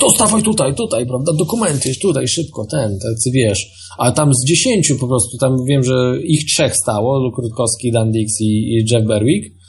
[0.00, 3.70] To stawaj tutaj, tutaj, prawda, dokumenty, tutaj, szybko, ten, tacy wiesz.
[3.98, 8.10] A tam z dziesięciu po prostu, tam wiem, że ich trzech stało, Luke Rutkowski, Dan
[8.10, 9.59] Dix i Jeff Berwick,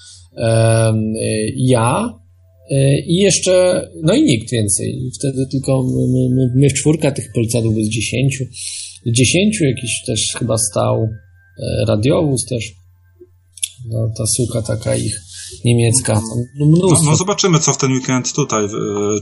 [1.55, 2.19] ja
[2.71, 5.11] e, i jeszcze, no i nikt więcej.
[5.19, 8.43] Wtedy tylko my, my, my w czwórka tych policjantów było z dziesięciu.
[9.07, 12.71] Dziesięciu jakiś też chyba stał e, radiowóz też.
[13.89, 15.21] No, ta suka taka ich
[15.65, 16.21] niemiecka.
[16.59, 18.67] No, no, no, zobaczymy, co w ten weekend tutaj.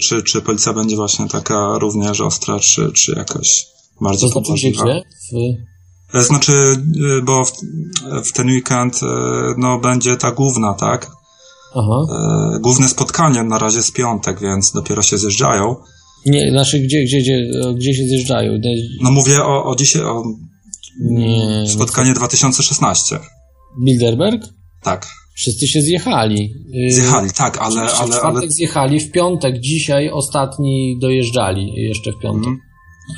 [0.01, 3.65] Czy, czy policja będzie właśnie taka również ostra, czy, czy jakaś
[4.01, 4.71] bardzo to znaczy?
[4.71, 5.68] W...
[6.13, 7.51] E, znaczy, e, bo w,
[8.25, 9.05] w, ten weekend e,
[9.57, 11.11] no, będzie ta główna, tak?
[11.75, 12.05] Aha.
[12.61, 15.75] Główne spotkanie na razie jest piątek, więc dopiero się zjeżdżają.
[16.25, 18.59] Nie, znaczy gdzie, gdzie, gdzie, gdzie się zjeżdżają?
[19.01, 20.23] No mówię o, o dzisiaj, o
[21.01, 23.19] Nie, spotkanie 2016.
[23.83, 24.41] Bilderberg?
[24.81, 25.07] Tak.
[25.35, 26.53] Wszyscy się zjechali.
[26.89, 27.81] Zjechali, tak, ale...
[27.81, 28.51] ale, w czwartek ale...
[28.51, 32.47] zjechali, w piątek, dzisiaj ostatni dojeżdżali jeszcze w piątek.
[32.47, 32.59] Mm,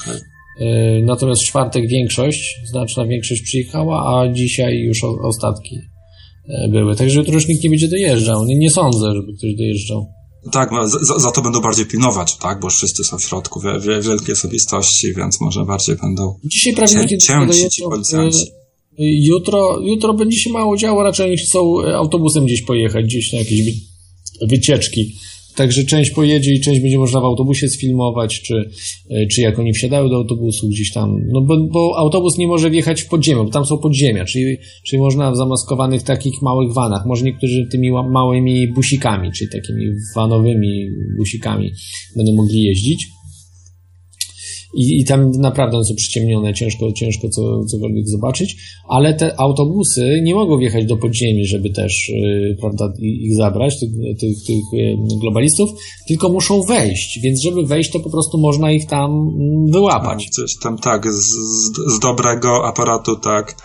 [0.02, 0.31] okay.
[0.60, 5.76] E, natomiast w czwartek większość, znaczna większość przyjechała, a dzisiaj już ostatki
[6.50, 6.96] e, były.
[6.96, 8.46] Także jutro już nikt nie będzie dojeżdżał.
[8.46, 10.08] Nie, nie sądzę, żeby ktoś dojeżdżał.
[10.52, 13.80] Tak, no, za, za, to będą bardziej pilnować, tak, bo wszyscy są w środku, wie,
[13.80, 18.52] wie, wielkie osobistości, więc może bardziej będą Dzisiaj prawie cię, cięci ci policjanci.
[19.00, 23.40] E, jutro, jutro będzie się mało działo, raczej oni chcą autobusem gdzieś pojechać, gdzieś na
[23.40, 23.62] jakieś
[24.42, 25.16] wycieczki.
[25.56, 28.70] Także część pojedzie i część będzie można w autobusie sfilmować, czy,
[29.10, 31.22] e, czy jak oni wsiadają do autobusu gdzieś tam.
[31.28, 35.02] No bo, bo autobus nie może wjechać w podziemie, bo tam są podziemia, czyli, czyli
[35.02, 41.72] można w zamaskowanych takich małych vanach, może niektórzy tymi małymi busikami, czyli takimi vanowymi busikami
[42.16, 43.08] będą mogli jeździć.
[44.74, 48.58] I, I tam naprawdę są przyciemnione, ciężko, ciężko co, cokolwiek zobaczyć,
[48.90, 53.90] ale te autobusy nie mogą wjechać do podziemi, żeby też, yy, prawda, ich zabrać, tych,
[54.20, 55.70] tych, tych yy, globalistów,
[56.08, 60.26] tylko muszą wejść, więc żeby wejść, to po prostu można ich tam mm, wyłapać.
[60.26, 61.36] No, coś tam, tak, z,
[61.96, 63.56] z dobrego aparatu, tak.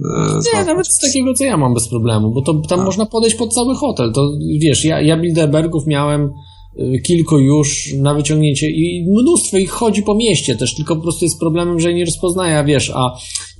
[0.00, 2.84] E, nie, nawet z takiego, co ja mam bez problemu, bo to tam A.
[2.84, 4.12] można podejść pod cały hotel.
[4.12, 4.30] To
[4.60, 6.55] wiesz, ja, ja Bilderbergów miałem Y,
[7.02, 11.40] kilku już na wyciągnięcie i mnóstwo ich chodzi po mieście też, tylko po prostu jest
[11.40, 13.16] problemem, że nie rozpoznaje, wiesz, a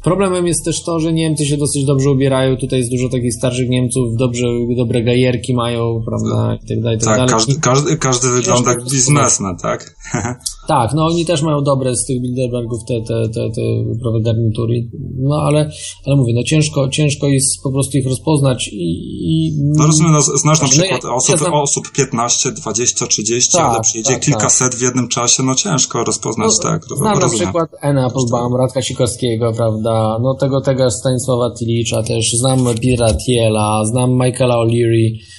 [0.07, 2.57] Problemem jest też to, że Niemcy się dosyć dobrze ubierają.
[2.57, 7.01] Tutaj jest dużo takich starszych Niemców, dobrze, dobre gajerki mają, prawda, i tak dalej, i
[7.01, 7.33] tak, tak dalej.
[7.33, 9.95] Każdy, każdy, każdy wygląda jak biznesmen, tak?
[10.69, 13.63] tak, no oni też mają dobre z tych Bilderbergów te, te, te, te
[14.03, 14.89] prawe garnitury.
[15.19, 15.71] No ale,
[16.07, 18.93] ale mówię, no ciężko, ciężko jest po prostu ich rozpoznać i...
[19.23, 21.55] i no rozumiem, no, znasz na przykład no, ja, osób, ja znam...
[21.55, 24.81] osób 15, 20, 30, tak, ale przyjedzie tak, kilkaset tak.
[24.81, 26.83] w jednym czasie, no ciężko rozpoznać, no, tak.
[26.85, 27.21] Znam rozumiem.
[27.21, 33.15] na przykład Ena Applebaum, Radka Sikorskiego, prawda, no tego, tego Stanisława Tilicza też, znam Petera
[33.15, 35.36] Thiela, znam Michaela O'Leary,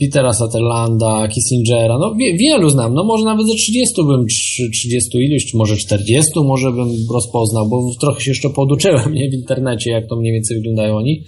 [0.00, 4.26] Petera Sutherlanda, Kissingera, no wie, wielu znam, no może nawet ze 30 bym,
[4.72, 9.34] 30 iluś, czy może 40 może bym rozpoznał, bo trochę się jeszcze poduczyłem nie, w
[9.34, 11.24] internecie, jak to mniej więcej wyglądają oni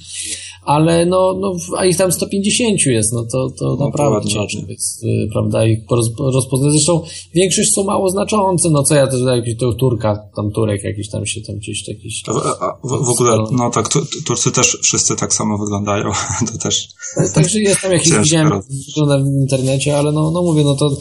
[0.64, 5.04] ale no, no a ich tam 150 jest, no to, to no, naprawdę ciężko jest,
[5.04, 5.78] y, prawda, ich
[6.18, 6.72] rozpoznać.
[6.72, 7.02] Zresztą
[7.34, 11.26] większość są mało znaczące, no co ja też jakiś to Turka, tam Turek jakiś tam
[11.26, 12.22] się tam gdzieś jakiś...
[12.28, 13.88] A, a, w, w ogóle, no tak,
[14.26, 16.10] Turcy też wszyscy tak samo wyglądają,
[16.52, 16.88] to też...
[17.34, 20.96] Także jest tam jakiś, widziałem, wygląda w internecie, ale no, no mówię, no to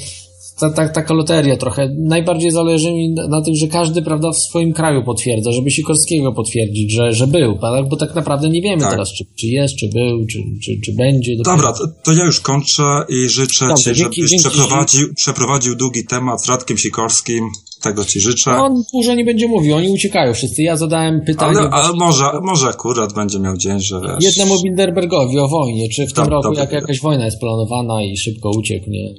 [0.63, 1.89] ta, ta, taka loteria trochę.
[1.97, 6.91] Najbardziej zależy mi na tym, że każdy, prawda, w swoim kraju potwierdza, żeby Sikorskiego potwierdzić,
[6.93, 7.83] że, że był, prawda?
[7.83, 8.91] bo tak naprawdę nie wiemy tak.
[8.91, 11.37] teraz, czy, czy jest, czy był, czy, czy, czy będzie.
[11.37, 11.57] Dopiero.
[11.57, 16.05] Dobra, to, to, ja już kończę i życzę Dobrze, Ci, żebyś dzięki, przeprowadził, przeprowadził długi
[16.05, 17.49] temat z Radkiem Sikorskim.
[17.81, 18.51] Tego Ci życzę.
[18.51, 20.61] No, on dużo nie będzie mówił, oni uciekają wszyscy.
[20.61, 21.59] Ja zadałem pytanie...
[21.59, 24.37] Ale, ale może, może akurat będzie miał dzień, że wiesz...
[24.37, 28.51] Jednemu Bilderbergowi o wojnie, czy w tym roku jak jakaś wojna jest planowana i szybko
[28.57, 29.13] uciekł, nie?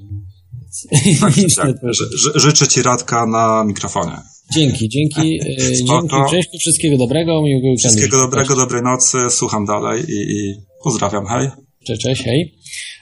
[1.20, 1.76] Tak, tak.
[2.44, 4.16] życzę Ci Radka na mikrofonie.
[4.52, 5.40] Dzięki, dzięki.
[5.44, 7.78] E, dzięki, cześć, wszystkiego dobrego, miłego weekendu.
[7.78, 11.48] Wszystkiego dobrego, dobrej nocy, słucham dalej i, i pozdrawiam, hej.
[11.86, 12.54] Cześć, cześć, hej.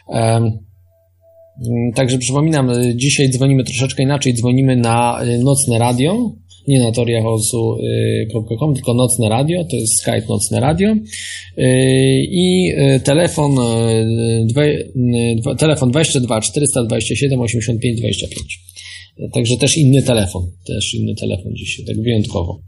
[0.06, 0.58] Um,
[1.94, 6.32] także przypominam, dzisiaj dzwonimy troszeczkę inaczej, dzwonimy na e, nocne radio,
[6.68, 10.94] nie na toriachosu.com, tylko nocne radio, to jest Skype nocne radio
[12.22, 12.72] i
[13.04, 13.56] telefon,
[15.58, 18.60] telefon 22 427 85 25.
[19.32, 22.60] Także też inny telefon, też inny telefon dzisiaj, tak wyjątkowo.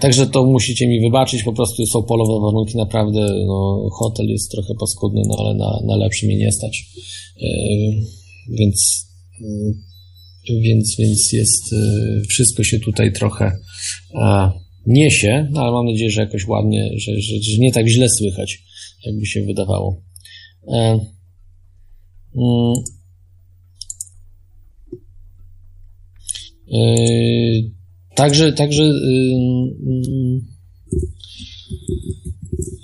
[0.00, 4.74] Także to musicie mi wybaczyć, po prostu są polowe warunki, naprawdę, no, hotel jest trochę
[4.80, 6.84] paskudny, no ale na, na lepszy mnie nie stać.
[8.48, 9.06] Więc
[10.50, 13.52] więc, więc jest, y, wszystko się tutaj trochę
[14.86, 18.62] niesie, no ale mam nadzieję, że jakoś ładnie, że, że, że nie tak źle słychać,
[19.06, 20.02] jakby się wydawało.
[20.68, 21.00] E,
[22.36, 22.74] mm,
[26.72, 26.86] e,
[28.14, 28.96] także, także y,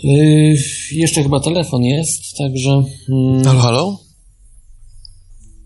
[0.05, 0.56] y,
[0.93, 2.82] jeszcze chyba telefon jest, także.
[3.09, 3.44] Mm.
[3.44, 4.11] halo, halo?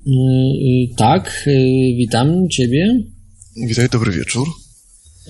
[0.07, 1.51] Y, y, tak, y,
[1.97, 3.03] witam Ciebie.
[3.66, 4.49] Witaj, dobry wieczór.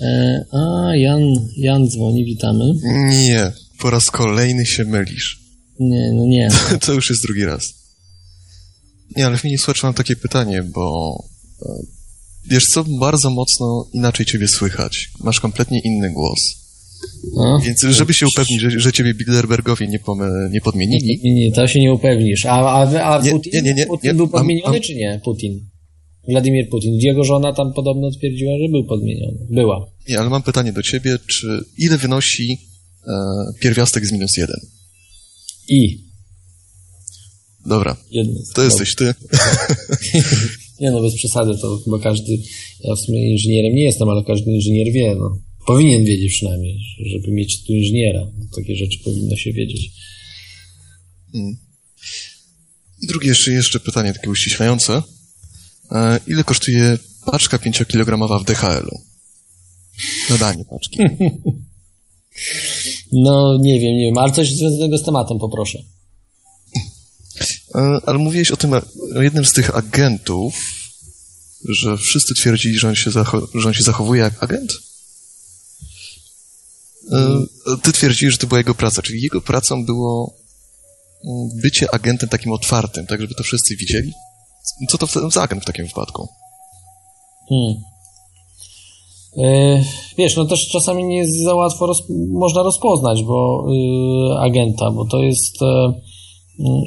[0.01, 1.21] E, a, Jan,
[1.57, 2.73] Jan dzwoni, witamy.
[3.09, 5.39] Nie, po raz kolejny się mylisz.
[5.79, 6.49] Nie, no nie.
[6.69, 7.73] To, to już jest drugi raz.
[9.15, 11.15] Nie, ale w mnie słuchacz mam takie pytanie, bo
[11.61, 11.69] e,
[12.49, 15.09] wiesz co, bardzo mocno inaczej ciebie słychać.
[15.19, 16.39] Masz kompletnie inny głos.
[17.35, 17.59] No.
[17.65, 20.19] Więc żeby się upewnić, że, że ciebie Bilderbergowie nie, pom,
[20.51, 21.19] nie podmienili...
[21.23, 22.45] Nie, nie, to się nie upewnisz.
[22.45, 25.21] A, a, a nie, Putin, nie, nie, nie, Putin nie, był podmieniony, am, czy nie?
[25.23, 25.69] Putin.
[26.27, 26.93] Władimir Putin.
[26.99, 29.37] Jego żona tam podobno twierdziła, że był podmieniony.
[29.49, 29.85] Była.
[30.09, 32.57] Nie, ale mam pytanie do ciebie, czy ile wynosi
[33.07, 33.13] e,
[33.59, 34.59] pierwiastek z minus jeden?
[35.69, 36.07] I.
[37.65, 37.97] Dobra,
[38.55, 39.13] to jesteś ty.
[40.81, 42.37] nie no, bez przesady, to chyba każdy,
[42.83, 45.37] ja w sumie inżynierem nie jestem, ale każdy inżynier wie, no.
[45.67, 48.27] Powinien wiedzieć przynajmniej, żeby mieć tu inżyniera.
[48.55, 49.91] Takie rzeczy powinno się wiedzieć.
[51.31, 51.57] Hmm.
[53.01, 55.03] I drugie jeszcze, jeszcze pytanie takie uściślające.
[55.91, 59.01] E, ile kosztuje paczka 5-kilogramowa w DHL-u?
[60.29, 60.99] Dodanie paczki.
[63.25, 65.83] no, nie wiem, nie wiem, ale coś związanego z tematem poproszę.
[67.75, 68.73] E, ale mówiłeś o tym,
[69.15, 70.55] o jednym z tych agentów,
[71.65, 73.11] że wszyscy twierdzili, że on się,
[73.55, 74.86] że on się zachowuje jak agent?
[77.11, 80.33] E, ty twierdzisz, że to była jego praca, czyli jego pracą było
[81.25, 84.13] mm, bycie agentem takim otwartym, tak żeby to wszyscy widzieli.
[84.89, 86.27] Co to za agent w takim wypadku?
[87.49, 87.75] Hmm.
[89.37, 89.83] Yy,
[90.17, 95.05] wiesz, no też czasami nie jest za łatwo roz, można rozpoznać, bo yy, agenta, bo
[95.05, 95.93] to jest yy,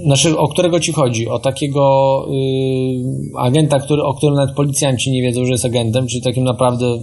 [0.05, 1.29] znaczy, o którego ci chodzi?
[1.29, 6.21] O takiego y, agenta, który, o którym nawet policjanci nie wiedzą, że jest agentem, czy
[6.21, 6.99] takim naprawdę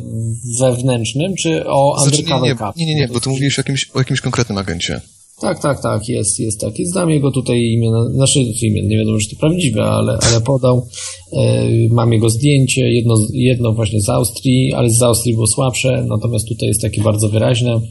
[0.59, 3.99] wewnętrznym, czy o znaczy, undercover nie, nie, nie, nie, bo tu mówisz o jakimś, o
[3.99, 5.01] jakimś konkretnym agencie.
[5.41, 6.73] Tak, tak, tak, jest, jest tak.
[6.83, 10.87] Znam jego tutaj imię, znaczy imię, nie wiadomo, czy to prawdziwe, ale, ale podał.
[11.33, 16.47] E, mam jego zdjęcie, jedno, jedno właśnie z Austrii, ale z Austrii było słabsze, natomiast
[16.47, 17.81] tutaj jest takie bardzo wyraźne.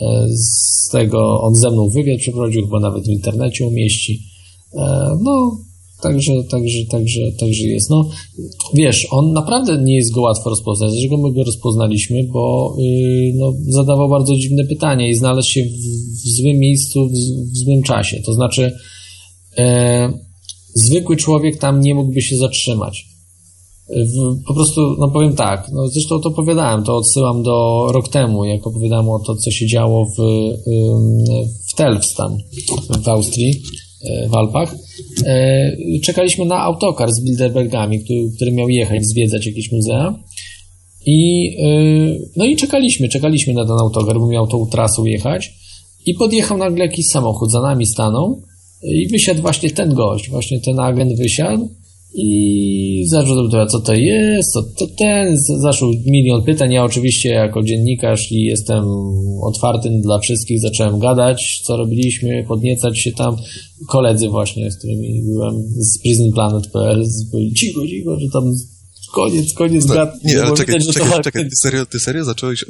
[0.00, 4.22] E, z tego on ze mną wywiad przeprowadził, chyba nawet w internecie umieści.
[4.74, 5.58] E, no,
[6.02, 7.90] Także, także, także, także jest.
[7.90, 8.08] No,
[8.74, 10.92] wiesz, on naprawdę nie jest go łatwo rozpoznać.
[10.92, 12.24] Dlaczego my go rozpoznaliśmy?
[12.24, 15.68] Bo yy, no, zadawał bardzo dziwne pytania i znalazł się w,
[16.24, 17.12] w złym miejscu, w,
[17.52, 18.22] w, złym czasie.
[18.26, 18.72] To znaczy,
[19.58, 19.64] yy,
[20.74, 23.06] zwykły człowiek tam nie mógłby się zatrzymać.
[24.46, 28.66] Po prostu, no powiem tak, no zresztą to opowiadałem, to odsyłam do rok temu, jak
[28.66, 30.22] opowiadałem o to, co się działo w,
[31.70, 32.36] w Telfstan
[33.02, 33.62] w Austrii
[34.30, 34.74] w Alpach.
[35.26, 40.14] E, czekaliśmy na autokar z Bilderbergami, który, który miał jechać, zwiedzać jakieś muzea.
[41.06, 41.68] I, e,
[42.36, 45.52] no i czekaliśmy, czekaliśmy na ten autokar, bo miał tą trasą jechać.
[46.06, 48.42] I podjechał nagle jakiś samochód, za nami stanął
[48.82, 51.68] i wysiadł właśnie ten gość, właśnie ten agent wysiadł
[52.20, 56.72] i zaczął co to jest, co to ten, zaczął milion pytań.
[56.72, 58.84] Ja oczywiście jako dziennikarz i jestem
[59.42, 63.36] otwartym dla wszystkich, zacząłem gadać, co robiliśmy, podniecać się tam.
[63.88, 68.54] Koledzy właśnie, z którymi byłem z prisonplanet.pl, byli cicho, cicho, że tam
[69.12, 70.24] koniec, koniec no, gad.
[70.24, 72.64] Nie, ale czekaj, widać, czekaj, czekaj, ty serio, ty serio zacząłeś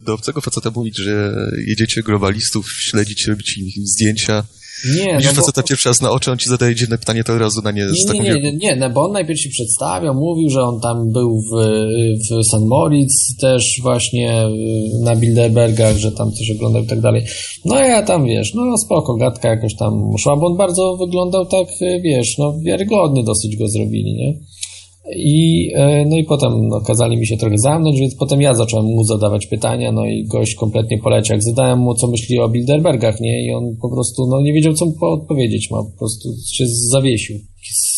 [0.00, 1.34] do obcego faceta mówić, że
[1.66, 4.44] jedziecie globalistów, śledzić, robić im zdjęcia,
[4.84, 5.68] nie, Widzisz no faceta bo...
[5.68, 8.06] pierwszy raz na oczy, on ci zadaje dziwne pytanie, to od razu na nie z
[8.06, 11.40] taką Nie, nie, nie, no bo on najpierw się przedstawiał, mówił, że on tam był
[11.40, 11.54] w,
[12.30, 12.66] w St.
[12.66, 14.44] Moritz też właśnie
[15.00, 17.24] na Bilderbergach, że tam coś oglądał i tak dalej.
[17.64, 21.66] No ja tam, wiesz, no spoko, gadka jakoś tam szła, bo on bardzo wyglądał tak,
[22.04, 24.34] wiesz, no wiarygodnie dosyć go zrobili, nie?
[25.10, 28.86] I, e, no i potem no, kazali mi się trochę zamknąć, więc potem ja zacząłem
[28.86, 31.34] mu zadawać pytania, no i gość kompletnie poleciał.
[31.34, 33.46] Jak zadałem mu, co myśli o Bilderbergach, nie?
[33.46, 37.38] I on po prostu, no nie wiedział, co mu odpowiedzieć ma, po prostu się zawiesił.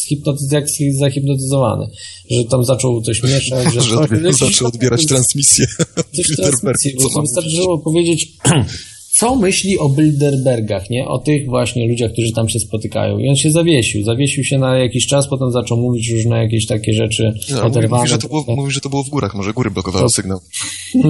[0.09, 0.65] Hipnotyz, jak
[0.99, 1.87] zahipnotyzowany,
[2.31, 5.67] że tam zaczął coś mieszać, że, że odbier- zaczął odbierać transmisję.
[6.13, 8.29] Coś transmisję, bo wystarczyło powiedzieć
[9.15, 11.09] co myśli o Bilderbergach, nie?
[11.09, 13.19] O tych właśnie ludziach, którzy tam się spotykają.
[13.19, 14.03] I on się zawiesił.
[14.03, 18.03] Zawiesił się na jakiś czas, potem zaczął mówić różne jakieś takie rzeczy no, oderwane.
[18.03, 20.09] Mówi, że to było, mówi, że to było w górach, może góry blokowały to...
[20.09, 20.39] sygnał.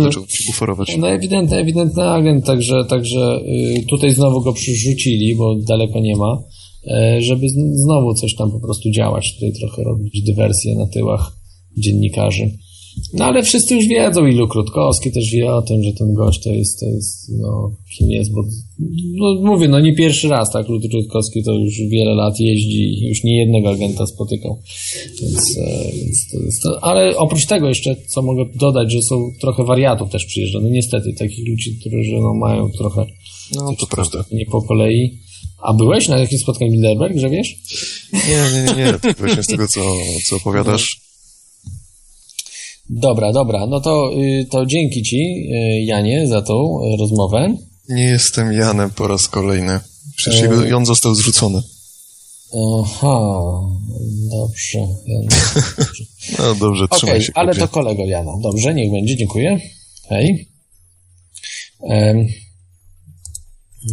[0.02, 0.96] Zaczął się buforować.
[0.98, 6.42] No ewidentny, ewidentny agent, także, także y, tutaj znowu go przyrzucili, bo daleko nie ma,
[7.18, 7.48] y, żeby
[7.84, 11.32] znowu coś tam po prostu działać, tutaj trochę robić dywersję na tyłach
[11.78, 12.50] dziennikarzy.
[13.12, 16.50] No ale wszyscy już wiedzą, ilu Krótkowski też wie o tym, że ten gość to
[16.50, 18.42] jest, to jest no, kim jest, bo
[19.14, 23.24] no, mówię, no nie pierwszy raz, tak, Lud Krótkowski to już wiele lat jeździ już
[23.24, 24.58] nie jednego agenta spotykał,
[25.22, 26.84] więc, e, więc to jest to.
[26.84, 31.12] ale oprócz tego jeszcze, co mogę dodać, że są trochę wariatów też przyjeżdża, no niestety,
[31.18, 33.06] takich ludzi, którzy no, mają trochę
[33.54, 34.24] no, to prawda.
[34.32, 35.18] nie po kolei.
[35.62, 37.56] A byłeś na jakimś spotkaniu Bilderberg, że wiesz?
[38.12, 38.20] Nie,
[38.52, 39.14] nie, nie, nie.
[39.18, 39.80] właśnie z tego, co,
[40.28, 41.03] co opowiadasz,
[42.90, 43.66] Dobra, dobra.
[43.66, 47.56] No to, y, to dzięki Ci, y, Janie, za tą rozmowę.
[47.88, 49.80] Nie jestem Janem po raz kolejny.
[50.16, 50.68] Przecież e...
[50.68, 51.62] Jan został zrzucony.
[52.82, 53.20] Aha,
[54.30, 54.78] dobrze.
[55.06, 56.04] Jan, dobrze.
[56.38, 57.32] no dobrze, trzymaj okay, się.
[57.34, 58.32] ale to kolego Jana.
[58.42, 59.60] Dobrze, niech będzie, dziękuję.
[60.08, 60.48] Hej.
[61.80, 62.26] Um,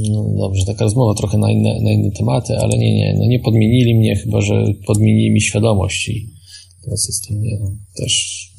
[0.09, 3.39] no dobrze, taka rozmowa trochę na inne, na inne tematy, ale nie, nie, no nie
[3.39, 6.29] podmienili mnie, chyba że podmienili mi świadomość i
[6.83, 7.57] teraz jestem ja,
[7.95, 8.50] też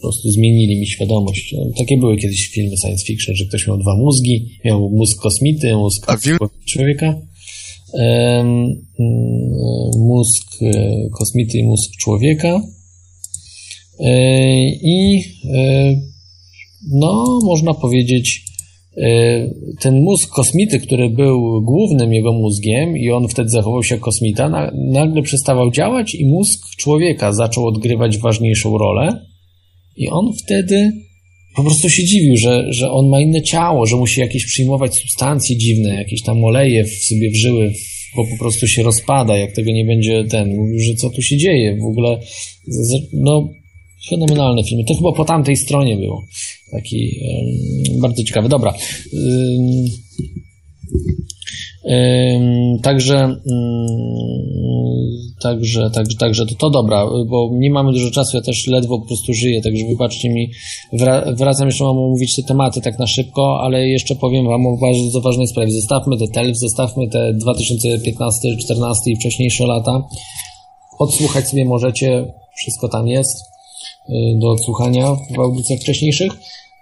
[0.00, 1.54] po prostu zmienili mi świadomość.
[1.58, 5.76] No, takie były kiedyś filmy science fiction, że ktoś miał dwa mózgi, miał mózg kosmity,
[5.76, 6.06] mózg
[6.66, 7.20] człowieka,
[7.92, 8.66] um,
[9.98, 12.62] mózg e, kosmity i mózg człowieka.
[14.00, 14.14] E,
[14.68, 15.24] i
[15.54, 15.96] e,
[16.92, 18.50] no, można powiedzieć,
[19.80, 24.70] ten mózg kosmity, który był głównym jego mózgiem i on wtedy zachował się jak kosmita,
[24.74, 29.30] nagle przestawał działać i mózg człowieka zaczął odgrywać ważniejszą rolę
[29.96, 30.92] i on wtedy
[31.56, 35.56] po prostu się dziwił, że, że on ma inne ciało, że musi jakieś przyjmować substancje
[35.56, 37.72] dziwne, jakieś tam oleje w sobie wżyły,
[38.16, 40.56] bo po prostu się rozpada, jak tego nie będzie ten.
[40.56, 42.20] Mówił, że co tu się dzieje w ogóle.
[43.12, 43.48] No,
[44.08, 44.84] fenomenalny film.
[44.84, 46.24] To chyba po tamtej stronie było.
[46.70, 47.20] Taki
[47.90, 48.48] um, bardzo ciekawy.
[48.48, 48.74] Dobra.
[49.12, 49.90] Um,
[52.82, 53.36] Także,
[55.42, 59.06] także, także, także to, to dobra, bo nie mamy dużo czasu, ja też ledwo po
[59.06, 60.50] prostu żyję, także wybaczcie mi,
[61.36, 65.20] wracam jeszcze, mam omówić te tematy tak na szybko, ale jeszcze powiem wam o bardzo
[65.20, 65.72] ważnej sprawie.
[65.72, 70.02] Zostawmy te TELF, zostawmy te 2015, 14 i wcześniejsze lata.
[70.98, 73.38] Odsłuchać sobie możecie, wszystko tam jest
[74.08, 76.32] y, do odsłuchania w audycjach wcześniejszych,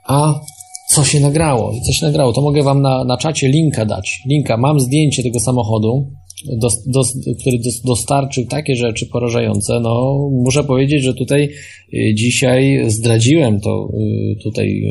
[0.05, 0.41] a
[0.89, 2.33] co się nagrało, co się nagrało.
[2.33, 4.23] To mogę wam na, na czacie linka dać.
[4.27, 6.11] Linka, mam zdjęcie tego samochodu,
[6.47, 7.03] do, do,
[7.41, 9.81] który dostarczył takie rzeczy porażające.
[9.81, 11.49] No, muszę powiedzieć, że tutaj
[11.95, 14.83] y, dzisiaj zdradziłem to y, tutaj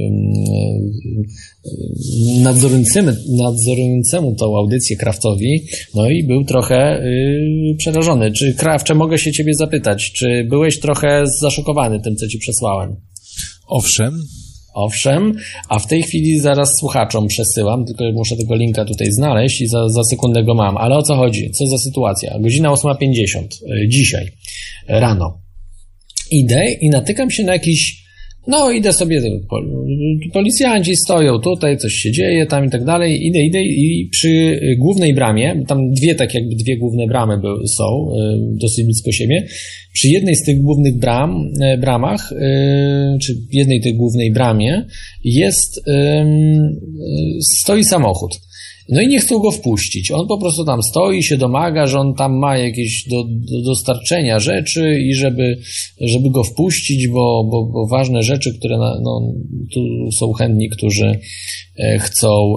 [2.39, 5.63] nadzorującemu, nadzorującemu tą audycję Kraftowi,
[5.95, 8.31] no i był trochę y, przerażony.
[8.31, 12.95] Czy Krafcze, mogę się ciebie zapytać, czy byłeś trochę zaszokowany tym, co ci przesłałem?
[13.67, 14.23] Owszem,
[14.77, 15.33] Owszem,
[15.69, 19.89] a w tej chwili zaraz słuchaczom przesyłam, tylko muszę tego linka tutaj znaleźć i za,
[19.89, 20.77] za sekundę go mam.
[20.77, 21.51] Ale o co chodzi?
[21.51, 22.39] Co za sytuacja?
[22.39, 23.43] Godzina 8.50
[23.83, 24.31] y, dzisiaj
[24.87, 25.39] rano.
[26.31, 28.06] Idę i natykam się na jakiś
[28.47, 29.21] no, idę sobie,
[30.33, 33.27] policjanci stoją tutaj, coś się dzieje tam i tak dalej.
[33.27, 37.41] Idę, idę i przy głównej bramie, tam dwie, tak jakby dwie główne bramy
[37.77, 39.47] są, y, dosyć blisko siebie.
[39.93, 42.35] Przy jednej z tych głównych bram, y, bramach, y,
[43.21, 44.85] czy jednej tej głównej bramie
[45.23, 45.81] jest,
[47.41, 48.46] stoi samochód.
[48.89, 50.11] No i nie chcą go wpuścić.
[50.11, 54.39] On po prostu tam stoi, się domaga, że on tam ma jakieś do, do dostarczenia
[54.39, 55.57] rzeczy i żeby,
[56.01, 59.33] żeby go wpuścić, bo, bo, bo ważne rzeczy, które na, no,
[59.73, 61.19] tu są chętni, którzy
[61.79, 62.55] e, chcą.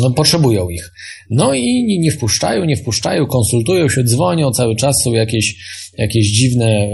[0.00, 0.92] no, potrzebują ich.
[1.30, 5.56] No i nie, nie wpuszczają, nie wpuszczają, konsultują się, dzwonią, cały czas są jakieś,
[5.98, 6.92] jakieś dziwne,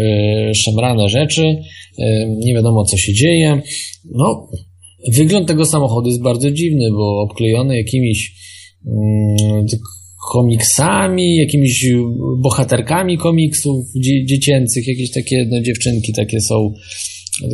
[0.51, 3.63] y, szemrane rzeczy, y, nie wiadomo co się dzieje.
[4.15, 4.49] No,
[5.09, 8.35] Wygląd tego samochodu jest bardzo dziwny, bo obklejony jakimiś
[8.87, 9.67] mm,
[10.33, 11.87] komiksami, jakimiś
[12.39, 13.87] bohaterkami komiksów
[14.25, 16.75] dziecięcych, jakieś takie no, dziewczynki takie są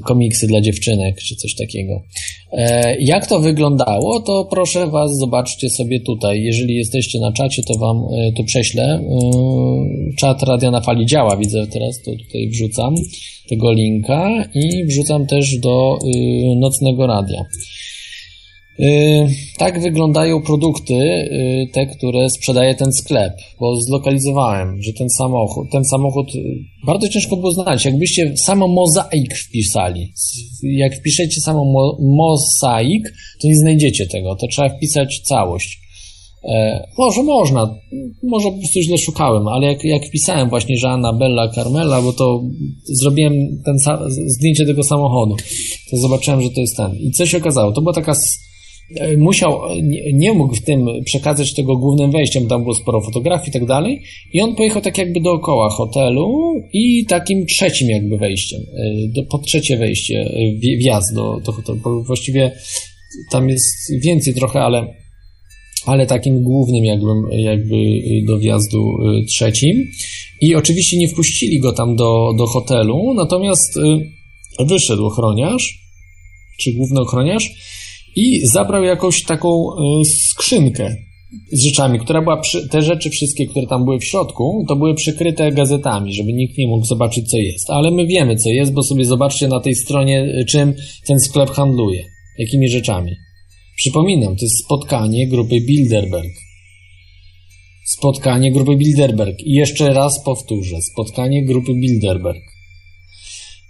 [0.05, 2.03] komiksy dla dziewczynek, czy coś takiego.
[2.53, 6.43] E, jak to wyglądało, to proszę Was, zobaczcie sobie tutaj.
[6.43, 8.85] Jeżeli jesteście na czacie, to Wam e, tu prześlę.
[8.85, 9.07] E,
[10.19, 12.95] czat Radia na Fali działa, widzę teraz, to tutaj wrzucam
[13.49, 15.99] tego linka i wrzucam też do
[16.57, 17.45] nocnego radia.
[18.81, 19.27] Y,
[19.59, 25.85] tak wyglądają produkty, y, te, które sprzedaje ten sklep, bo zlokalizowałem, że ten samochód, ten
[25.85, 26.43] samochód y,
[26.87, 27.85] bardzo ciężko było znaleźć.
[27.85, 30.13] Jakbyście samo mozaik wpisali,
[30.63, 35.87] jak wpiszecie samo mo mozaik, to nie znajdziecie tego, to trzeba wpisać całość.
[36.45, 37.75] E, może można,
[38.23, 42.43] może po prostu źle szukałem, ale jak, jak wpisałem właśnie, że Anabella Carmela, bo to
[42.85, 43.33] zrobiłem
[43.65, 43.75] ten
[44.27, 45.37] zdjęcie tego samochodu,
[45.91, 46.97] to zobaczyłem, że to jest ten.
[46.97, 47.73] I co się okazało?
[47.73, 48.15] To była taka
[49.19, 49.61] musiał,
[50.13, 54.03] nie mógł w tym przekazać tego głównym wejściem, tam było sporo fotografii i tak dalej,
[54.33, 59.47] i on pojechał tak jakby dookoła hotelu i takim trzecim jakby wejściem, e, do, pod
[59.47, 62.53] trzecie wejście, e, wjazd do, do hotelu, bo właściwie
[63.31, 64.95] tam jest więcej trochę, ale,
[65.87, 67.77] ale takim głównym jakby, jakby
[68.27, 68.85] do wjazdu
[69.29, 69.85] trzecim.
[70.41, 73.79] I oczywiście nie wpuścili go tam do, do hotelu, natomiast
[74.69, 75.79] wyszedł ochroniarz,
[76.61, 77.51] czy główny ochroniarz
[78.17, 80.97] i zabrał jakąś taką y, skrzynkę
[81.53, 84.95] z rzeczami, która była, przy, te rzeczy wszystkie, które tam były w środku, to były
[84.95, 87.71] przykryte gazetami, żeby nikt nie mógł zobaczyć, co jest.
[87.71, 90.75] Ale my wiemy, co jest, bo sobie zobaczcie na tej stronie, y, czym
[91.07, 92.05] ten sklep handluje,
[92.39, 93.13] jakimi rzeczami.
[93.77, 96.33] Przypominam, to jest spotkanie grupy Bilderberg.
[97.87, 99.41] Spotkanie grupy Bilderberg.
[99.41, 102.43] I jeszcze raz powtórzę, spotkanie grupy Bilderberg.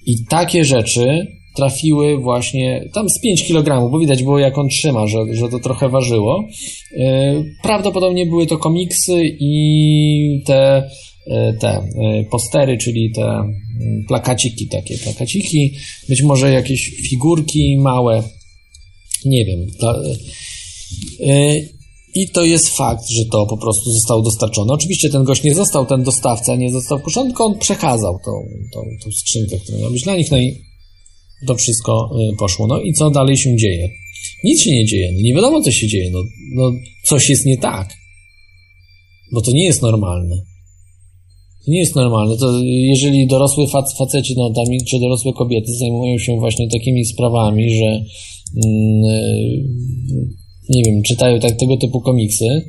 [0.07, 1.27] I takie rzeczy
[1.57, 5.59] trafiły właśnie tam z 5 kg, bo widać było jak on trzyma, że, że to
[5.59, 6.45] trochę ważyło.
[6.97, 10.91] E, prawdopodobnie były to komiksy i te,
[11.27, 11.85] e, te e,
[12.31, 15.75] postery, czyli te mm, plakaciki, takie plakaciki,
[16.09, 18.23] być może jakieś figurki małe,
[19.25, 19.67] nie wiem.
[22.15, 24.73] I to jest fakt, że to po prostu zostało dostarczone.
[24.73, 28.33] Oczywiście ten gość nie został, ten dostawca nie został wpuszczony, tylko on przekazał tą,
[28.73, 30.31] tą, tą skrzynkę, która miała być dla nich.
[30.31, 30.66] No i
[31.47, 32.67] to wszystko y, poszło.
[32.67, 33.91] No i co dalej się dzieje?
[34.45, 36.19] Nic się nie dzieje, no nie wiadomo co się dzieje, no,
[36.55, 36.73] no
[37.05, 37.95] coś jest nie tak.
[39.33, 40.37] Bo to nie jest normalne.
[41.65, 42.37] To nie jest normalne.
[42.37, 47.71] To jeżeli dorosły fac faceci, no tam, czy dorosłe kobiety zajmują się właśnie takimi sprawami,
[47.71, 49.65] że mm, y,
[50.69, 52.65] nie wiem, czytają tak tego typu komiksy, y,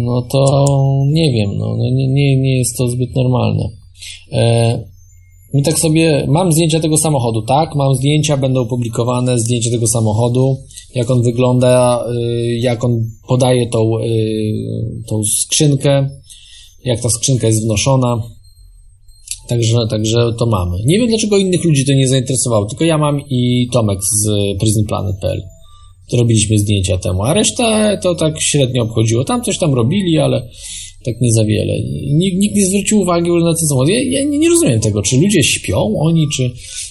[0.00, 0.64] no to
[1.12, 3.68] nie wiem, no, no nie, nie, nie jest to zbyt normalne.
[4.32, 4.93] E,
[5.54, 7.74] i tak sobie, mam zdjęcia tego samochodu, tak?
[7.74, 10.56] Mam zdjęcia, będą opublikowane, zdjęcie tego samochodu,
[10.94, 16.08] jak on wygląda, y, jak on podaje tą, y, tą skrzynkę,
[16.84, 18.22] jak ta skrzynka jest wnoszona.
[19.48, 20.76] Także, także to mamy.
[20.86, 24.28] Nie wiem, dlaczego innych ludzi to nie zainteresowało, tylko ja mam i Tomek z
[24.60, 25.42] prisonplanet.pl.
[26.12, 29.24] Robiliśmy zdjęcia temu, a resztę to tak średnio obchodziło.
[29.24, 30.48] Tam coś tam robili, ale
[31.04, 31.74] tak nie za wiele.
[32.12, 33.88] Nikt, nikt nie zwrócił uwagi na ten samochód.
[33.88, 36.50] Ja, ja nie, rozumiem tego, czy ludzie śpią oni, czy,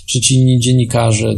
[0.09, 1.35] czy ci inni dziennikarze.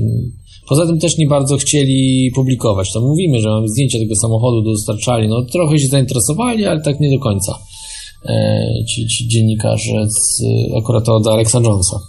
[0.67, 2.93] Poza tym też nie bardzo chcieli publikować.
[2.93, 5.27] To mówimy, że mamy zdjęcie tego samochodu, dostarczali.
[5.27, 7.59] No trochę się zainteresowali, ale tak nie do końca.
[8.25, 10.43] E, ci, ci dziennikarze z,
[10.77, 11.99] akurat od Alexa Jonesa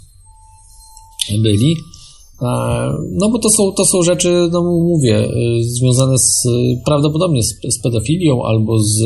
[1.43, 1.77] byli.
[2.43, 2.47] E,
[3.13, 5.29] no bo to są, to są rzeczy, no mówię, e,
[5.61, 6.49] związane z,
[6.85, 9.05] prawdopodobnie z, z pedofilią albo z,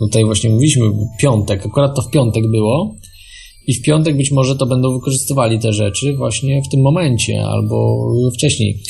[0.00, 0.84] no tutaj właśnie mówiliśmy,
[1.20, 2.94] piątek, akurat to w piątek było
[3.66, 7.96] i w piątek być może to będą wykorzystywali te rzeczy właśnie w tym momencie albo
[8.34, 8.80] wcześniej.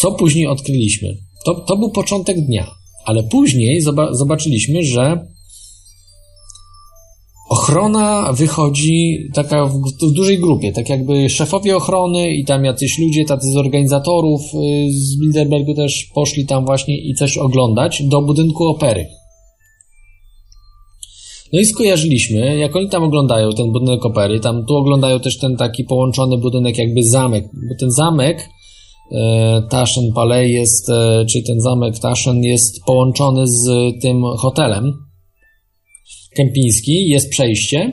[0.00, 1.16] Co później odkryliśmy?
[1.44, 2.70] To, to był początek dnia,
[3.04, 3.80] ale później
[4.12, 5.26] zobaczyliśmy, że
[7.52, 9.72] ochrona wychodzi taka w,
[10.02, 14.88] w, dużej grupie, tak jakby szefowie ochrony i tam jacyś ludzie, tacy z organizatorów y,
[14.90, 19.06] z Bilderbergu też poszli tam właśnie i coś oglądać do budynku opery.
[21.52, 25.56] No i skojarzyliśmy, jak oni tam oglądają ten budynek opery, tam tu oglądają też ten
[25.56, 28.48] taki połączony budynek jakby zamek, bo ten zamek
[29.12, 33.68] e, Taschen Palais jest, e, czyli ten zamek Taschen jest połączony z
[34.02, 34.92] tym hotelem,
[36.36, 37.92] kempinski, jest przejście,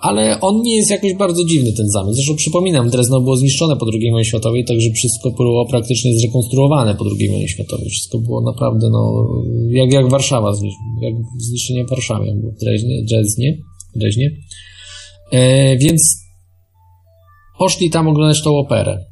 [0.00, 2.14] ale on nie jest jakoś bardzo dziwny, ten zamek.
[2.14, 7.04] Zresztą przypominam, Drezno było zniszczone po II wojnie światowej, także wszystko było praktycznie zrekonstruowane po
[7.04, 7.88] II wojnie światowej.
[7.88, 9.26] Wszystko było naprawdę, no,
[9.70, 10.52] jak, jak Warszawa,
[11.02, 13.58] jak zniszczenie Warszawy, było w Dreźnie, Dreźnie,
[13.96, 14.30] Dreźnie.
[15.32, 16.20] E, więc
[17.58, 19.09] poszli tam oglądać tą operę.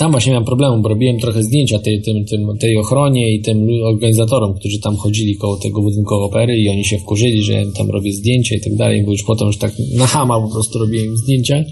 [0.00, 3.68] Tam właśnie miałem problemu, bo robiłem trochę zdjęcia tej, tym, tym, tej ochronie i tym
[3.84, 7.90] organizatorom, którzy tam chodzili koło tego budynku opery i oni się wkurzyli, że ja tam
[7.90, 11.16] robię zdjęcia i tak dalej, bo już potem już tak na hama po prostu robiłem
[11.16, 11.64] zdjęcia,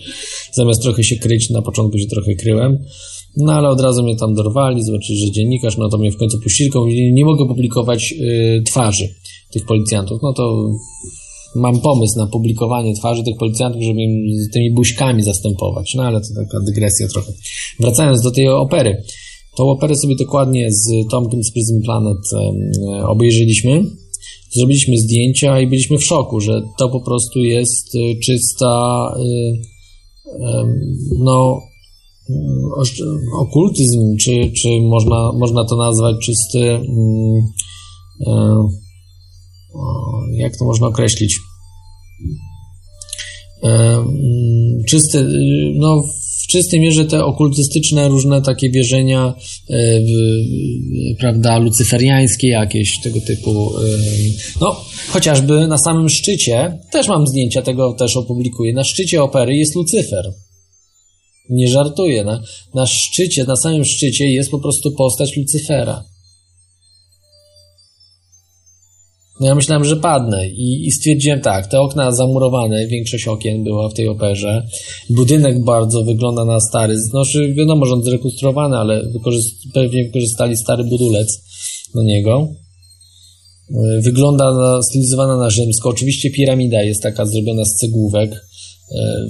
[0.52, 2.78] zamiast trochę się kryć, na początku się trochę kryłem.
[3.36, 6.40] No ale od razu mnie tam dorwali, zobaczyli, że dziennikarz, no to mnie w końcu
[6.40, 9.08] puścili, mówili, nie mogę publikować y, twarzy
[9.52, 10.20] tych policjantów.
[10.22, 10.70] No to
[11.54, 15.94] mam pomysł na publikowanie twarzy tych policjantów, żeby im tymi buźkami zastępować.
[15.94, 17.32] No ale to taka dygresja trochę.
[17.80, 19.02] Wracając do tej opery.
[19.56, 22.18] Tą operę sobie dokładnie z Tomkiem z Prism Planet
[23.06, 23.84] obejrzeliśmy.
[24.50, 29.78] Zrobiliśmy zdjęcia i byliśmy w szoku, że to po prostu jest y, czysta y,
[31.18, 31.60] no
[33.38, 37.42] okultyzm, czy, czy można, można to nazwać czysty mm,
[38.26, 38.68] e,
[40.32, 41.38] jak to można określić?
[43.62, 45.24] E, mm, czyste,
[45.74, 49.34] no w czystej mierze te okultystyczne różne takie wierzenia,
[49.70, 50.00] e,
[51.18, 53.80] prawda, lucyferiańskie jakieś, tego typu, e,
[54.60, 59.74] no chociażby na samym szczycie, też mam zdjęcia, tego też opublikuję, na szczycie opery jest
[59.74, 60.32] Lucyfer.
[61.50, 62.42] Nie żartuję, na,
[62.74, 66.04] na szczycie, na samym szczycie jest po prostu postać Lucyfera.
[69.40, 73.88] No ja myślałem, że padnę i, i stwierdziłem tak, te okna zamurowane, większość okien była
[73.88, 74.66] w tej operze.
[75.10, 80.84] Budynek bardzo wygląda na stary, znaczy wiadomo, że on zrekonstruowany, ale wykorzyst pewnie wykorzystali stary
[80.84, 81.42] budulec
[81.94, 82.48] do niego.
[83.74, 85.88] E, wygląda na, stylizowana na rzymsko.
[85.88, 88.30] Oczywiście piramida jest taka zrobiona z cegłówek
[88.92, 89.26] e,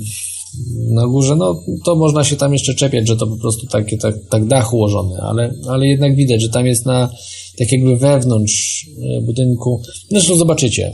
[0.91, 1.37] na górze.
[1.37, 4.75] No to można się tam jeszcze czepiać, że to po prostu takie, tak, tak dach
[4.75, 7.11] ułożony, ale, ale jednak widać, że tam jest na
[7.59, 8.87] tak jakby wewnątrz
[9.17, 9.83] e, budynku.
[10.11, 10.93] Zresztą zobaczycie.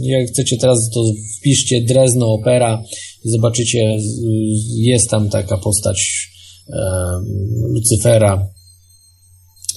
[0.00, 2.84] Jak chcecie teraz, to wpiszcie Drezno Opera
[3.24, 3.98] i zobaczycie,
[4.76, 6.28] jest tam taka postać
[7.68, 8.48] Lucyfera.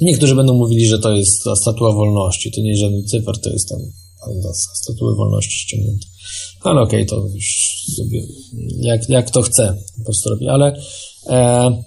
[0.02, 2.52] Niektórzy będą mówili, że to jest statua wolności.
[2.52, 3.80] To nie jest żaden Lucyfer, to jest tam
[4.74, 6.06] statuły wolności ściągnięte.
[6.62, 8.22] Ale okej, okay, to już sobie
[8.78, 10.52] jak, jak to chce po prostu robię.
[10.52, 10.76] Ale
[11.30, 11.84] e,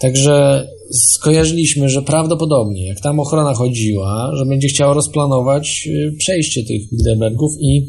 [0.00, 6.90] także skojarzyliśmy, że prawdopodobnie, jak tam ochrona chodziła, że będzie chciała rozplanować y, przejście tych
[6.92, 7.86] Bilderbergów i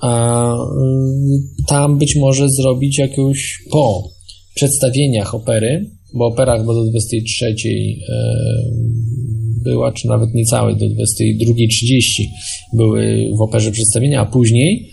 [0.00, 0.58] a, y,
[1.68, 4.02] tam być może zrobić jakąś po
[4.54, 7.96] przedstawieniach opery, bo opera chyba do 23 y,
[9.64, 10.92] była, czy nawet niecałe do 22.30
[12.72, 14.92] były w operze przedstawienia, a później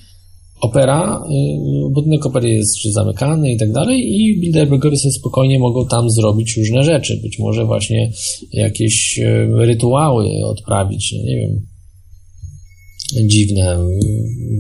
[0.61, 6.09] opera, y, budynek opery jest zamykany i tak dalej i Bilderbergowie sobie spokojnie mogą tam
[6.09, 8.11] zrobić różne rzeczy, być może właśnie
[8.53, 11.65] jakieś y, rytuały odprawić, no nie wiem,
[13.27, 13.77] dziwne,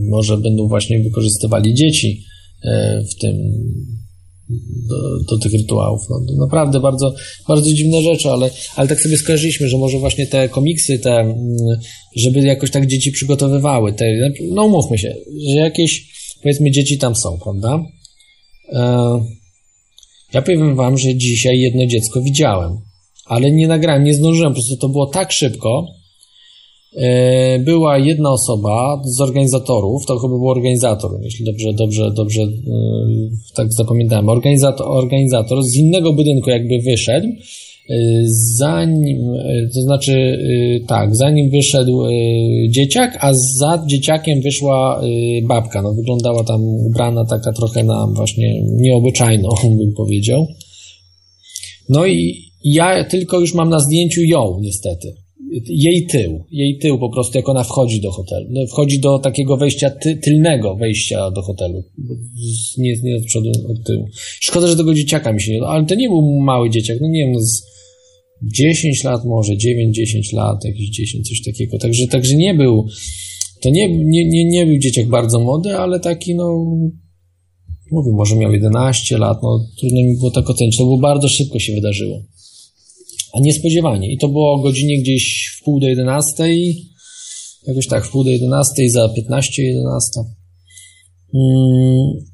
[0.09, 2.23] może będą właśnie wykorzystywali dzieci
[2.65, 2.69] y,
[3.03, 3.35] w tym
[4.89, 6.01] do, do, tych rytuałów.
[6.09, 7.13] No, naprawdę bardzo,
[7.47, 11.35] bardzo dziwne rzeczy, ale, ale tak sobie skojarzyliśmy, że może właśnie te komiksy, te, mm,
[12.15, 14.05] żeby jakoś tak dzieci przygotowywały, te,
[14.51, 15.15] no umówmy się,
[15.49, 17.83] że jakieś, powiedzmy, dzieci tam są, prawda?
[18.73, 19.25] E,
[20.33, 22.77] ja powiem wam, że dzisiaj jedno dziecko widziałem,
[23.25, 25.85] ale nie nagrałem, nie zdążyłem, po prostu to było tak szybko,
[27.59, 32.47] była jedna osoba z organizatorów, to chyba był organizator, jeśli dobrze, dobrze, dobrze
[33.55, 37.27] tak zapamiętałem, organizator, organizator z innego budynku jakby wyszedł,
[38.57, 39.17] zanim,
[39.73, 40.39] to znaczy
[40.87, 42.03] tak, zanim wyszedł
[42.69, 45.01] dzieciak, a za dzieciakiem wyszła
[45.43, 49.49] babka, no wyglądała tam ubrana taka trochę na właśnie nieobyczajną,
[49.79, 50.47] bym powiedział.
[51.89, 55.15] No i ja tylko już mam na zdjęciu ją, niestety.
[55.67, 58.47] Jej tył, jej tył po prostu, jak ona wchodzi do hotelu.
[58.49, 61.83] No, wchodzi do takiego wejścia, ty, tylnego wejścia do hotelu.
[62.77, 64.07] Nie, nie od przodu, od tyłu.
[64.39, 65.63] Szkoda, że tego dzieciaka mi się nie...
[65.67, 67.63] Ale to nie był mały dzieciak, no nie wiem, no z
[68.43, 71.77] 10 lat może, 9-10 lat, jakieś 10, coś takiego.
[71.77, 72.85] Także, także nie był...
[73.61, 76.65] To nie, nie, nie, nie był dzieciak bardzo młody, ale taki, no...
[77.91, 80.77] Mówię, może miał 11 lat, no trudno mi było tak ocenić.
[80.77, 82.23] To było bardzo szybko się wydarzyło.
[83.33, 84.13] A niespodziewanie.
[84.13, 86.85] I to było o godzinie gdzieś w pół do jedenastej,
[87.67, 90.21] jakoś tak, w pół do jedenastej, za 15, 11.
[91.33, 92.29] Mm.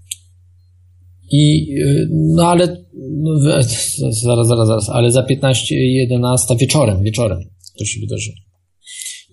[1.32, 1.76] I,
[2.12, 7.40] no ale, no, zaraz, zaraz, zaraz, ale za 15, 11 wieczorem, wieczorem
[7.78, 8.36] to się wydarzyło.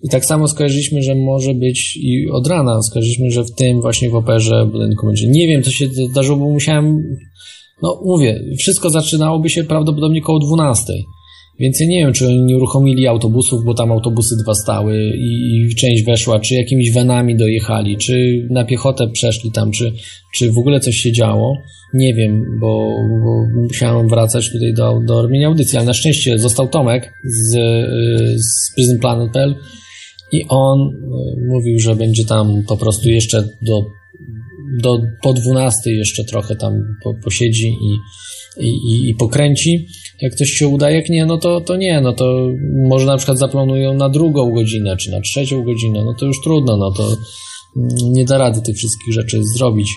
[0.03, 4.09] I tak samo skojarzyliśmy, że może być i od rana skojarzyliśmy, że w tym właśnie
[4.09, 5.27] w operze budynku będzie.
[5.27, 7.17] Nie wiem, co się zdarzyło, bo musiałem,
[7.81, 10.93] no mówię, wszystko zaczynałoby się prawdopodobnie koło 12.
[11.59, 15.57] Więc ja nie wiem, czy oni nie uruchomili autobusów, bo tam autobusy dwa stały i,
[15.57, 19.93] i część weszła, czy jakimiś wenami dojechali, czy na piechotę przeszli tam, czy,
[20.33, 21.57] czy w ogóle coś się działo.
[21.93, 22.89] Nie wiem, bo,
[23.23, 27.51] bo musiałem wracać tutaj do, do robienia audycji, ale na szczęście został Tomek z,
[28.37, 29.55] z PrisonPlanet.pl
[30.31, 33.81] i on y, mówił, że będzie tam po prostu jeszcze do,
[34.81, 36.73] do po 12 jeszcze trochę tam
[37.03, 37.97] po, posiedzi i,
[38.61, 39.87] i, i pokręci
[40.23, 42.49] jak coś się uda, jak nie, no to, to nie, no to
[42.89, 46.77] może na przykład zaplanują na drugą godzinę, czy na trzecią godzinę, no to już trudno,
[46.77, 47.03] no to
[47.77, 49.89] mm, nie da rady tych wszystkich rzeczy zrobić.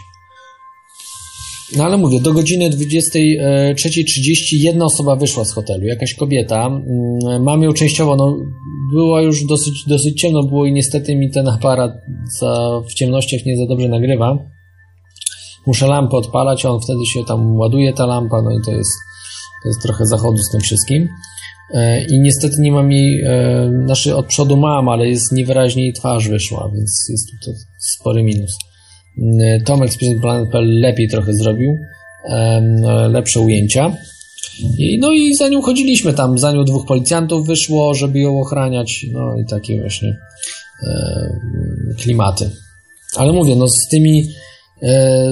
[1.77, 6.67] No ale mówię, do godziny 23.30 jedna osoba wyszła z hotelu, jakaś kobieta.
[6.67, 8.37] Mm, mam ją częściowo, no
[8.93, 11.93] było już dosyć, dosyć ciemno było i niestety mi ten aparat
[12.91, 14.56] w ciemnościach nie za dobrze nagrywa.
[15.67, 18.93] Muszę lampę odpalać, on wtedy się tam ładuje ta lampa, no i to jest
[19.63, 21.09] to jest trochę zachodu z tym wszystkim.
[21.75, 25.93] E, I niestety nie mam jej, e, znaczy od przodu mam, ale jest niewyraźnie jej
[25.93, 28.59] twarz wyszła, więc jest to spory minus.
[29.41, 31.77] E, Tomek z Planet.pl lepiej trochę zrobił,
[33.09, 33.97] lepsze ujęcia.
[34.79, 39.07] I, no i za nią chodziliśmy tam, za nią dwóch policjantów wyszło, żeby ją ochraniać,
[39.13, 40.17] no i takie właśnie
[41.99, 42.51] klimaty.
[43.17, 44.29] Ale mówię, no z tymi,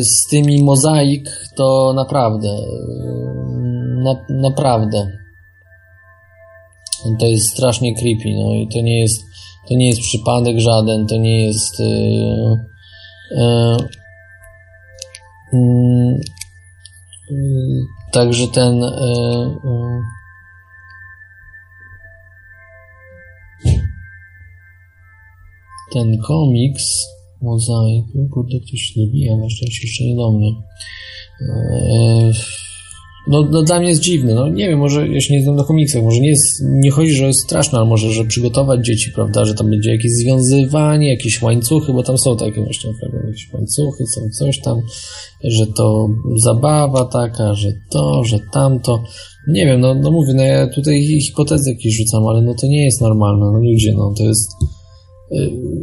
[0.01, 2.49] z tymi mozaik to naprawdę
[4.05, 5.07] na, naprawdę.
[7.19, 9.25] To jest strasznie creepy, no i to nie jest,
[9.69, 11.81] to nie jest przypadek żaden, to nie jest.
[11.81, 12.57] Yy,
[15.53, 16.21] yy,
[18.13, 18.85] także ten.
[25.93, 27.14] ten komiks
[27.45, 30.51] mozaik, kurde, ktoś dobija, na szczęście jeszcze nie do mnie.
[33.29, 35.65] No, no dla mnie jest dziwne, no nie wiem, może ja się nie znam na
[35.65, 39.45] komiksach, może nie jest, nie chodzi, że jest straszne, ale może, że przygotować dzieci, prawda,
[39.45, 42.91] że tam będzie jakieś związywanie, jakieś łańcuchy, bo tam są takie właśnie
[43.27, 44.81] jakieś łańcuchy, są coś tam,
[45.45, 49.03] że to zabawa taka, że to, że tamto,
[49.49, 52.85] nie wiem, no, no mówię, no ja tutaj hipotezy jakieś rzucam, ale no to nie
[52.85, 54.51] jest normalne, no ludzie, no to jest,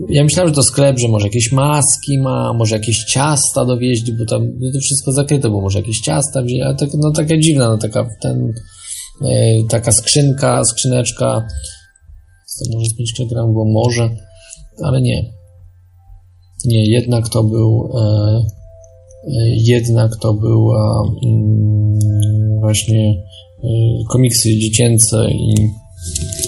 [0.09, 4.25] ja myślałem, że to sklep, że może jakieś maski ma, może jakieś ciasta dowieźć, bo
[4.25, 7.67] tam no to wszystko zakryte było, może jakieś ciasta wziąć, ale tak, no taka dziwna,
[7.67, 8.53] no taka ten,
[9.25, 11.47] e, taka skrzynka, skrzyneczka,
[12.59, 14.09] to może z 5 kg było może,
[14.83, 15.33] ale nie.
[16.65, 18.61] Nie, jednak to był e
[19.57, 21.99] jednak to była mm,
[22.59, 23.23] właśnie
[23.63, 23.67] e,
[24.09, 25.53] komiksy dziecięce i,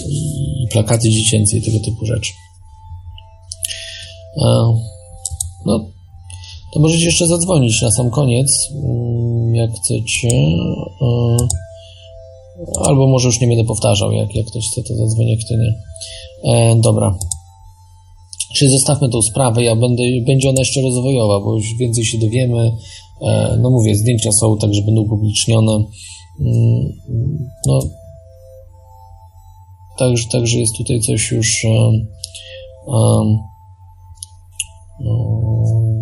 [0.08, 2.32] i plakaty dziecięce i tego typu rzeczy.
[4.36, 4.74] E,
[5.66, 5.86] no,
[6.72, 10.28] to możecie jeszcze zadzwonić na sam koniec, mm, jak chcecie.
[10.28, 11.36] E,
[12.80, 15.74] albo może już nie będę powtarzał, jak, jak ktoś chce, to zadzwoni, jak to nie.
[16.52, 17.18] E, dobra.
[18.56, 22.72] Czyli zostawmy tą sprawę, ja będę, będzie ona jeszcze rozwojowa, bo już więcej się dowiemy.
[23.58, 25.84] No mówię, zdjęcia są, także będą upublicznione.
[26.40, 26.92] Mm,
[27.66, 27.80] no,
[29.98, 31.64] także, także jest tutaj coś już
[32.86, 33.38] um,
[35.00, 35.40] no,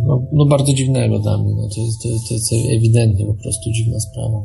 [0.06, 1.55] no, no, bardzo dziwnego dla mnie.
[1.55, 4.44] No, to, jest, to, to jest ewidentnie po prostu dziwna sprawa.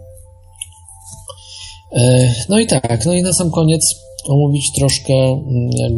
[1.91, 3.95] E, no i tak, no i na sam koniec
[4.27, 5.13] omówić troszkę,
[5.77, 5.91] jak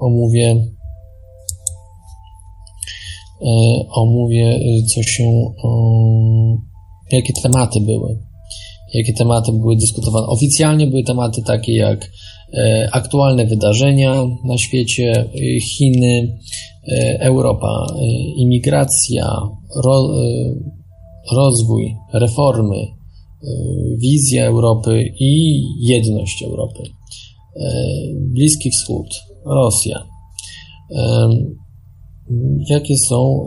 [0.00, 0.70] omówię
[3.90, 4.60] omówię,
[4.94, 5.24] co się,
[7.12, 8.18] jakie tematy były.
[8.94, 10.26] Jakie tematy były dyskutowane.
[10.26, 12.10] Oficjalnie były tematy takie jak
[12.92, 16.38] aktualne wydarzenia na świecie, Chiny,
[17.18, 17.86] Europa,
[18.36, 19.32] imigracja,
[21.32, 22.76] rozwój, reformy,
[23.98, 26.82] wizja Europy i jedność Europy.
[28.16, 29.06] Bliski Wschód,
[29.46, 30.04] Rosja.
[32.70, 33.46] Jakie są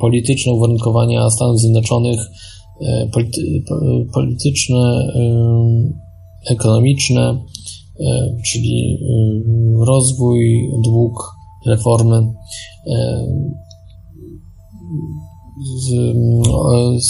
[0.00, 2.20] polityczne uwarunkowania Stanów Zjednoczonych,
[3.12, 3.62] polity,
[4.14, 5.12] polityczne,
[6.50, 7.44] ekonomiczne,
[8.44, 8.98] czyli
[9.86, 11.36] rozwój, dług,
[11.66, 12.32] reformy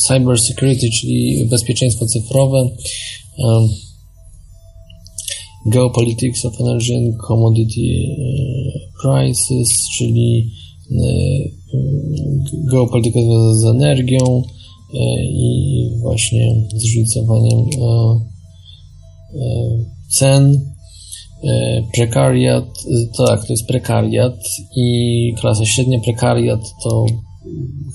[0.08, 2.70] cyber security, czyli bezpieczeństwo cyfrowe,
[5.66, 8.06] geopolitics of energy and commodity
[9.02, 10.50] prices, czyli
[12.70, 14.42] geopolityka związana z energią
[15.32, 17.64] i właśnie zróżnicowaniem
[20.19, 20.61] cen,
[21.94, 22.65] prekariat,
[23.19, 24.36] tak, to jest prekariat
[24.77, 27.07] i klasa średnia prekariat to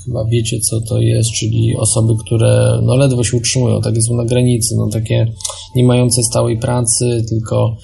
[0.06, 4.26] chyba wiecie, co to jest, czyli osoby, które no ledwo się utrzymują, tak są na
[4.26, 5.32] granicy, no takie
[5.76, 7.78] nie mające stałej pracy, tylko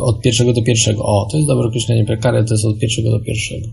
[0.00, 1.04] od pierwszego do pierwszego.
[1.04, 3.68] O, to jest dobre określenie prekaria, to jest od pierwszego do pierwszego.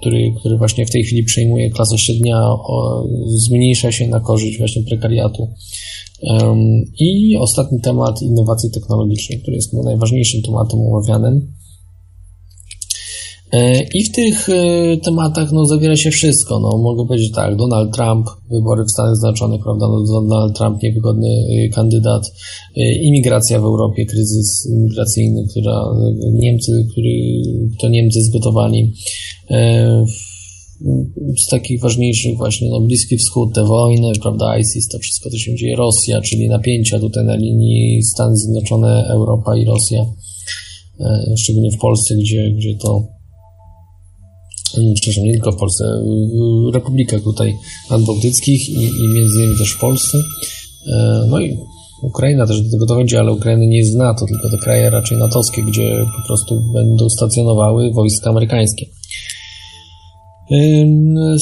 [0.00, 3.04] Który, który właśnie w tej chwili przejmuje klasa średnia, o,
[3.36, 5.48] zmniejsza się na korzyść właśnie prekariatu.
[7.00, 11.52] I ostatni temat innowacji technologicznej, który jest najważniejszym tematem omawianym.
[13.52, 16.60] E, I w tych e, tematach no, zawiera się wszystko.
[16.60, 19.86] No, mogę powiedzieć tak, Donald Trump, wybory w Stanach Zjednoczonych, prawda?
[19.88, 22.22] No, Donald Trump, niewygodny e, kandydat,
[23.02, 25.84] imigracja w Europie, kryzys imigracyjny, która
[26.32, 27.10] Niemcy, który
[27.80, 28.92] to Niemcy zgotowali.
[31.46, 35.54] Z takich ważniejszych właśnie, no, Bliski Wschód, te wojny, prawda, ISIS, to wszystko, co się
[35.54, 40.06] dzieje, Rosja, czyli napięcia tutaj na linii Stany Zjednoczone, Europa i Rosja,
[41.36, 43.18] szczególnie w Polsce, gdzie, gdzie to
[44.94, 45.84] przepraszam, nie tylko w Polsce,
[46.70, 47.54] w republikach tutaj
[47.90, 50.18] nadbałtyckich i, i między innymi też w Polsce.
[50.86, 51.56] E, no i
[52.02, 55.62] Ukraina też do tego dochodzi, ale Ukraina nie jest NATO, tylko te kraje raczej natowskie,
[55.62, 58.86] gdzie po prostu będą stacjonowały wojska amerykańskie.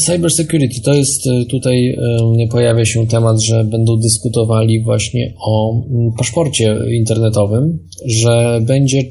[0.05, 1.97] Cyber security to jest e, tutaj
[2.51, 5.83] pojawia się temat, że będą dyskutowali właśnie o
[6.19, 9.03] paszporcie internetowym, że będzie,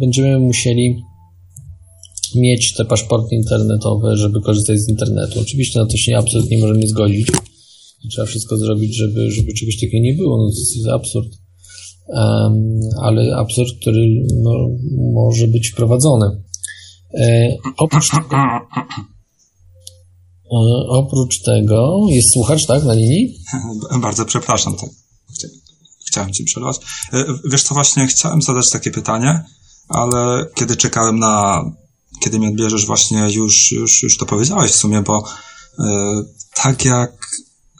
[0.00, 0.96] będziemy musieli
[2.36, 5.40] mieć te paszporty internetowe, żeby korzystać z internetu.
[5.40, 7.26] Oczywiście na to się absolutnie nie możemy zgodzić.
[8.10, 10.36] Trzeba wszystko zrobić, żeby, żeby czegoś takiego nie było.
[10.36, 11.28] No to jest absurd.
[12.08, 14.68] Um, ale absurd, który no,
[15.12, 16.26] może być wprowadzony.
[17.18, 18.36] E, oprócz tego,
[20.52, 20.58] e,
[20.88, 23.38] oprócz tego, jest słuchacz, tak, na linii?
[24.00, 24.90] Bardzo przepraszam, tak.
[26.06, 26.76] Chciałem ci przerwać.
[27.12, 29.44] E, wiesz co, właśnie chciałem zadać takie pytanie,
[29.88, 31.64] ale kiedy czekałem na
[32.20, 35.84] kiedy mnie odbierzesz, właśnie już, już, już to powiedziałeś w sumie, bo y,
[36.54, 37.12] tak jak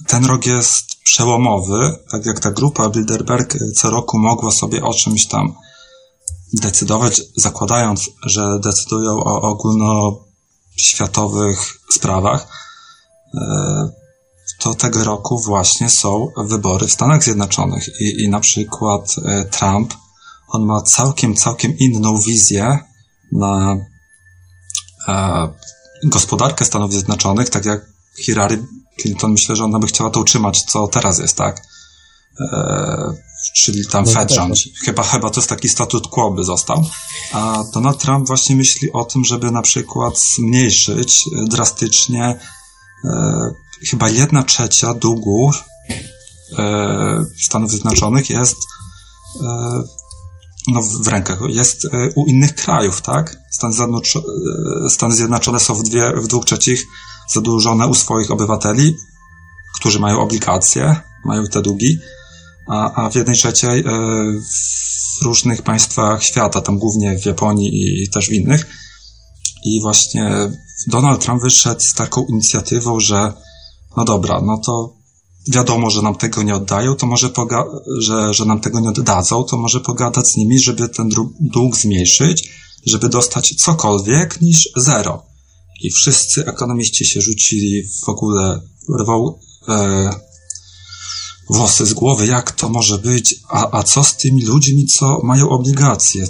[0.07, 5.27] ten rok jest przełomowy, tak jak ta grupa Bilderberg co roku mogła sobie o czymś
[5.27, 5.55] tam
[6.53, 12.49] decydować, zakładając, że decydują o ogólnoświatowych sprawach,
[13.35, 13.39] y,
[14.59, 19.17] to tego roku właśnie są wybory w Stanach Zjednoczonych i, i na przykład
[19.51, 19.95] Trump,
[20.49, 22.79] on ma całkiem, całkiem inną wizję
[23.33, 23.77] na
[25.09, 25.49] e,
[26.05, 27.87] gospodarkę Stanów Zjednoczonych, tak jak
[28.19, 28.67] Hillary
[29.01, 31.63] Clinton, myślę, że ona by chciała to utrzymać, co teraz jest, tak?
[32.41, 33.15] E,
[33.53, 34.73] czyli tam no Fed tak, rządzi.
[34.85, 36.85] Chyba, chyba to jest taki statut quo by został.
[37.33, 42.39] A Donald Trump właśnie myśli o tym, żeby na przykład zmniejszyć drastycznie
[43.05, 43.51] e,
[43.91, 45.53] chyba jedna trzecia długu
[46.59, 48.57] e, Stanów Zjednoczonych jest
[49.43, 49.83] e,
[50.69, 53.37] no, w rękach, jest e, u innych krajów, tak?
[53.51, 54.25] Stany, Zjednoczone,
[54.89, 56.87] Stany Zjednoczone są w, dwie, w dwóch trzecich
[57.33, 58.97] zadłużone u swoich obywateli,
[59.75, 61.99] którzy mają obligacje, mają te długi,
[62.69, 63.85] a, a w jednej trzeciej e,
[65.21, 68.67] w różnych państwach świata, tam głównie w Japonii i też w innych.
[69.65, 70.31] I właśnie
[70.87, 73.33] Donald Trump wyszedł z taką inicjatywą, że
[73.97, 74.97] no dobra, no to
[75.49, 77.31] wiadomo, że nam tego nie oddają, to może
[77.99, 81.09] że, że nam tego nie oddadzą, to może pogadać z nimi, żeby ten
[81.41, 82.51] dług zmniejszyć,
[82.87, 85.23] żeby dostać cokolwiek niż zero.
[85.83, 88.61] I wszyscy ekonomiści się rzucili w ogóle,
[89.01, 89.39] rwą,
[89.69, 90.11] e,
[91.51, 95.49] włosy z głowy, jak to może być, a, a co z tymi ludźmi, co mają
[95.49, 96.27] obligacje?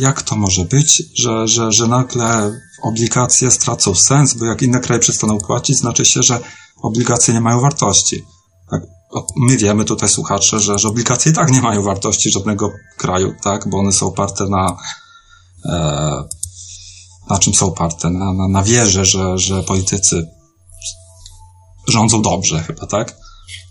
[0.00, 5.00] Jak to może być, że, że, że nagle obligacje stracą sens, bo jak inne kraje
[5.00, 6.40] przestaną płacić, znaczy się, że
[6.82, 8.24] obligacje nie mają wartości.
[8.70, 8.82] Tak?
[9.36, 13.68] My wiemy tutaj, słuchacze, że, że obligacje i tak nie mają wartości żadnego kraju, tak?
[13.68, 14.76] Bo one są oparte na,
[15.64, 16.24] e,
[17.30, 18.10] na czym są oparte?
[18.10, 20.26] Na, na, na wierze, że, że politycy
[21.88, 23.16] rządzą dobrze chyba, tak?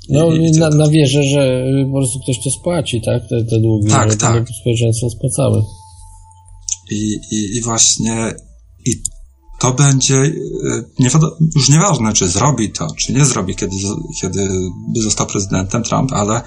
[0.09, 0.29] No,
[0.59, 3.27] na, na wierze, że po prostu ktoś to spłaci, tak?
[3.29, 4.45] Te, te długi, tak, tak.
[4.61, 5.63] społeczeństwo spłacały.
[6.91, 8.33] I, i, I właśnie
[8.85, 9.01] i
[9.59, 10.31] to będzie e,
[10.99, 11.09] nie
[11.55, 13.75] już nieważne, czy zrobi to, czy nie zrobi, kiedy,
[14.21, 14.49] kiedy
[14.93, 16.41] by został prezydentem Trump, ale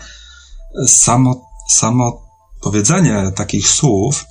[0.86, 2.22] samo, samo
[2.60, 4.24] powiedzenie takich słów,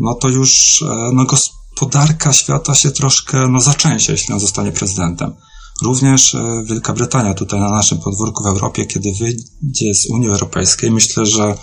[0.00, 5.34] no to już e, no, gospodarka świata się troszkę no, zaczęsie, jeśli on zostanie prezydentem.
[5.82, 10.90] Również e, Wielka Brytania tutaj na naszym podwórku w Europie, kiedy wyjdzie z Unii Europejskiej,
[10.90, 11.54] myślę, że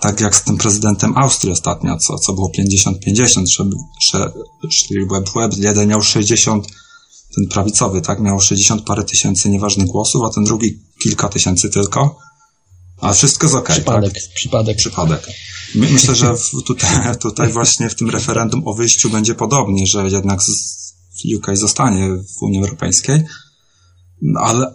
[0.00, 3.64] tak jak z tym prezydentem Austrii ostatnio, co, co było 50-50, że,
[4.10, 4.32] że
[4.70, 6.66] szli web web, jeden miał 60,
[7.34, 12.18] ten prawicowy, tak, miał 60 parę tysięcy nieważnych głosów, a ten drugi kilka tysięcy tylko.
[13.00, 14.34] A wszystko jest okej, okay, Przypadek, tak?
[14.34, 14.76] przypadek.
[14.76, 15.26] Przypadek.
[15.74, 20.08] My, myślę, że w, tutaj, tutaj właśnie w tym referendum o wyjściu będzie podobnie, że
[20.08, 20.82] jednak z,
[21.36, 22.08] UK zostanie
[22.38, 23.24] w Unii Europejskiej,
[24.40, 24.74] ale,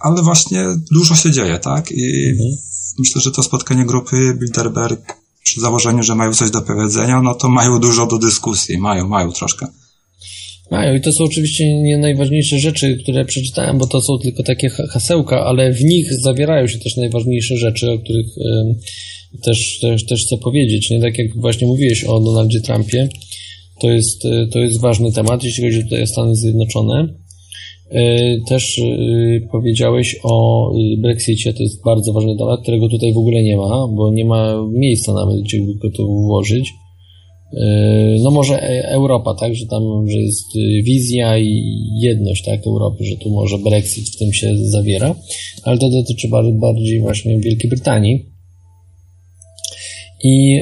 [0.00, 1.92] ale właśnie dużo się dzieje, tak?
[1.92, 2.52] I mhm
[2.98, 5.00] myślę, że to spotkanie grupy Bilderberg
[5.42, 9.32] przy założeniu, że mają coś do powiedzenia, no to mają dużo do dyskusji, mają, mają
[9.32, 9.66] troszkę.
[10.70, 14.68] Mają i to są oczywiście nie najważniejsze rzeczy, które przeczytałem, bo to są tylko takie
[14.68, 20.24] hasełka, ale w nich zawierają się też najważniejsze rzeczy, o których y, też, też, też
[20.26, 20.90] chcę powiedzieć.
[20.90, 23.08] Nie tak jak właśnie mówiłeś o Donaldzie Trumpie,
[23.80, 24.22] to jest,
[24.52, 27.08] to jest ważny temat, jeśli chodzi tutaj o Stany Zjednoczone.
[27.92, 28.82] E, też e,
[29.50, 33.88] powiedziałeś o e, Brexicie, to jest bardzo ważny temat, którego tutaj w ogóle nie ma,
[33.88, 36.74] bo nie ma miejsca nawet, gdzie by to włożyć.
[38.22, 40.46] No może Europa, tak, że tam, że jest
[40.82, 41.62] wizja i
[42.00, 45.14] jedność, tak, Europy, że tu może Brexit w tym się zawiera,
[45.62, 46.28] ale to dotyczy
[46.60, 48.31] bardziej właśnie Wielkiej Brytanii.
[50.24, 50.60] I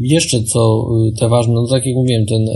[0.00, 0.88] jeszcze co
[1.18, 2.46] te ważne, no tak jak mówiłem, ten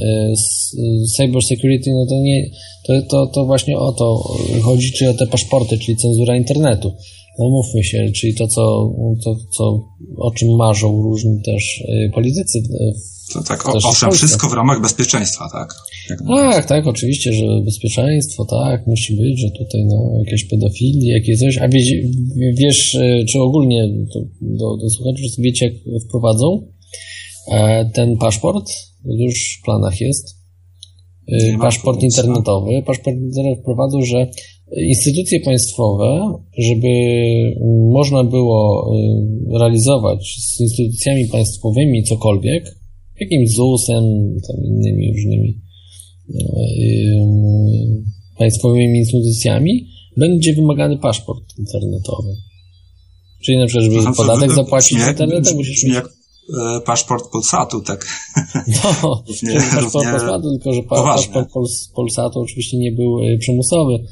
[1.16, 2.50] cyber security, no to nie,
[2.86, 4.22] to, to, to właśnie o to
[4.62, 6.92] chodzi, czy o te paszporty, czyli cenzura internetu.
[7.38, 8.92] No mówmy się, czyli to, co,
[9.24, 9.84] to, co,
[10.18, 12.62] o czym marzą różni też y, politycy.
[13.32, 14.48] To tak, owszem, wszystko.
[14.48, 15.74] w ramach bezpieczeństwa, tak?
[16.28, 21.58] tak, tak, oczywiście, że bezpieczeństwo, tak, musi być, że tutaj no, jakieś pedofilii, jakieś coś,
[21.58, 21.92] a wiesz,
[22.58, 22.98] wiesz
[23.28, 26.68] czy ogólnie do, do, do słuchaczy, wiecie, jak wprowadzą
[27.52, 28.70] e, ten paszport,
[29.04, 30.44] już w planach jest,
[31.32, 32.82] Y, paszport internetowy.
[32.86, 34.26] Paszport internetowy wprowadzą, że
[34.76, 36.88] instytucje państwowe, żeby
[37.92, 38.90] można było
[39.52, 42.64] y, realizować z instytucjami państwowymi cokolwiek,
[43.20, 44.04] jakimś ZUS-em,
[44.48, 45.60] tam innymi różnymi
[46.30, 46.40] y,
[48.38, 49.86] państwowymi instytucjami,
[50.16, 52.36] będzie wymagany paszport internetowy.
[53.44, 55.94] Czyli na przykład, żeby podatek zapłacić w internecie, musisz mieć
[56.52, 58.06] E, paszport Polsatu, tak.
[58.92, 61.48] No, równie, paszport Polsatu, tylko że pa, paszport
[61.94, 64.04] Polsatu oczywiście nie był e, przymusowy.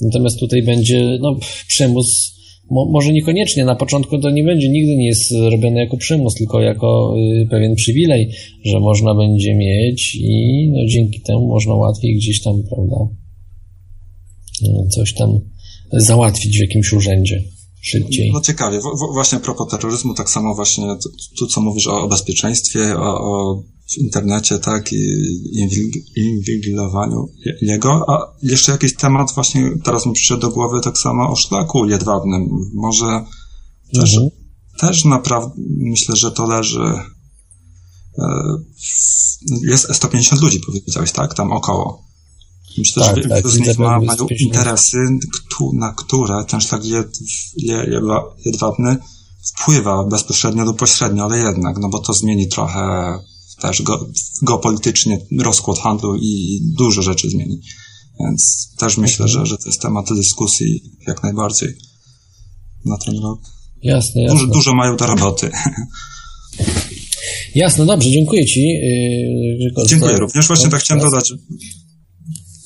[0.00, 1.36] Natomiast tutaj będzie, no,
[1.68, 2.37] przymus,
[2.70, 6.60] mo, może niekoniecznie, na początku to nie będzie, nigdy nie jest robione jako przymus, tylko
[6.60, 8.30] jako y, pewien przywilej,
[8.64, 12.96] że można będzie mieć i no, dzięki temu można łatwiej gdzieś tam, prawda,
[14.90, 15.40] coś tam
[15.92, 17.42] załatwić w jakimś urzędzie
[17.80, 18.30] szybciej.
[18.32, 18.80] No ciekawie.
[18.80, 20.84] W, właśnie a propos terroryzmu, tak samo właśnie
[21.38, 25.24] tu, co mówisz o, o bezpieczeństwie, o, o, w internecie, tak, i
[26.16, 27.28] inwigilowaniu
[27.62, 31.86] jego, a jeszcze jakiś temat właśnie teraz mi przyszedł do głowy tak samo o szlaku
[31.86, 32.48] jedwabnym.
[32.74, 33.24] Może
[33.92, 34.30] też, mhm.
[34.80, 36.92] też naprawdę myślę, że to leży
[38.18, 38.24] e,
[39.62, 41.34] jest 150 ludzi, powiedziałeś, tak?
[41.34, 42.08] Tam około.
[42.78, 44.98] Myślę, tak, że tak, wielu z nich ma, mają interesy,
[45.72, 46.82] na które ten szlak
[48.44, 48.96] jedwabny
[49.44, 53.18] wpływa bezpośrednio lub pośrednio, ale jednak, no bo to zmieni trochę
[53.60, 54.08] też go,
[54.42, 57.60] geopolitycznie rozkład handlu i dużo rzeczy zmieni.
[58.20, 61.74] Więc też myślę, że, że to jest temat dyskusji jak najbardziej
[62.84, 63.40] na ten rok.
[63.82, 64.38] Jasne, jasne.
[64.38, 65.50] Dużo, dużo mają do roboty.
[67.54, 68.60] Jasne, dobrze, dziękuję Ci.
[68.60, 70.46] Yy, dziękuję również.
[70.46, 71.32] Właśnie tak chciałem dodać,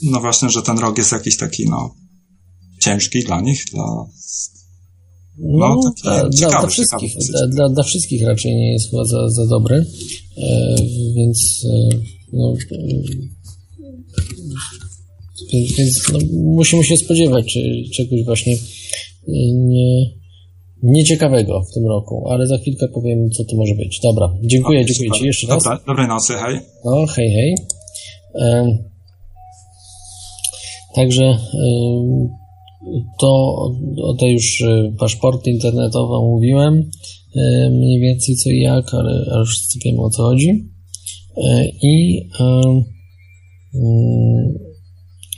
[0.02, 1.94] no właśnie, że ten rok jest jakiś taki, no,
[2.80, 3.84] ciężki dla nich, dla...
[5.38, 9.30] No, no dla, ciekawy, dla, wszystkich, dla, dla, dla, wszystkich raczej nie jest chyba za,
[9.30, 9.84] za dobry,
[10.38, 10.76] e,
[11.16, 11.88] więc e,
[12.32, 12.54] no,
[15.52, 18.56] więc, więc no, musimy się spodziewać czy, czegoś właśnie
[19.52, 20.10] nie,
[20.82, 24.00] nieciekawego w tym roku, ale za chwilkę powiem, co to może być.
[24.00, 25.20] Dobra, dziękuję, okay, dziękuję super.
[25.20, 25.64] Ci jeszcze raz.
[25.64, 26.60] Dobra, dobrej nocy, hej.
[26.84, 27.54] No, hej, hej.
[28.34, 28.78] Um,
[30.94, 32.41] także um,
[33.18, 33.54] to
[34.02, 36.74] o te już y, paszporty internetowe mówiłem
[37.36, 40.48] y, mniej więcej co i jak, ale, ale wszyscy wiemy o co chodzi.
[40.48, 42.28] Y, I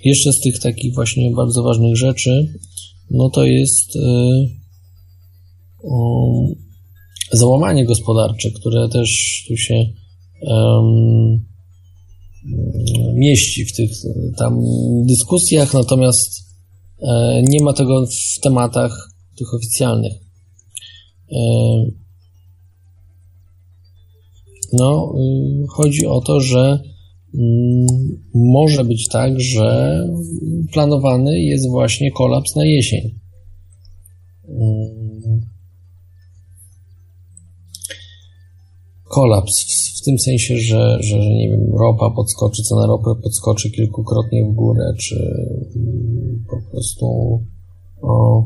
[0.04, 2.48] jeszcze z tych takich właśnie bardzo ważnych rzeczy,
[3.10, 3.98] no to jest
[7.32, 9.86] załamanie gospodarcze, które też tu się
[13.14, 13.90] mieści w tych
[14.38, 14.58] tam
[15.06, 16.43] dyskusjach, natomiast
[17.42, 20.12] nie ma tego w tematach tych oficjalnych.
[21.32, 21.40] E,
[24.72, 26.82] no, y, chodzi o to, że
[27.34, 27.86] mm,
[28.34, 29.98] może być tak, że
[30.72, 33.18] planowany jest właśnie kolaps na jesień.
[34.48, 35.40] Mm,
[39.04, 39.64] kolaps
[40.04, 44.54] w, tym sensie, że, że, że nie wiem, ropa podskoczy, cena ropy podskoczy kilkukrotnie w
[44.54, 45.16] górę, czy
[45.76, 47.06] mm, po prostu
[48.02, 48.44] o,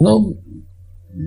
[0.00, 0.30] no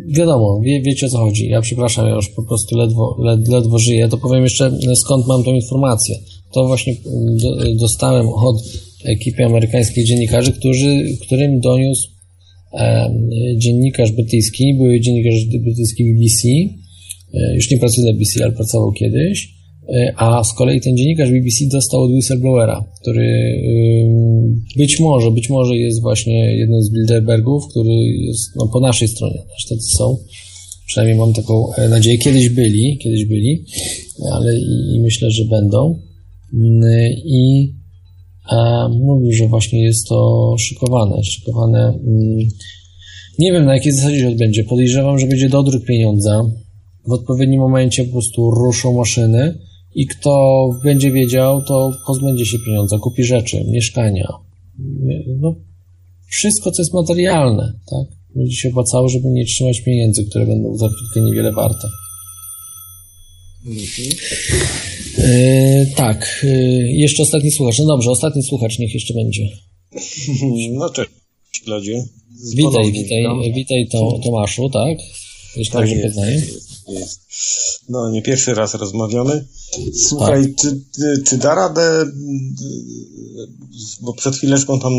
[0.08, 1.50] wiadomo, wie, wiecie o co chodzi.
[1.50, 4.08] Ja przepraszam, ja już po prostu ledwo, led, ledwo żyję.
[4.10, 6.16] To powiem jeszcze, skąd mam tą informację.
[6.52, 8.56] To właśnie mm, do, dostałem od
[9.06, 12.16] ekipy amerykańskich dziennikarzy, którzy, którym doniósł
[13.58, 16.85] dziennikarz brytyjski, były dziennikarz brytyjski BBC, e,
[17.56, 19.54] już nie pracuje dla BBC, ale pracował kiedyś,
[19.90, 23.62] e, a z kolei ten dziennikarz BBC dostał od whistleblowera, który
[24.78, 29.40] być może, być może jest właśnie jednym z Bilderbergów, który jest no, po naszej stronie,
[29.40, 30.18] też tacy są,
[30.86, 33.66] przynajmniej mam taką e, nadzieję, kiedyś byli, kiedyś byli,
[34.32, 36.00] ale i, i myślę, że będą
[36.54, 36.82] mm,
[37.26, 37.74] i
[38.90, 41.24] mówił, że właśnie jest to szykowane.
[41.24, 41.80] Szykowane.
[41.88, 42.48] Mm,
[43.40, 44.64] nie wiem na jakiej zasadzie się odbędzie.
[44.64, 46.44] Podejrzewam, że będzie dodruk pieniądza.
[47.08, 49.60] W odpowiednim momencie po prostu ruszą maszyny
[49.96, 54.28] i kto będzie wiedział, to pozbędzie się pieniądza, kupi rzeczy, mieszkania.
[55.40, 55.56] No,
[56.30, 58.18] wszystko, co jest materialne, tak?
[58.36, 61.88] Będzie się opłacało, żeby nie trzymać pieniędzy, które będą za chwilkę niewiele warte.
[63.66, 64.10] Mhm.
[65.18, 66.48] E, tak, e,
[66.92, 67.80] jeszcze ostatni słuchacz.
[67.80, 69.44] No dobrze, ostatni słuchacz niech jeszcze będzie.
[70.72, 71.10] No cześć.
[72.56, 74.98] Witaj, witaj, witaj to, Tomaszu, tak?
[75.58, 76.42] Jeśli tak dobrze poznaję.
[76.88, 77.22] Jest.
[77.90, 79.46] No, nie pierwszy raz rozmawiamy.
[79.94, 80.56] Słuchaj, tak.
[80.56, 82.06] czy, czy da radę,
[84.02, 84.94] bo przed chwileczką tam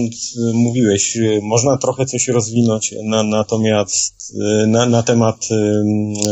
[0.54, 4.34] mówiłeś, można trochę coś rozwinąć na, natomiast
[4.66, 5.48] na, na temat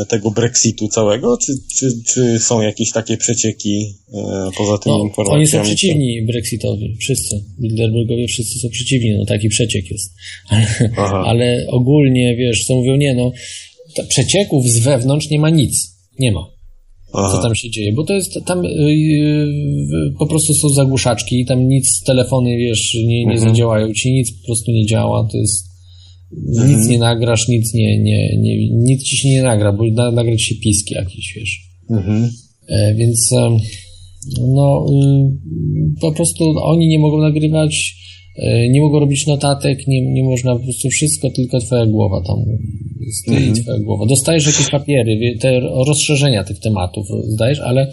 [0.09, 5.41] tego Brexitu całego, czy, czy, czy są jakieś takie przecieki e, poza tymi no, informacjami?
[5.41, 7.45] Oni są przeciwni Brexitowi, wszyscy.
[7.61, 10.15] Bilderbergowie wszyscy są przeciwni, no taki przeciek jest.
[10.97, 13.33] Ale, ale ogólnie, wiesz, co mówią, nie no,
[14.09, 15.97] przecieków z wewnątrz nie ma nic.
[16.19, 16.55] Nie ma.
[17.15, 17.33] Aha.
[17.33, 22.03] co tam się dzieje, bo to jest tam yy, po prostu są zagłuszaczki, tam nic,
[22.07, 23.51] telefony, wiesz, nie, nie mhm.
[23.51, 25.65] zadziałają ci, nic po prostu nie działa, to jest
[26.49, 26.71] mhm.
[26.71, 30.43] nic nie nagrasz, nic nie, nie, nie, nic ci się nie nagra, bo na, nagrać
[30.43, 31.61] się pisk jakiś, wiesz.
[31.91, 32.31] Mhm.
[32.69, 33.59] E, więc e,
[34.41, 37.97] no y, po prostu oni nie mogą nagrywać
[38.71, 42.37] nie mogą robić notatek, nie, nie można po prostu wszystko, tylko twoja głowa tam
[43.07, 43.63] jest mm -hmm.
[43.63, 44.07] twoja głowa.
[44.07, 47.93] Dostajesz jakieś papiery, te rozszerzenia tych tematów zdajesz, ale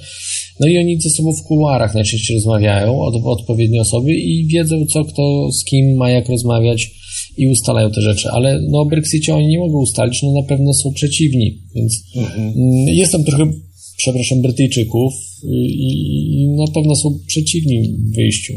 [0.59, 5.03] no i oni ze sobą w kuluarach najczęściej rozmawiają, od, odpowiednie osoby i wiedzą co,
[5.03, 6.91] kto z kim ma jak rozmawiać
[7.37, 10.73] i ustalają te rzeczy, ale no o Brexicie oni nie mogą ustalić, no na pewno
[10.73, 12.51] są przeciwni, więc mm
[12.87, 13.51] jest tam trochę,
[13.97, 15.13] przepraszam, Brytyjczyków
[15.43, 18.53] i, i na pewno są przeciwni wyjściu.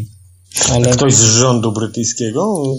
[0.73, 0.91] Ale...
[0.91, 2.75] Ktoś z rządu brytyjskiego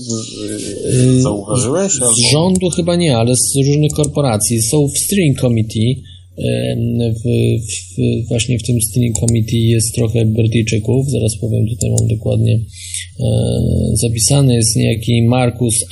[0.86, 1.92] yy, zauważyłeś?
[1.92, 2.16] Z albo?
[2.32, 4.62] rządu chyba nie, ale z różnych korporacji.
[4.62, 6.04] Są w steering committee,
[6.38, 12.54] w, w, właśnie w tym steering committee jest trochę Brytyjczyków, zaraz powiem, tutaj mam dokładnie
[12.56, 13.26] e,
[13.94, 15.86] zapisany, jest niejaki Marcus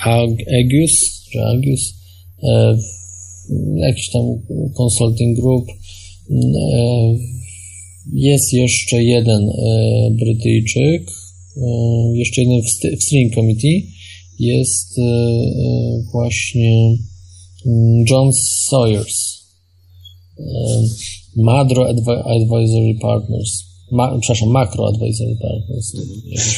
[0.60, 1.93] Agius, czy Agius,
[2.43, 2.77] e,
[3.76, 4.22] jakiś tam
[4.77, 5.73] consulting group, e,
[8.14, 9.51] jest jeszcze jeden
[10.11, 11.11] Brytyjczyk,
[12.14, 12.62] jeszcze jeden
[12.98, 13.92] w String Committee
[14.40, 16.98] jest e, e, właśnie
[17.66, 18.32] mm, John
[18.70, 19.44] Sawyers.
[21.36, 21.90] Madro
[22.26, 23.64] Advisory Partners.
[23.92, 25.94] Ma, przepraszam, Macro Advisory Partners.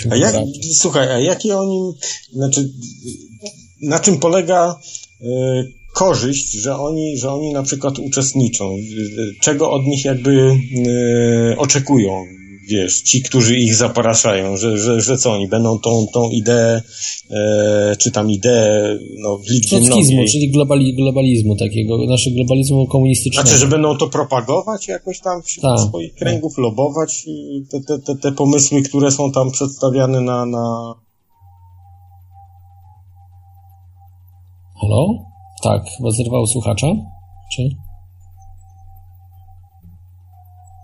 [0.09, 0.35] A jak,
[0.73, 1.93] słuchaj, a jakie oni,
[2.33, 2.69] znaczy,
[3.81, 4.79] na czym polega
[5.21, 5.25] y,
[5.93, 8.75] korzyść, że oni, że oni na przykład uczestniczą?
[9.41, 12.11] Czego od nich jakby y, oczekują?
[12.67, 16.81] Wiesz, ci, którzy ich zapraszają, że, że, że co, oni będą tą, tą ideę,
[17.31, 23.47] e, czy tam ideę, no, w liczbie Trockizmu, czyli globali, globalizmu takiego, naszego globalizmu komunistycznego.
[23.47, 25.77] Znaczy, że będą to propagować jakoś tam wśród Ta.
[25.77, 30.95] swoich kręgów, lobować y, te, te, te, te pomysły, które są tam przedstawiane na, na...
[34.81, 35.07] Halo?
[35.63, 36.87] Tak, chyba zerwał słuchacza?
[37.55, 37.69] Czy?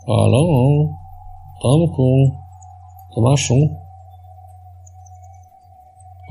[0.07, 1.00] Halo?
[1.61, 2.31] Tomku?
[3.15, 3.69] Tomaszu?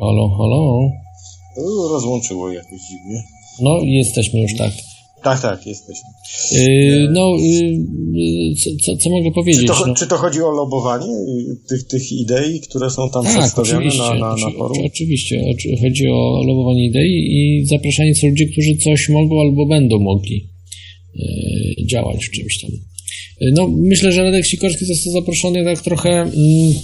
[0.01, 0.91] Halo, halo?
[1.91, 3.23] Rozłączyło jakoś dziwnie.
[3.61, 4.73] No, jesteśmy już tak.
[5.23, 6.11] Tak, tak, jesteśmy.
[6.53, 9.61] Yy, no, yy, co, co, co, mogę powiedzieć?
[9.61, 9.95] Czy to, no?
[9.95, 11.15] czy to, chodzi o lobowanie
[11.69, 14.79] tych, tych idei, które są tam tak, przedstawione na, na, na forum?
[14.87, 15.45] Oczywiście,
[15.81, 20.49] chodzi o lobowanie idei i zapraszanie ludzi, którzy coś mogą albo będą mogli
[21.15, 22.71] yy, działać w czymś tam.
[23.41, 26.75] No, myślę, że Radek Sikorski został zaproszony tak trochę mm,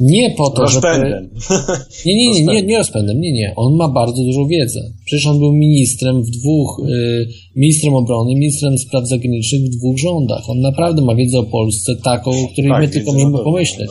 [0.00, 1.30] nie po to, rozpędem.
[1.50, 1.78] żeby...
[2.06, 3.52] Nie, nie, nie, nie, nie rozpędem, nie, nie.
[3.56, 4.92] On ma bardzo dużą wiedzę.
[5.04, 10.50] Przecież on był ministrem w dwóch, y, ministrem obrony, ministrem spraw zagranicznych w dwóch rządach.
[10.50, 13.90] On naprawdę ma wiedzę o Polsce taką, o której tak, my tylko możemy pomyśleć.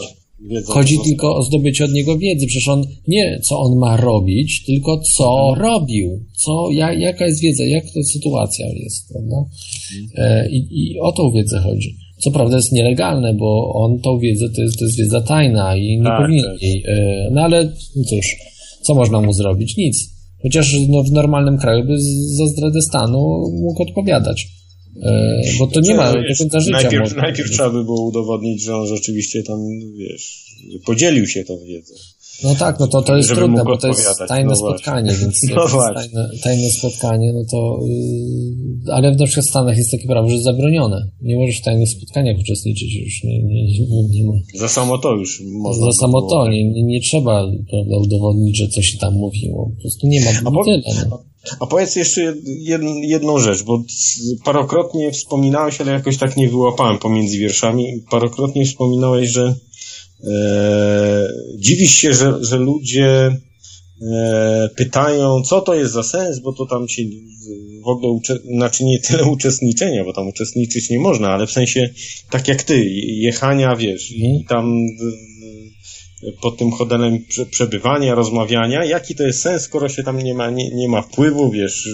[0.66, 2.48] Chodzi tylko o zdobycie od niego wiedzy.
[2.48, 5.68] Przecież on nie co on ma robić, tylko co mhm.
[5.68, 6.26] robił.
[6.36, 9.36] Co, jak, jaka jest wiedza, jak to sytuacja jest, prawda?
[10.02, 10.10] Mhm.
[10.16, 12.07] E, i, I o tą wiedzę chodzi.
[12.18, 15.98] Co prawda jest nielegalne, bo on tą wiedzę, to jest, to jest wiedza tajna i
[15.98, 16.62] nie tak, powinien tak.
[16.62, 16.84] jej.
[16.88, 17.74] E, no ale
[18.10, 18.36] cóż,
[18.82, 19.78] co można mu zrobić?
[19.78, 20.18] Nic.
[20.42, 21.96] Chociaż no, w normalnym kraju by
[22.38, 24.48] za zdradę stanu mógł odpowiadać.
[25.04, 26.82] E, bo to nie ma do końca życia.
[26.82, 29.60] Najpierw, najpierw trzeba by było udowodnić, że on rzeczywiście tam,
[29.98, 30.46] wiesz,
[30.86, 31.94] podzielił się tą wiedzą.
[32.44, 35.68] No tak, no to, to jest trudne, bo to jest tajne no spotkanie, więc no
[35.94, 40.34] tajne, tajne, spotkanie, no to yy, ale na przykład w Stanach jest takie prawo, że
[40.34, 41.12] jest zabronione.
[41.22, 43.24] Nie możesz w tajnych spotkaniach uczestniczyć już.
[43.24, 44.34] Nie, nie, nie, nie ma.
[44.56, 45.86] Za samo to już można.
[45.86, 46.54] Za samo to, tak.
[46.54, 49.72] nie, nie, trzeba prawda, udowodnić, że coś się tam mówiło.
[49.76, 50.82] Po prostu nie ma a po, tyle.
[51.10, 51.24] No.
[51.60, 52.36] A powiedz jeszcze
[53.02, 53.84] jedną rzecz, bo
[54.44, 58.04] parokrotnie wspominałeś, ale jakoś tak nie wyłapałem pomiędzy wierszami.
[58.12, 59.56] Parokrotnie wspominałeś, że
[61.58, 63.38] dziwisz się, że, że ludzie
[64.02, 67.04] e, pytają, co to jest za sens, bo to tam się
[67.84, 71.90] w ogóle, ucze- znaczy nie tyle uczestniczenia, bo tam uczestniczyć nie można, ale w sensie
[72.30, 74.44] tak jak ty, jechania, wiesz, i mhm.
[74.44, 74.88] tam
[76.42, 77.20] pod tym hotelem
[77.52, 81.52] przebywania, rozmawiania, jaki to jest sens, skoro się tam nie ma, nie, nie ma wpływu,
[81.52, 81.90] wiesz,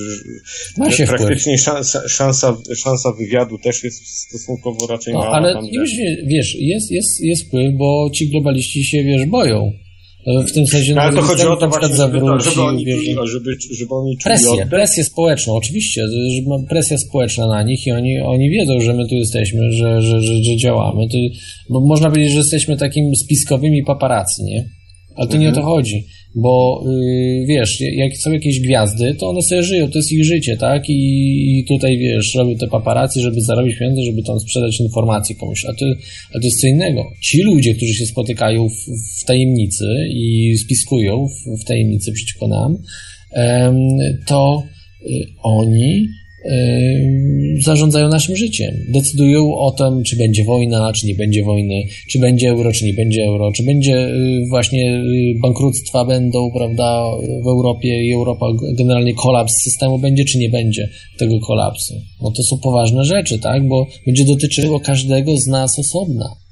[0.77, 5.31] ma się praktycznie szansa, szansa, szansa wywiadu też jest stosunkowo raczej no, mała.
[5.31, 5.91] Ale już,
[6.27, 9.71] wiesz, jest, jest, jest wpływ, bo ci globaliści się, wiesz, boją.
[10.25, 13.57] W tym sensie, no, ale to chodzi o to właśnie, zawróci, żeby, oni wiesz, żeby,
[13.71, 14.69] żeby oni czuli presję, oddech.
[14.69, 16.05] presję społeczną, oczywiście,
[16.69, 20.43] presja społeczna na nich i oni, oni wiedzą, że my tu jesteśmy, że, że, że,
[20.43, 21.09] że działamy.
[21.09, 21.17] To,
[21.69, 24.65] bo można powiedzieć, że jesteśmy takim spiskowymi paparazzi, nie?
[25.15, 25.41] Ale to mhm.
[25.41, 25.75] nie o to mhm.
[25.75, 26.05] chodzi,
[26.35, 30.57] bo yy, wiesz, jak są jakieś gwiazdy, to one sobie żyją, to jest ich życie,
[30.57, 30.89] tak?
[30.89, 35.65] I, i tutaj wiesz, robią te paparazzi, żeby zarobić pieniądze, żeby tam sprzedać informacje komuś.
[35.65, 35.85] A to,
[36.29, 37.03] a to jest co innego.
[37.21, 38.73] Ci ludzie, którzy się spotykają w,
[39.21, 42.77] w tajemnicy i spiskują w, w tajemnicy przeciwko nam,
[44.27, 44.63] to
[45.09, 46.07] y, oni
[47.61, 48.73] zarządzają naszym życiem.
[48.89, 52.93] Decydują o tym, czy będzie wojna, czy nie będzie wojny, czy będzie euro, czy nie
[52.93, 57.03] będzie euro, czy będzie y, właśnie y, bankructwa będą, prawda,
[57.43, 58.45] w Europie i Europa
[58.77, 61.93] generalnie kolaps systemu będzie, czy nie będzie tego kolapsu.
[62.21, 66.42] No to są poważne rzeczy, tak, bo będzie dotyczyło każdego z nas osobna.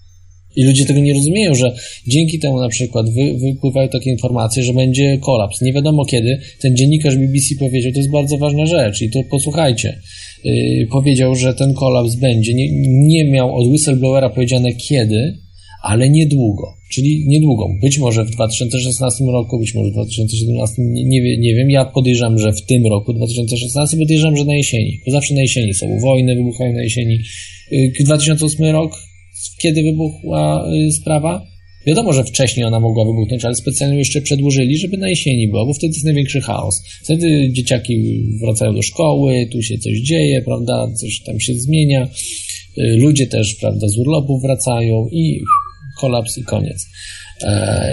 [0.56, 1.76] I ludzie tego nie rozumieją, że
[2.08, 5.62] dzięki temu na przykład wy, wypływają takie informacje, że będzie kolaps.
[5.62, 6.40] Nie wiadomo kiedy.
[6.60, 10.00] Ten dziennikarz BBC powiedział, to jest bardzo ważna rzecz i to posłuchajcie.
[10.44, 12.54] Yy, powiedział, że ten kolaps będzie.
[12.54, 15.38] Nie, nie miał od whistleblowera powiedziane kiedy,
[15.84, 16.74] ale niedługo.
[16.92, 17.70] Czyli niedługo.
[17.82, 21.70] Być może w 2016 roku, być może w 2017, nie, nie, wiem.
[21.70, 25.00] Ja podejrzewam, że w tym roku 2016, podejrzewam, że na jesieni.
[25.06, 27.20] Bo zawsze na jesieni są wojny, wybuchają na jesieni.
[28.00, 29.11] 2008 yy, rok
[29.58, 31.52] kiedy wybuchła y, sprawa.
[31.86, 35.74] Wiadomo, że wcześniej ona mogła wybuchnąć, ale specjalnie jeszcze przedłużyli, żeby na jesieni było, bo
[35.74, 36.84] wtedy jest największy chaos.
[37.04, 42.10] Wtedy dzieciaki wracają do szkoły, tu się coś dzieje, prawda, coś tam się zmienia.
[42.78, 45.40] Y, ludzie też, prawda, z urlopu wracają i
[46.00, 46.88] kolaps i koniec.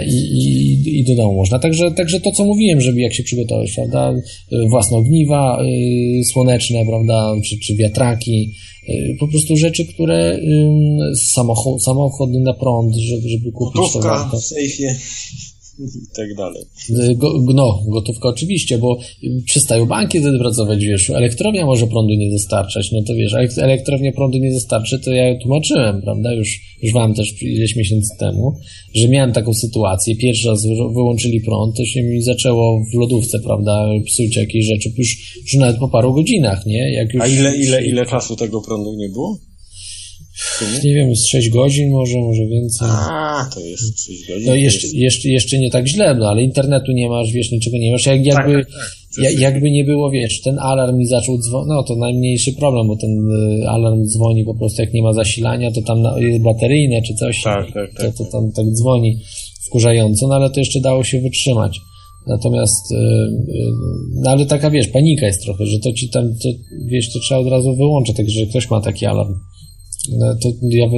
[0.07, 1.59] I, i, i do domu można.
[1.59, 4.13] Także, także to, co mówiłem, żeby jak się przygotować, prawda,
[4.53, 5.63] y, własne ogniwa
[6.33, 8.53] słoneczne, prawda, czy, czy wiatraki,
[8.89, 10.39] Y, po prostu rzeczy, które
[11.33, 14.95] samochody, samochody na prąd, żeby, żeby kupić Gotówka to w sejfie.
[15.79, 16.63] I tak dalej.
[17.15, 18.97] Go, no, gotówka oczywiście, bo
[19.45, 24.37] przestają banki wtedy pracować, wiesz, elektrownia może prądu nie dostarczać, no to wiesz, elektrownia prądu
[24.37, 28.53] nie dostarczy, to ja tłumaczyłem, prawda, już, już wam też ileś miesięcy temu,
[28.93, 30.65] że miałem taką sytuację, pierwszy raz
[30.95, 35.77] wyłączyli prąd, to się mi zaczęło w lodówce, prawda, psuć jakieś rzeczy, już, już nawet
[35.77, 36.93] po paru godzinach, nie?
[36.93, 39.48] Jak już, A ile, ile, ile czasu tego prądu nie było?
[40.83, 42.87] Nie wiem, z 6 godzin może, może więcej.
[42.91, 44.45] A, to jest 6 godzin.
[44.45, 44.95] No jeszcze, jest...
[44.95, 48.05] jeszcze, jeszcze nie tak źle, no ale internetu nie masz, wiesz, niczego nie masz.
[48.05, 48.73] Jak, jakby, tak,
[49.15, 49.39] tak, tak.
[49.39, 53.11] jakby nie było, wiesz, ten alarm mi zaczął dzwonić, no to najmniejszy problem, bo ten
[53.61, 57.41] y, alarm dzwoni po prostu jak nie ma zasilania, to tam jest bateryjne czy coś,
[57.41, 59.19] tak, tak, tak, to, to tam tak dzwoni
[59.65, 61.79] wkurzająco, no ale to jeszcze dało się wytrzymać.
[62.27, 63.71] Natomiast, y, y,
[64.15, 66.49] no ale taka, wiesz, panika jest trochę, że to ci tam, to,
[66.85, 69.33] wiesz, to trzeba od razu wyłączyć, także ktoś ma taki alarm.
[70.07, 70.97] No, to ja wy,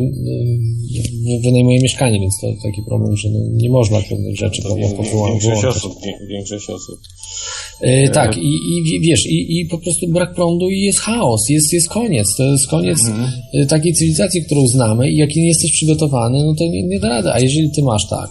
[1.43, 5.25] wynajmuję mieszkanie, więc to taki problem, że no, nie można pewnych rzeczy no po prostu
[5.25, 5.93] większość osób,
[6.29, 6.99] większość osób.
[7.81, 8.57] Yy, tak, i,
[8.95, 12.35] i wiesz, i, i po prostu brak prądu i jest chaos, jest, jest koniec.
[12.37, 13.67] To jest koniec mhm.
[13.67, 17.31] takiej cywilizacji, którą znamy i jak nie jesteś przygotowany, no to nie, nie da rady.
[17.33, 18.29] A jeżeli ty masz tak,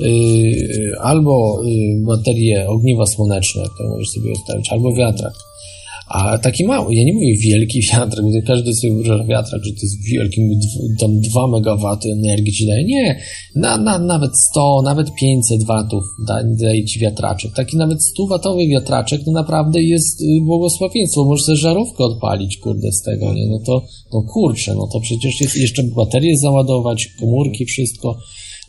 [0.00, 5.32] yy, albo yy, baterie ogniwa słoneczne, to możesz sobie ustawić, albo wiatrak,
[6.08, 9.80] a taki mały, ja nie mówię wielki wiatrak, bo każdy sobie wyobraża wiatrak, że to
[9.82, 10.40] jest wielki,
[11.00, 12.84] tam 2 MW energii ci daje.
[12.84, 13.20] Nie,
[13.54, 16.04] na, na, nawet 100, nawet 500 watów
[16.60, 17.52] daje ci wiatraczek.
[17.52, 21.24] Taki nawet 100 watowy wiatraczek to naprawdę jest y, błogosławieństwo.
[21.24, 23.46] Możesz sobie żarówkę odpalić, kurde, z tego, nie?
[23.46, 28.18] No to, no kurczę, no to przecież jest jeszcze baterie załadować, komórki, wszystko.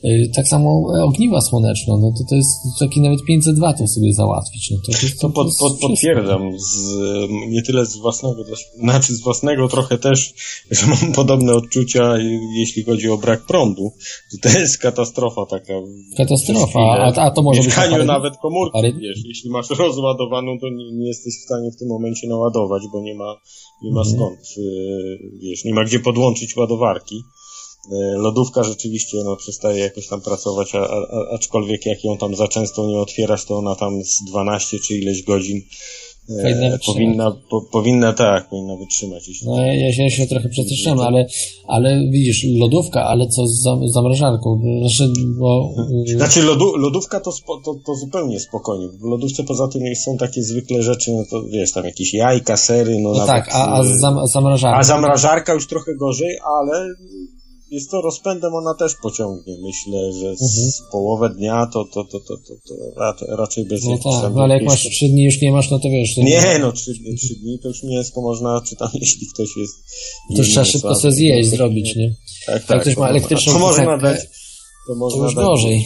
[0.05, 2.49] Y, tak samo ogniwa słoneczne, no to to jest
[2.79, 4.71] taki nawet 500 watów sobie załatwić.
[4.71, 6.97] No to, to, to, to pod, pod, potwierdzam, z,
[7.49, 8.43] nie tyle z własnego,
[8.79, 10.33] znaczy z własnego trochę też,
[10.71, 12.17] że mam podobne odczucia,
[12.57, 13.91] jeśli chodzi o brak prądu.
[14.41, 15.73] To jest katastrofa taka.
[16.17, 17.73] Katastrofa, a, a to może być...
[17.73, 18.93] W mieszkaniu nawet komórki, parę...
[18.93, 23.01] wiesz, jeśli masz rozładowaną, to nie, nie, jesteś w stanie w tym momencie naładować, bo
[23.01, 23.35] nie ma,
[23.83, 24.15] nie ma mhm.
[24.15, 27.23] skąd, y, wiesz, nie ma gdzie podłączyć ładowarki.
[27.91, 32.47] E, lodówka rzeczywiście no, przestaje jakoś tam pracować, a, a, aczkolwiek jak ją tam za
[32.47, 35.61] często nie otwierasz, to ona tam z 12 czy ileś godzin
[36.29, 39.27] e, powinna, po, powinna tak, powinna wytrzymać.
[39.27, 41.27] Jeśli no ja, się, ja się trochę przestraszyłem, ale,
[41.67, 44.61] ale widzisz, lodówka, ale co z zamrażarką?
[44.81, 45.73] Znaczy, bo...
[46.17, 48.87] znaczy lodu, lodówka to, spo, to, to zupełnie spokojnie.
[48.87, 52.99] W lodówce poza tym są takie zwykle rzeczy, no to wiesz, tam jakieś jajka, sery,
[52.99, 54.79] no, no nawet, tak, a, a zam, zamrażarka?
[54.79, 56.87] A zamrażarka już trochę gorzej, ale
[57.71, 59.57] jest to rozpędem, ona też pociągnie.
[59.61, 60.91] Myślę, że z mhm.
[60.91, 62.53] połowę dnia to, to, to, to, to,
[63.19, 65.79] to raczej bez No tak, no ale jak masz trzy dni już nie masz, no
[65.79, 66.15] to wiesz.
[66.15, 69.49] To nie, no trzy dni, trzy dni to już mięsko można, czy tam jeśli ktoś
[69.57, 69.75] jest...
[70.29, 72.15] To już trzeba szybko sobie zjeść, zrobić, nie?
[72.45, 72.69] Tak, tak.
[72.69, 74.19] Jak ktoś ma elektryczną to można dać,
[74.87, 75.85] to, można to już dać, gorzej.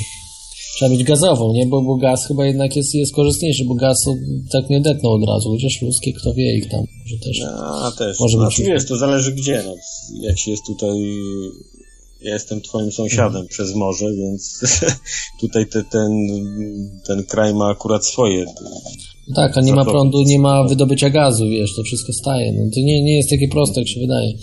[0.75, 1.65] Trzeba mieć gazową, nie?
[1.65, 4.05] Bo, bo gaz chyba jednak jest, jest korzystniejszy, bo gaz
[4.51, 7.41] tak nie detną od razu, chociaż ludzkie kto wie ich tam może też.
[7.57, 8.19] A, też.
[8.19, 8.55] Może być.
[8.55, 9.75] Znaczy, wiesz, to zależy gdzie, no.
[10.21, 10.97] Jak się jest tutaj
[12.21, 13.47] ja jestem twoim sąsiadem mhm.
[13.47, 14.59] przez morze, więc
[15.41, 16.11] tutaj te, ten,
[17.05, 18.45] ten kraj ma akurat swoje
[19.35, 22.51] tak, a nie ma prądu, nie ma wydobycia gazu, wiesz, to wszystko staje.
[22.53, 24.33] No, to nie, nie jest takie proste, jak się wydaje.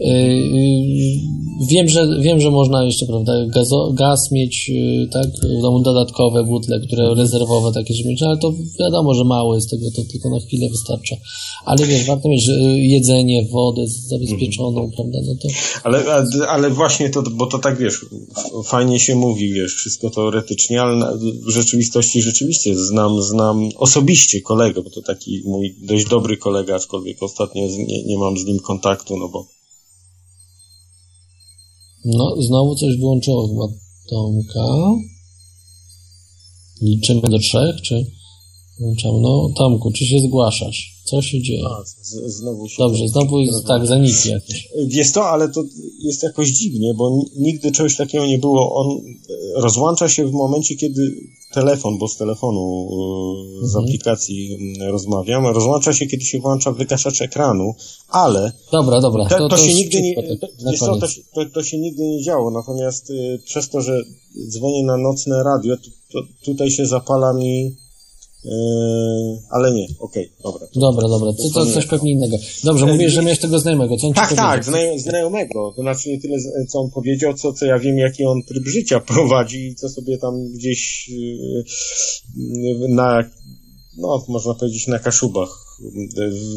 [0.00, 1.36] Yy,
[1.70, 5.26] wiem, że, wiem, że można jeszcze, prawda, gazo, gaz mieć, yy, tak,
[5.58, 9.70] w domu dodatkowe butle, które rezerwowe takie, żeby mieć, ale to wiadomo, że mało jest
[9.70, 11.16] tego, to tylko na chwilę wystarcza.
[11.64, 14.90] Ale wiesz, warto mieć jedzenie, wodę zabezpieczoną, mhm.
[14.90, 15.48] prawda, no to...
[15.84, 16.04] Ale,
[16.48, 18.06] ale właśnie to, bo to tak, wiesz,
[18.64, 24.90] fajnie się mówi, wiesz, wszystko teoretycznie, ale w rzeczywistości rzeczywiście znam, znam osobiście kolega, bo
[24.90, 29.28] to taki mój dość dobry kolega, aczkolwiek ostatnio nie, nie mam z nim kontaktu, no
[29.28, 29.55] bo...
[32.08, 33.78] No, znowu coś wyłączyło chyba
[34.08, 34.94] Tomka.
[36.82, 38.06] Liczymy do trzech, czy...
[38.80, 39.20] Włączamy.
[39.20, 40.96] No, Tomku, czy się zgłaszasz?
[41.04, 41.62] Co się dzieje?
[41.66, 44.68] A, z, znowu się Dobrze, znowu jest, tak, zaniki jakieś.
[44.88, 45.64] Jest to, ale to
[46.02, 48.74] jest jakoś dziwnie, bo nigdy czegoś takiego nie było.
[48.74, 51.14] On e, rozłącza się w momencie, kiedy
[51.52, 52.88] telefon, bo z telefonu
[53.62, 53.84] e, z mhm.
[53.84, 57.74] aplikacji rozmawiam, rozłącza się, kiedy się włącza wygaszacz ekranu,
[58.08, 58.52] ale...
[58.72, 59.28] Dobra, dobra.
[59.28, 60.14] To, to, to się nigdy nie,
[60.78, 60.98] to,
[61.34, 64.02] to, to, się nigdy nie działo, natomiast y, przez to, że
[64.48, 65.76] dzwonię na nocne radio,
[66.12, 67.76] to, tutaj się zapala mi
[68.44, 68.52] Yy,
[69.50, 70.66] ale nie, okej, okay, dobra.
[70.66, 72.36] To, dobra, dobra, to, to, coś pewnie innego.
[72.64, 74.64] Dobrze, mówisz, że miałeś tego znajomego, co on Tak, tak,
[74.96, 76.36] znajomego, to znaczy nie tyle,
[76.68, 80.18] co on powiedział, co, co ja wiem, jaki on tryb życia prowadzi i co sobie
[80.18, 83.30] tam gdzieś yy, na,
[83.96, 85.66] no, można powiedzieć, na Kaszubach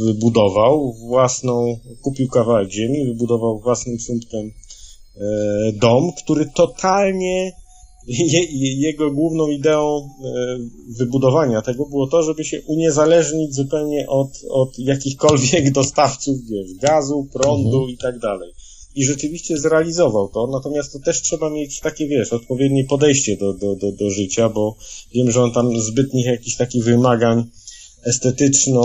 [0.05, 4.51] wybudował własną, kupił kawałek ziemi, wybudował własnym sumptem
[5.15, 5.23] yy,
[5.73, 7.51] dom, który totalnie
[8.33, 10.57] je, jego główną ideą e,
[10.97, 17.77] wybudowania tego było to, żeby się uniezależnić zupełnie od, od jakichkolwiek dostawców, wiesz, gazu, prądu
[17.77, 17.89] mhm.
[17.89, 18.53] i tak dalej.
[18.95, 23.75] I rzeczywiście zrealizował to, natomiast to też trzeba mieć takie, wiesz, odpowiednie podejście do, do,
[23.75, 24.75] do, do życia, bo
[25.13, 27.43] wiem, że on tam zbytnich jakichś takich wymagań
[28.03, 28.81] estetyczno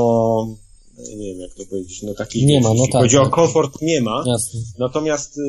[0.98, 3.82] nie wiem jak to powiedzieć, no takich, nie ma, no tak, chodzi tak, o komfort,
[3.82, 4.24] nie ma.
[4.26, 4.60] Jasne.
[4.78, 5.42] Natomiast y,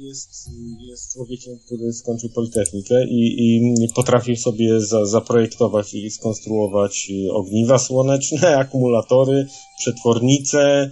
[0.00, 0.50] jest,
[0.88, 8.56] jest człowiekiem, który skończył Politechnikę i, i potrafił sobie za, zaprojektować i skonstruować ogniwa słoneczne,
[8.64, 9.46] akumulatory,
[9.78, 10.90] przetwornice,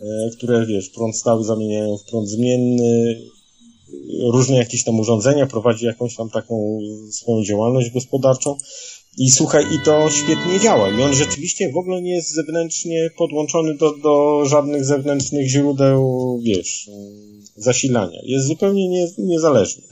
[0.00, 0.04] y,
[0.36, 3.16] które, wiesz, prąd stały zamieniają w prąd zmienny,
[4.32, 6.78] różne jakieś tam urządzenia, prowadzi jakąś tam taką
[7.10, 8.56] swoją działalność gospodarczą.
[9.18, 10.90] I słuchaj, i to świetnie działa.
[10.90, 16.90] I on rzeczywiście w ogóle nie jest zewnętrznie podłączony do, do żadnych zewnętrznych źródeł, wiesz,
[17.56, 18.18] zasilania.
[18.24, 19.82] Jest zupełnie nie, niezależny.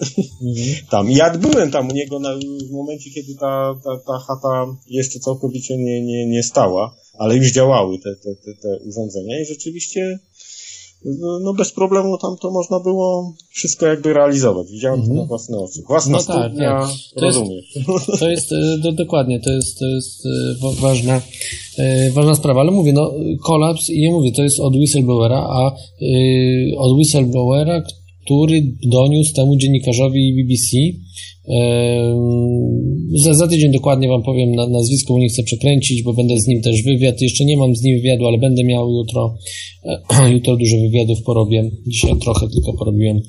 [0.42, 0.86] Mhm.
[0.90, 1.10] tam.
[1.10, 2.34] Ja byłem tam u niego na,
[2.68, 7.52] w momencie, kiedy ta, ta, ta chata jeszcze całkowicie nie, nie, nie stała, ale już
[7.52, 10.18] działały te, te, te, te urządzenia i rzeczywiście
[11.42, 14.70] no bez problemu tam to można było wszystko jakby realizować.
[14.70, 15.14] Widziałem mm -hmm.
[15.14, 15.82] to na własne oczy.
[15.88, 16.90] Własna no tak, studnia, tak.
[17.16, 17.76] To rozumiesz.
[17.76, 21.20] Jest, to jest, e, do, dokładnie, to jest, to jest e, ważna,
[21.78, 23.12] e, ważna sprawa, ale mówię, no
[23.42, 25.72] kolaps i ja mówię, to jest od whistleblowera, a
[26.78, 27.82] od whistleblowera,
[28.30, 30.76] który doniósł temu dziennikarzowi BBC,
[33.24, 36.46] za, za tydzień dokładnie Wam powiem na, nazwisko, bo nie chcę przekręcić, bo będę z
[36.46, 37.20] nim też wywiad.
[37.20, 39.38] Jeszcze nie mam z nim wywiadu, ale będę miał jutro.
[40.34, 41.70] jutro dużo wywiadów porobię.
[41.86, 43.20] Dzisiaj trochę tylko porobiłem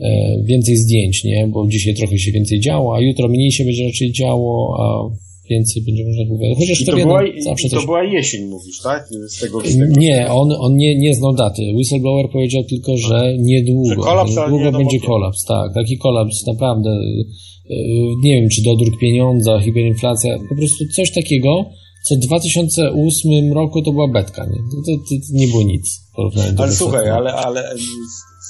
[0.00, 1.48] e, więcej zdjęć, nie?
[1.52, 4.86] Bo dzisiaj trochę się więcej działo, a jutro mniej się będzie raczej działo, a
[5.50, 6.58] więcej będzie można wypowiadać.
[6.58, 7.86] Chociaż I to, była, zawsze i to coś...
[7.86, 9.08] była jesień, mówisz, tak?
[9.28, 11.62] Z tego, z tego nie, on, on nie, nie znał daty.
[11.74, 13.88] Whistleblower powiedział tylko, że niedługo.
[13.88, 15.74] Że kolaps, niedługo będzie kolaps, tak.
[15.74, 16.90] Taki kolaps naprawdę
[17.70, 17.76] E,
[18.22, 21.64] nie wiem, czy dodruk pieniądza, hiperinflacja, po prostu coś takiego,
[22.08, 24.56] co w 2008 roku to była betka, nie?
[24.56, 26.00] To, to, to nie było nic.
[26.58, 27.74] Ale słuchaj, ale, ale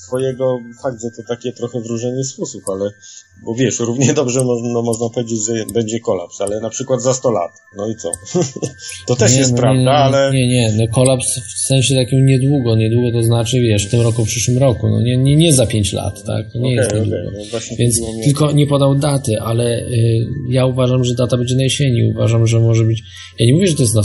[0.04, 2.36] swojego, fakt, że to takie trochę wróżenie z
[2.72, 2.90] ale,
[3.44, 7.30] bo wiesz, równie dobrze no, można powiedzieć, że będzie kolaps, ale na przykład za 100
[7.30, 8.10] lat, no i co?
[9.06, 10.32] to też nie, jest no, prawda, nie, ale...
[10.32, 14.24] Nie, nie, no kolaps w sensie takim niedługo, niedługo to znaczy, wiesz, w tym roku,
[14.24, 17.06] w przyszłym roku, no nie, nie, nie za 5 lat, tak, nie okay, jest okay,
[17.52, 22.04] no Więc tylko nie podał daty, ale y, ja uważam, że data będzie na jesieni,
[22.04, 23.02] uważam, że może być,
[23.38, 24.04] ja nie mówię, że to jest na 100%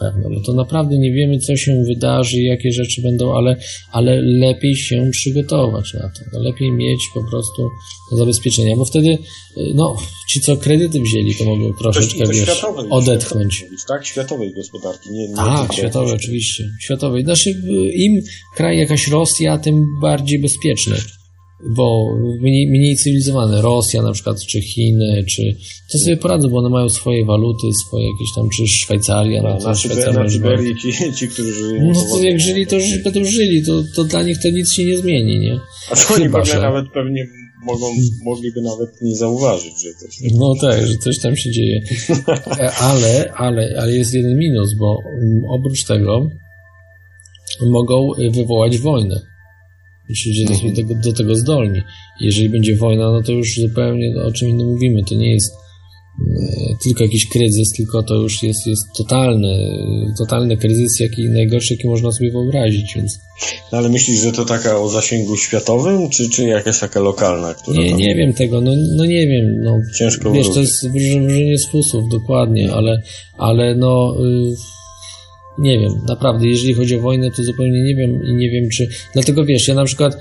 [0.00, 3.56] pewne, bo to naprawdę nie wiemy, co się wydarzy, jakie rzeczy będą, ale,
[3.92, 6.20] ale lepiej się przygotować na to.
[6.32, 7.70] No lepiej mieć po prostu
[8.12, 9.08] zabezpieczenia, bo wtedy
[9.56, 9.96] y, no,
[10.28, 13.62] ci, co kredyty wzięli, to mogą troszeczkę, to, wiesz, odetchnąć.
[13.62, 14.06] Mówić, tak?
[14.06, 15.10] Światowej gospodarki.
[15.10, 16.64] Nie, nie tak, światowej oczywiście.
[16.80, 17.24] Światowej.
[17.24, 17.50] Znaczy,
[17.94, 18.22] im
[18.56, 20.96] kraj jakaś Rosja, tym bardziej bezpieczny
[21.76, 25.56] bo mniej, mniej cywilizowane, Rosja na przykład, czy Chiny, czy
[25.92, 29.74] to sobie poradzą, bo one mają swoje waluty, swoje jakieś tam, czy Szwajcaria, no, to
[29.74, 31.92] Szwajcaria na Syberii ci, ci, którzy żyją.
[31.94, 34.96] No to jak żyli, to będą żyli, to, to dla nich to nic się nie
[34.96, 35.60] zmieni, nie?
[35.90, 37.26] A to oni pewnie nawet pewnie
[37.64, 37.86] mogą,
[38.24, 41.80] mogliby nawet nie zauważyć, że coś tam No tak, że coś tam się dzieje.
[42.60, 46.30] E, ale, ale, ale jest jeden minus, bo mm, oprócz tego
[47.70, 49.20] mogą wywołać wojnę
[50.26, 50.70] ludzie mhm.
[50.70, 51.80] do, tego, do tego zdolni.
[52.20, 55.04] Jeżeli będzie wojna, no to już zupełnie o czym innym mówimy.
[55.04, 59.78] To nie jest e, tylko jakiś kryzys, tylko to już jest, jest totalny,
[60.18, 63.18] totalny kryzys, jaki najgorszy, jaki można sobie wyobrazić, więc...
[63.72, 67.54] No ale myślisz, że to taka o zasięgu światowym, czy, czy jakaś taka lokalna?
[67.54, 67.98] Która nie, tam...
[67.98, 69.80] nie wiem tego, no, no nie wiem, no...
[69.98, 70.54] Ciężko Wiesz, wrócić.
[70.54, 73.02] to jest wróżenie z fusów, dokładnie, ale,
[73.38, 74.16] ale no...
[74.24, 74.77] Y
[75.58, 78.88] nie wiem, naprawdę, jeżeli chodzi o wojnę, to zupełnie nie wiem i nie wiem, czy.
[79.14, 80.18] Dlatego wiesz, ja na przykład.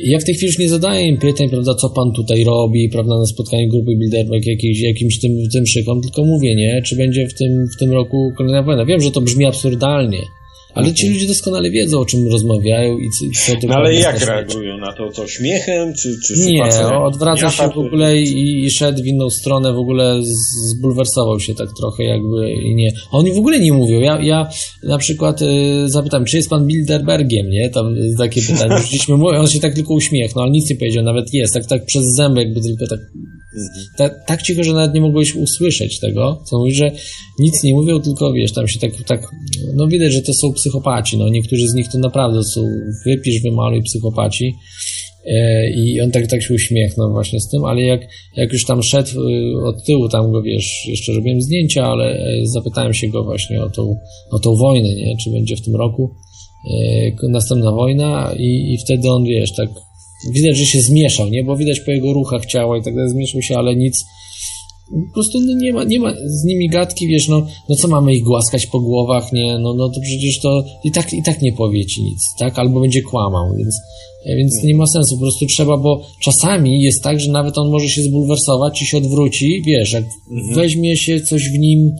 [0.00, 3.18] Ja w tej chwili już nie zadaję im pytań, prawda, co pan tutaj robi, prawda,
[3.18, 7.34] na spotkaniu grupy Bilderberg jakimś, jakimś tym, tym szykom, tylko mówię, nie, czy będzie w
[7.34, 8.84] tym, w tym roku kolejna wojna.
[8.84, 10.18] Wiem, że to brzmi absurdalnie,
[10.74, 14.78] ale ci ludzie doskonale wiedzą, o czym rozmawiają i co to No ale jak reagują
[14.78, 15.10] na to?
[15.10, 16.64] To śmiechem, czy, czy Nie,
[17.02, 20.20] odwraca się w ogóle i, i szedł w inną stronę, w ogóle
[20.68, 22.92] zbulwersował się tak trochę jakby i nie.
[23.10, 24.00] Oni w ogóle nie mówią.
[24.00, 24.48] Ja, ja
[24.82, 25.46] na przykład y,
[25.86, 27.70] zapytam, czy jest pan Bilderbergiem, nie?
[27.70, 28.78] Tam takie pytanie.
[28.78, 32.04] Rzuciliśmy on się tak tylko uśmiechnął, ale nic nie powiedział, nawet jest, tak, tak przez
[32.16, 33.00] zęby jakby tylko tak
[33.96, 36.92] tak, tak cicho, że nawet nie mogłeś usłyszeć tego, co mówi, że
[37.38, 39.22] nic nie mówią, tylko wiesz, tam się tak, tak,
[39.74, 42.60] no widać, że to są psychopaci, no niektórzy z nich to naprawdę są
[43.06, 44.54] wypisz, wymaluj psychopaci
[45.26, 48.00] e, i on tak, tak się uśmiechnął właśnie z tym, ale jak,
[48.36, 52.46] jak już tam szedł e, od tyłu, tam go wiesz, jeszcze robiłem zdjęcia, ale e,
[52.46, 53.96] zapytałem się go właśnie o tą,
[54.30, 56.14] o tą wojnę, nie, czy będzie w tym roku
[57.28, 59.68] następna wojna i, i wtedy on, wiesz, tak
[60.30, 61.44] widać, że się zmieszał, nie?
[61.44, 64.04] Bo widać po jego ruchach ciała i tak dalej, zmieszał się, ale nic,
[65.08, 68.14] po prostu no, nie, ma, nie ma z nimi gadki, wiesz, no, no co mamy
[68.14, 71.52] ich głaskać po głowach, nie, no, no to przecież to i tak, i tak nie
[71.52, 73.80] powie ci nic, tak, albo będzie kłamał, więc,
[74.26, 77.88] więc nie ma sensu, po prostu trzeba, bo czasami jest tak, że nawet on może
[77.88, 80.54] się zbulwersować, ci się odwróci, wiesz, jak mhm.
[80.54, 81.96] weźmie się coś w nim,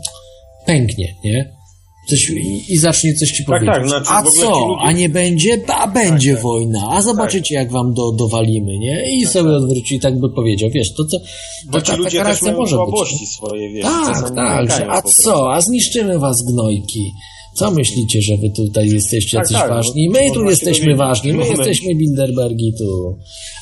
[0.66, 1.63] pęknie, nie?
[2.06, 3.74] Coś, i, i, zacznie coś ci tak, powiedzieć.
[3.74, 4.50] Tak, znaczy, a co?
[4.50, 4.82] Ludzie...
[4.82, 5.60] A nie będzie?
[5.68, 6.42] A będzie tak, tak.
[6.42, 6.88] wojna.
[6.90, 9.18] A zobaczycie, jak wam do, dowalimy, nie?
[9.18, 9.62] I tak, sobie tak.
[9.62, 10.70] odwróci i tak by powiedział.
[10.70, 11.18] Wiesz, to co...
[11.66, 13.28] Bo ci ludzie taka reakcja może być.
[13.28, 15.52] swoje, wiesz, Tak, tak, że, a co?
[15.52, 17.12] A zniszczymy was gnojki.
[17.54, 20.08] Co myślicie, że wy tutaj jesteście jacyś tak, ważni?
[20.08, 23.18] My tu jesteśmy ważni, my jesteśmy Bilderbergi tu.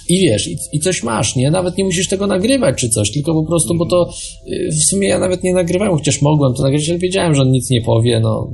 [0.09, 1.51] I wiesz, i, i, coś masz, nie?
[1.51, 4.11] Nawet nie musisz tego nagrywać czy coś, tylko po prostu, bo to
[4.53, 7.51] y, w sumie ja nawet nie nagrywałem, chociaż mogłem to nagrać, ale wiedziałem, że on
[7.51, 8.51] nic nie powie, no.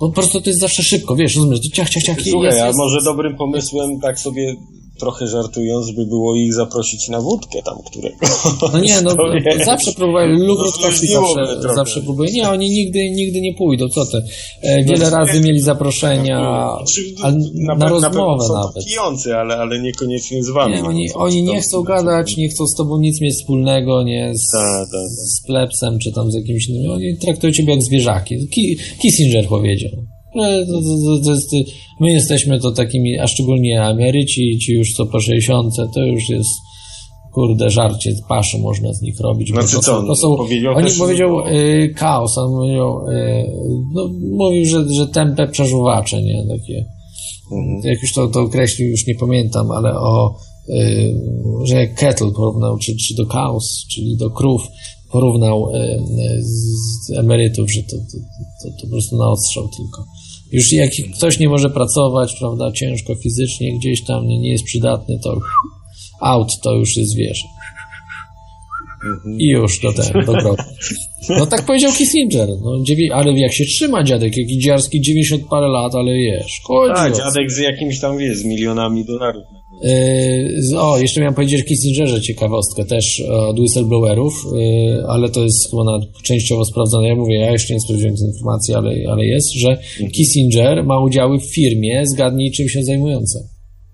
[0.00, 2.16] Po prostu to jest zawsze szybko, wiesz, rozumiesz, ciach, ciach, ciach.
[2.22, 4.54] Słuchaj, jest, jest, a może dobrym pomysłem tak sobie
[4.98, 8.16] trochę żartując, by było ich zaprosić na wódkę tam którego.
[8.72, 9.10] No nie, no
[9.64, 12.32] zawsze próbowali, Lub Rutkowski zawsze, zawsze próbuje.
[12.32, 14.22] Nie, oni nigdy, nigdy nie pójdą, co ty.
[14.62, 16.38] E, wiele no, razy mieli zaproszenia
[17.22, 18.84] ale na, na rozmowę na nawet.
[18.86, 20.74] Pijący, ale, ale niekoniecznie z wami.
[20.74, 24.50] Nie, oni, oni nie chcą gadać, nie chcą z tobą nic mieć wspólnego, nie z,
[24.52, 25.08] ta, ta, ta.
[25.08, 26.90] z plepsem, czy tam z jakimś innym.
[26.90, 28.48] Oni traktują ciebie jak zwierzaki.
[28.98, 30.13] Kissinger powiedział.
[30.34, 30.44] No,
[32.00, 36.50] my jesteśmy to takimi, a szczególnie Ameryci, ci już co po 60, to już jest
[37.34, 39.48] kurde, żarcie, paszy można z nich robić.
[39.48, 43.44] Znaczy to, co, to są, powiedział on powiedział y, chaos, on powiedział, y,
[43.94, 46.84] no, mówił, że, że tempe przeżuwacze, nie, takie,
[47.52, 47.80] mhm.
[47.84, 50.34] jak już to, to określił, już nie pamiętam, ale o,
[50.68, 51.14] y,
[51.64, 54.62] że jak kettle porównał, czy, czy do chaos, czyli do krów,
[55.12, 58.18] porównał y, y, z emerytów, że to, to,
[58.62, 60.04] to, to po prostu na odstrzał tylko.
[60.52, 65.18] Już jak ktoś nie może pracować, prawda, ciężko fizycznie gdzieś tam, nie, nie jest przydatny,
[65.22, 65.38] to
[66.20, 67.44] out to już jest, wiesz.
[69.38, 70.62] I już do tego, do grobu.
[71.28, 72.84] No tak powiedział Kissinger, no,
[73.14, 77.52] ale jak się trzyma dziadek, jaki dziarski 90 parę lat, ale wiesz, chodzi Tak, dziadek
[77.52, 79.44] z jakimś tam, wiesz, z milionami dolarów.
[79.82, 85.70] Yy, o, jeszcze miałem powiedzieć o Kissingerze ciekawostkę też od whistleblowerów, yy, ale to jest
[85.70, 87.08] chyba na, częściowo sprawdzone.
[87.08, 90.10] Ja mówię, ja jeszcze nie sprawdziłem tej informacji, ale, ale jest, że mhm.
[90.10, 93.38] Kissinger ma udziały w firmie, zgadnij czym się zajmująca.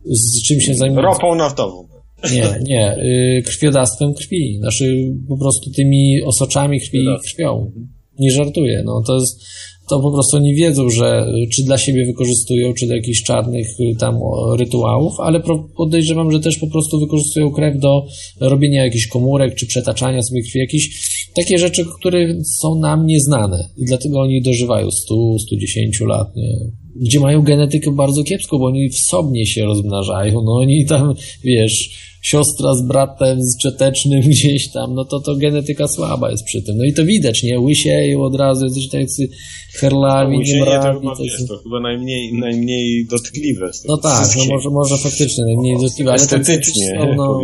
[0.05, 1.02] Z czym się zajmuje?
[1.02, 1.89] Ropą naftową.
[2.32, 4.59] Nie, nie, yy, krwiodawstwem krwi.
[4.61, 7.73] Znaczy po prostu tymi osoczami krwi krwią.
[8.19, 9.44] Nie żartuję, no to jest
[9.90, 13.96] to po prostu oni wiedzą, że czy dla siebie wykorzystują, czy do jakichś czarnych y,
[13.98, 14.18] tam
[14.58, 15.42] rytuałów, ale
[15.76, 18.06] podejrzewam, że też po prostu wykorzystują krew do
[18.40, 20.90] robienia jakichś komórek, czy przetaczania sobie krwi, jakieś
[21.34, 26.58] takie rzeczy, które są nam nieznane i dlatego oni dożywają 100, 110 lat, nie?
[26.96, 28.98] Gdzie mają genetykę bardzo kiepską, bo oni w
[29.46, 31.14] się rozmnażają, no oni tam,
[31.44, 36.62] wiesz, siostra z bratem z czetecznym gdzieś tam, no to to genetyka słaba jest przy
[36.62, 36.76] tym.
[36.76, 37.60] No i to widać, nie?
[37.60, 39.28] Łysieją od razu, jesteś tacy
[39.72, 43.70] herlawi, no, to, chyba, wiesz, to chyba najmniej, najmniej dotkliwe.
[43.88, 47.40] No tak, no może, może faktycznie najmniej dotkliwe, ale estetycznie, są, no,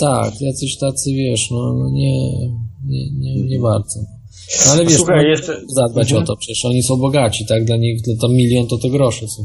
[0.00, 2.30] tak, jacyś tacy, wiesz, no, no nie,
[2.86, 4.00] nie, nie, nie bardzo.
[4.66, 5.60] No, ale wiesz, Słuchaj, no, jeszcze...
[5.68, 6.22] zadbać mhm.
[6.22, 7.64] o to, przecież oni są bogaci, tak?
[7.64, 9.42] Dla nich to, to milion to to grosze są.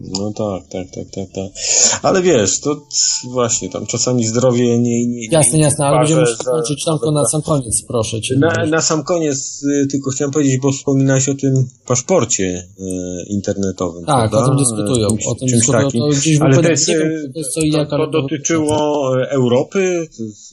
[0.00, 1.62] No tak, tak, tak, tak, tak.
[2.02, 2.86] Ale wiesz, to
[3.24, 5.06] właśnie tam czasami zdrowie nie.
[5.06, 8.36] nie jasne, jasne, ale będziemy już kończyć tam na sam koniec, proszę cię.
[8.36, 12.84] Na, na sam koniec y, tylko chciałem powiedzieć, bo wspominałeś o tym paszporcie y,
[13.28, 14.04] internetowym.
[14.04, 14.38] Tak, prawda?
[14.38, 15.08] o tym dyskutują.
[15.08, 15.84] Czymś, o tym dyskutują.
[15.84, 16.00] Takim.
[16.00, 20.08] To gdzieś ale to, jest, wiem, to, jest co i to, to dotyczyło Europy,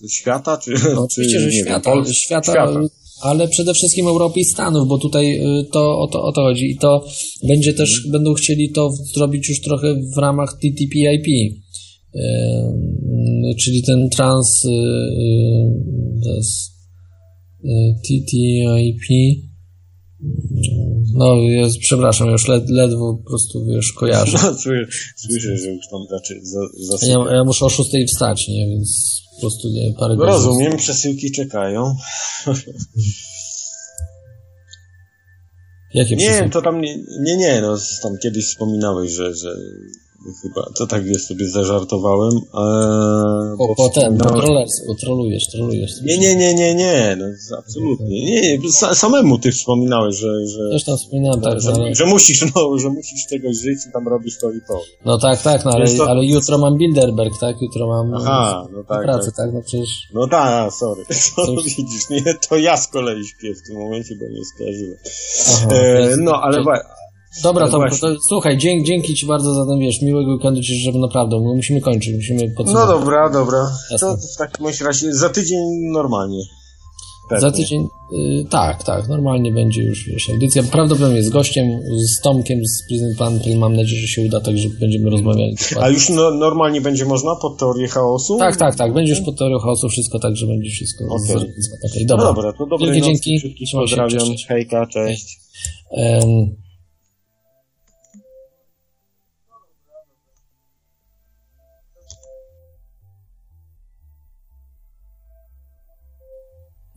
[0.09, 0.73] świata, czy.
[0.95, 2.79] No, oczywiście, czy, że świata, wiem, świata, świata
[3.21, 6.71] ale przede wszystkim Europy i Stanów, bo tutaj y, to o to, o to chodzi.
[6.71, 7.05] I to
[7.47, 8.11] będzie też, hmm.
[8.11, 11.53] będą chcieli to zrobić już trochę w ramach TTP/IP, yy,
[13.59, 14.71] czyli ten trans yy,
[18.03, 19.01] TTIP.
[21.15, 24.37] No, ja, przepraszam, już led, ledwo po prostu, wiesz, kojarzę.
[24.43, 24.53] No,
[25.15, 26.59] słyszę, że już tam znaczy, za,
[26.97, 30.33] za ja, ja, muszę o 6 wstać, nie, więc po prostu nie, parę godzin.
[30.33, 31.95] Rozumiem, przesyłki czekają.
[35.93, 39.55] Jakie Nie, to tam nie, nie, nie, no tam kiedyś wspominałeś, że, że
[40.41, 42.31] chyba, to tak wiesz, sobie zażartowałem.
[42.31, 45.91] Eee, po, potem, po trollerstwo, trolujesz, trolujesz.
[46.01, 47.25] Nie, nie, nie, nie, nie, no
[47.57, 48.25] absolutnie.
[48.25, 50.47] Nie, nie, samemu ty wspominałeś, że...
[50.47, 51.95] że Też tam wspominałem, tak, że, ale...
[51.95, 54.81] że, musisz, no, że musisz czegoś żyć i tam robisz to i to.
[55.05, 56.09] No tak, tak, no ale, to...
[56.09, 59.35] ale jutro mam Bilderberg, tak, jutro mam Aha, no tak, pracę, tak.
[59.35, 59.89] tak, no przecież...
[60.13, 61.03] No tak, sorry,
[61.35, 64.97] to widzisz, nie, to ja z kolei śpię w tym momencie, bo nie skojarzyłem.
[65.53, 66.63] Aha, e, no, ale...
[67.43, 70.97] Dobra, to, to, słuchaj, dzięki, dzięki Ci bardzo za ten, wiesz, miłego weekendu Ci życzę
[70.97, 72.89] naprawdę, musimy kończyć, musimy podsumować.
[72.89, 73.71] No dobra, dobra.
[73.99, 75.59] To w takim razie za tydzień
[75.91, 76.39] normalnie.
[77.29, 77.41] Pewnie.
[77.41, 80.63] Za tydzień, y, tak, tak, normalnie będzie już, wiesz, audycja.
[80.63, 84.69] Prawdopodobnie z gościem, z Tomkiem, z Prison Plan, mam nadzieję, że się uda, tak, że
[84.69, 85.55] będziemy rozmawiali.
[85.81, 88.37] A już no, normalnie będzie można pod teorię chaosu?
[88.37, 91.35] Tak, tak, tak, będzie już pod teorią chaosu wszystko, tak, że będzie wszystko okay.
[91.35, 92.25] okay dobra.
[92.25, 93.65] No dobra, to Wielkie nocy, dzięki.
[93.73, 95.39] Pozdrawiam, hejka, cześć.
[95.91, 96.64] Um,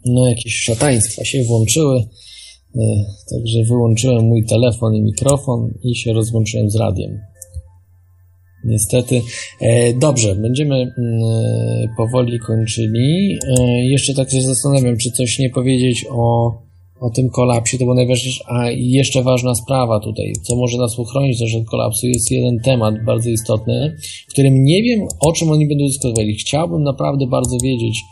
[0.09, 1.97] no jakieś szataństwa się włączyły,
[2.76, 7.18] e, także wyłączyłem mój telefon i mikrofon i się rozłączyłem z radiem.
[8.64, 9.22] Niestety.
[9.60, 13.39] E, dobrze, będziemy mm, e, powoli kończyli.
[13.82, 16.52] Jeszcze tak się zastanawiam, czy coś nie powiedzieć o,
[17.01, 18.44] o tym kolapsie, to było najważniejsze.
[18.48, 22.94] A jeszcze ważna sprawa tutaj, co może nas uchronić też od kolapsu, jest jeden temat
[23.05, 23.97] bardzo istotny,
[24.28, 26.35] w którym nie wiem, o czym oni będą dyskutowali.
[26.35, 28.02] Chciałbym naprawdę bardzo wiedzieć,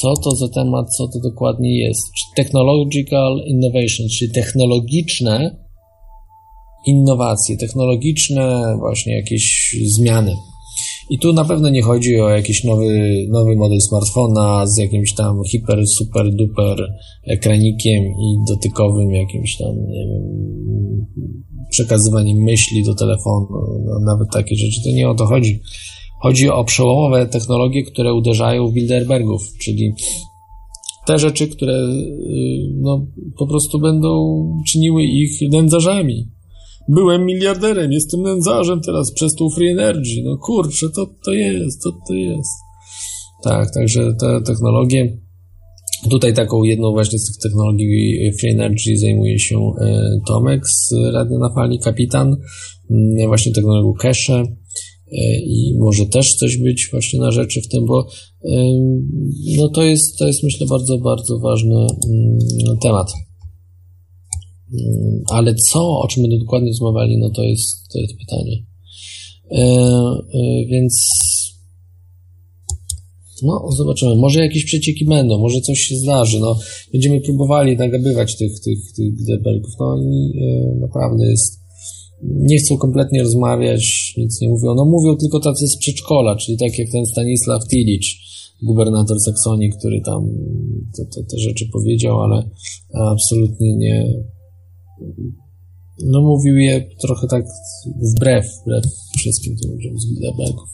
[0.00, 2.02] co to za temat, co to dokładnie jest.
[2.36, 5.56] Technological innovation, czyli technologiczne
[6.86, 10.32] innowacje, technologiczne właśnie jakieś zmiany.
[11.10, 15.42] I tu na pewno nie chodzi o jakiś nowy, nowy model smartfona z jakimś tam
[15.50, 16.88] hiper, super, duper
[17.26, 21.06] ekranikiem i dotykowym jakimś tam, nie wiem,
[21.70, 23.46] przekazywaniem myśli do telefonu,
[23.84, 24.82] no, nawet takie rzeczy.
[24.84, 25.60] To nie o to chodzi.
[26.22, 29.94] Chodzi o przełomowe technologie, które uderzają w Bilderbergów, czyli
[31.06, 31.88] te rzeczy, które y,
[32.80, 33.06] no,
[33.38, 36.28] po prostu będą czyniły ich nędzarzami.
[36.88, 40.22] Byłem miliarderem, jestem nędzarzem teraz przez tą Free Energy.
[40.24, 42.50] No kurczę, to to jest, to to jest.
[43.42, 45.18] Tak, także te technologie.
[46.10, 51.38] Tutaj taką jedną właśnie z tych technologii Free Energy zajmuje się e, Tomek z Radio
[51.38, 52.36] na Fali, kapitan,
[52.90, 54.44] mm, właśnie technologią cache
[55.44, 58.06] i może też coś być właśnie na rzeczy w tym, bo
[59.56, 63.12] no to jest, to jest myślę bardzo, bardzo ważny mm, temat.
[64.72, 68.64] Mm, ale co, o czym będą dokładnie rozmawiali, no to jest, to jest pytanie.
[69.50, 69.62] E,
[70.34, 71.20] e, więc
[73.42, 74.14] no, zobaczymy.
[74.14, 76.40] Może jakieś przecieki będą, może coś się zdarzy.
[76.40, 76.58] No,
[76.92, 79.72] będziemy próbowali nagabywać tych, tych, tych Bilderbergów.
[79.80, 80.40] No i
[80.80, 81.59] naprawdę jest
[82.22, 84.74] nie chcą kompletnie rozmawiać, nic nie mówią.
[84.74, 88.30] No mówią tylko tacy z przedszkola, czyli tak jak ten Stanisław Tilicz,
[88.62, 90.28] gubernator Saksonii, który tam
[90.96, 92.50] te, te, te rzeczy powiedział, ale
[92.94, 94.12] absolutnie nie...
[96.04, 97.44] No mówił je trochę tak
[98.16, 98.84] wbrew, wbrew
[99.16, 100.68] wszystkim tym ludziom z Bilderbergów.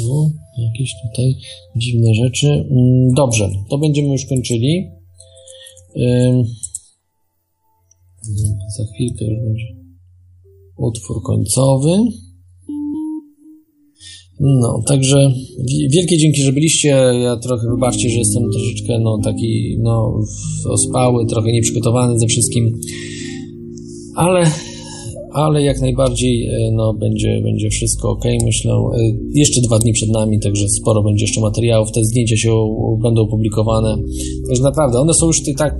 [0.00, 1.34] No, jakieś tutaj
[1.76, 2.48] dziwne rzeczy.
[2.48, 4.90] Mm, dobrze, to będziemy już kończyli.
[8.78, 9.66] Za chwilkę już będzie
[10.76, 11.90] utwór końcowy.
[14.40, 15.32] No, także
[15.90, 16.88] wielkie dzięki, że byliście.
[17.22, 20.20] Ja trochę wybaczcie, że jestem troszeczkę no, taki no,
[20.68, 22.80] ospały, trochę nieprzygotowany ze wszystkim,
[24.14, 24.50] ale
[25.34, 28.72] ale jak najbardziej e, no, będzie, będzie wszystko ok, myślę.
[28.72, 28.98] E,
[29.34, 31.92] jeszcze dwa dni przed nami, także sporo będzie jeszcze materiałów.
[31.92, 32.50] Te zdjęcia się
[33.02, 33.96] będą publikowane.
[34.46, 35.78] Także naprawdę, one są już tak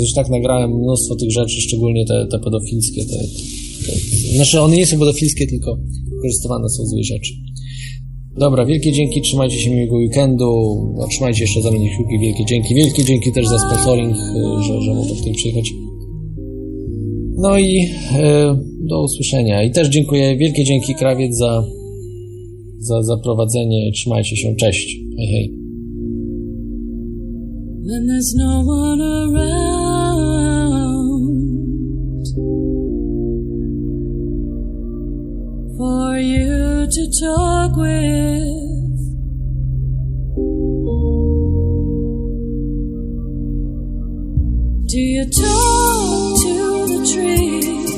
[0.00, 3.04] już tak nagrałem mnóstwo tych rzeczy, szczególnie te, te pedofilskie.
[3.04, 3.16] Te,
[3.86, 3.92] te,
[4.34, 5.76] znaczy, one nie są pedofilskie, tylko
[6.10, 7.32] wykorzystywane są złe rzeczy.
[8.38, 12.74] Dobra, wielkie dzięki, trzymajcie się miłego weekendu, no, trzymajcie jeszcze za mnie kciuki, wielkie dzięki.
[12.74, 15.72] Wielkie dzięki też za sponsoring, e, że, że mogę tutaj przyjechać.
[17.40, 19.62] No i e, do usłyszenia.
[19.62, 21.64] I też dziękuję, wielkie dzięki Krawiec za,
[22.78, 23.92] za zaprowadzenie.
[23.92, 24.96] Trzymajcie się, cześć.
[25.16, 25.60] Hej, hej.
[27.86, 29.40] When there's no one around
[35.78, 38.60] for you to talk with.
[44.86, 46.19] Do you talk
[47.04, 47.89] to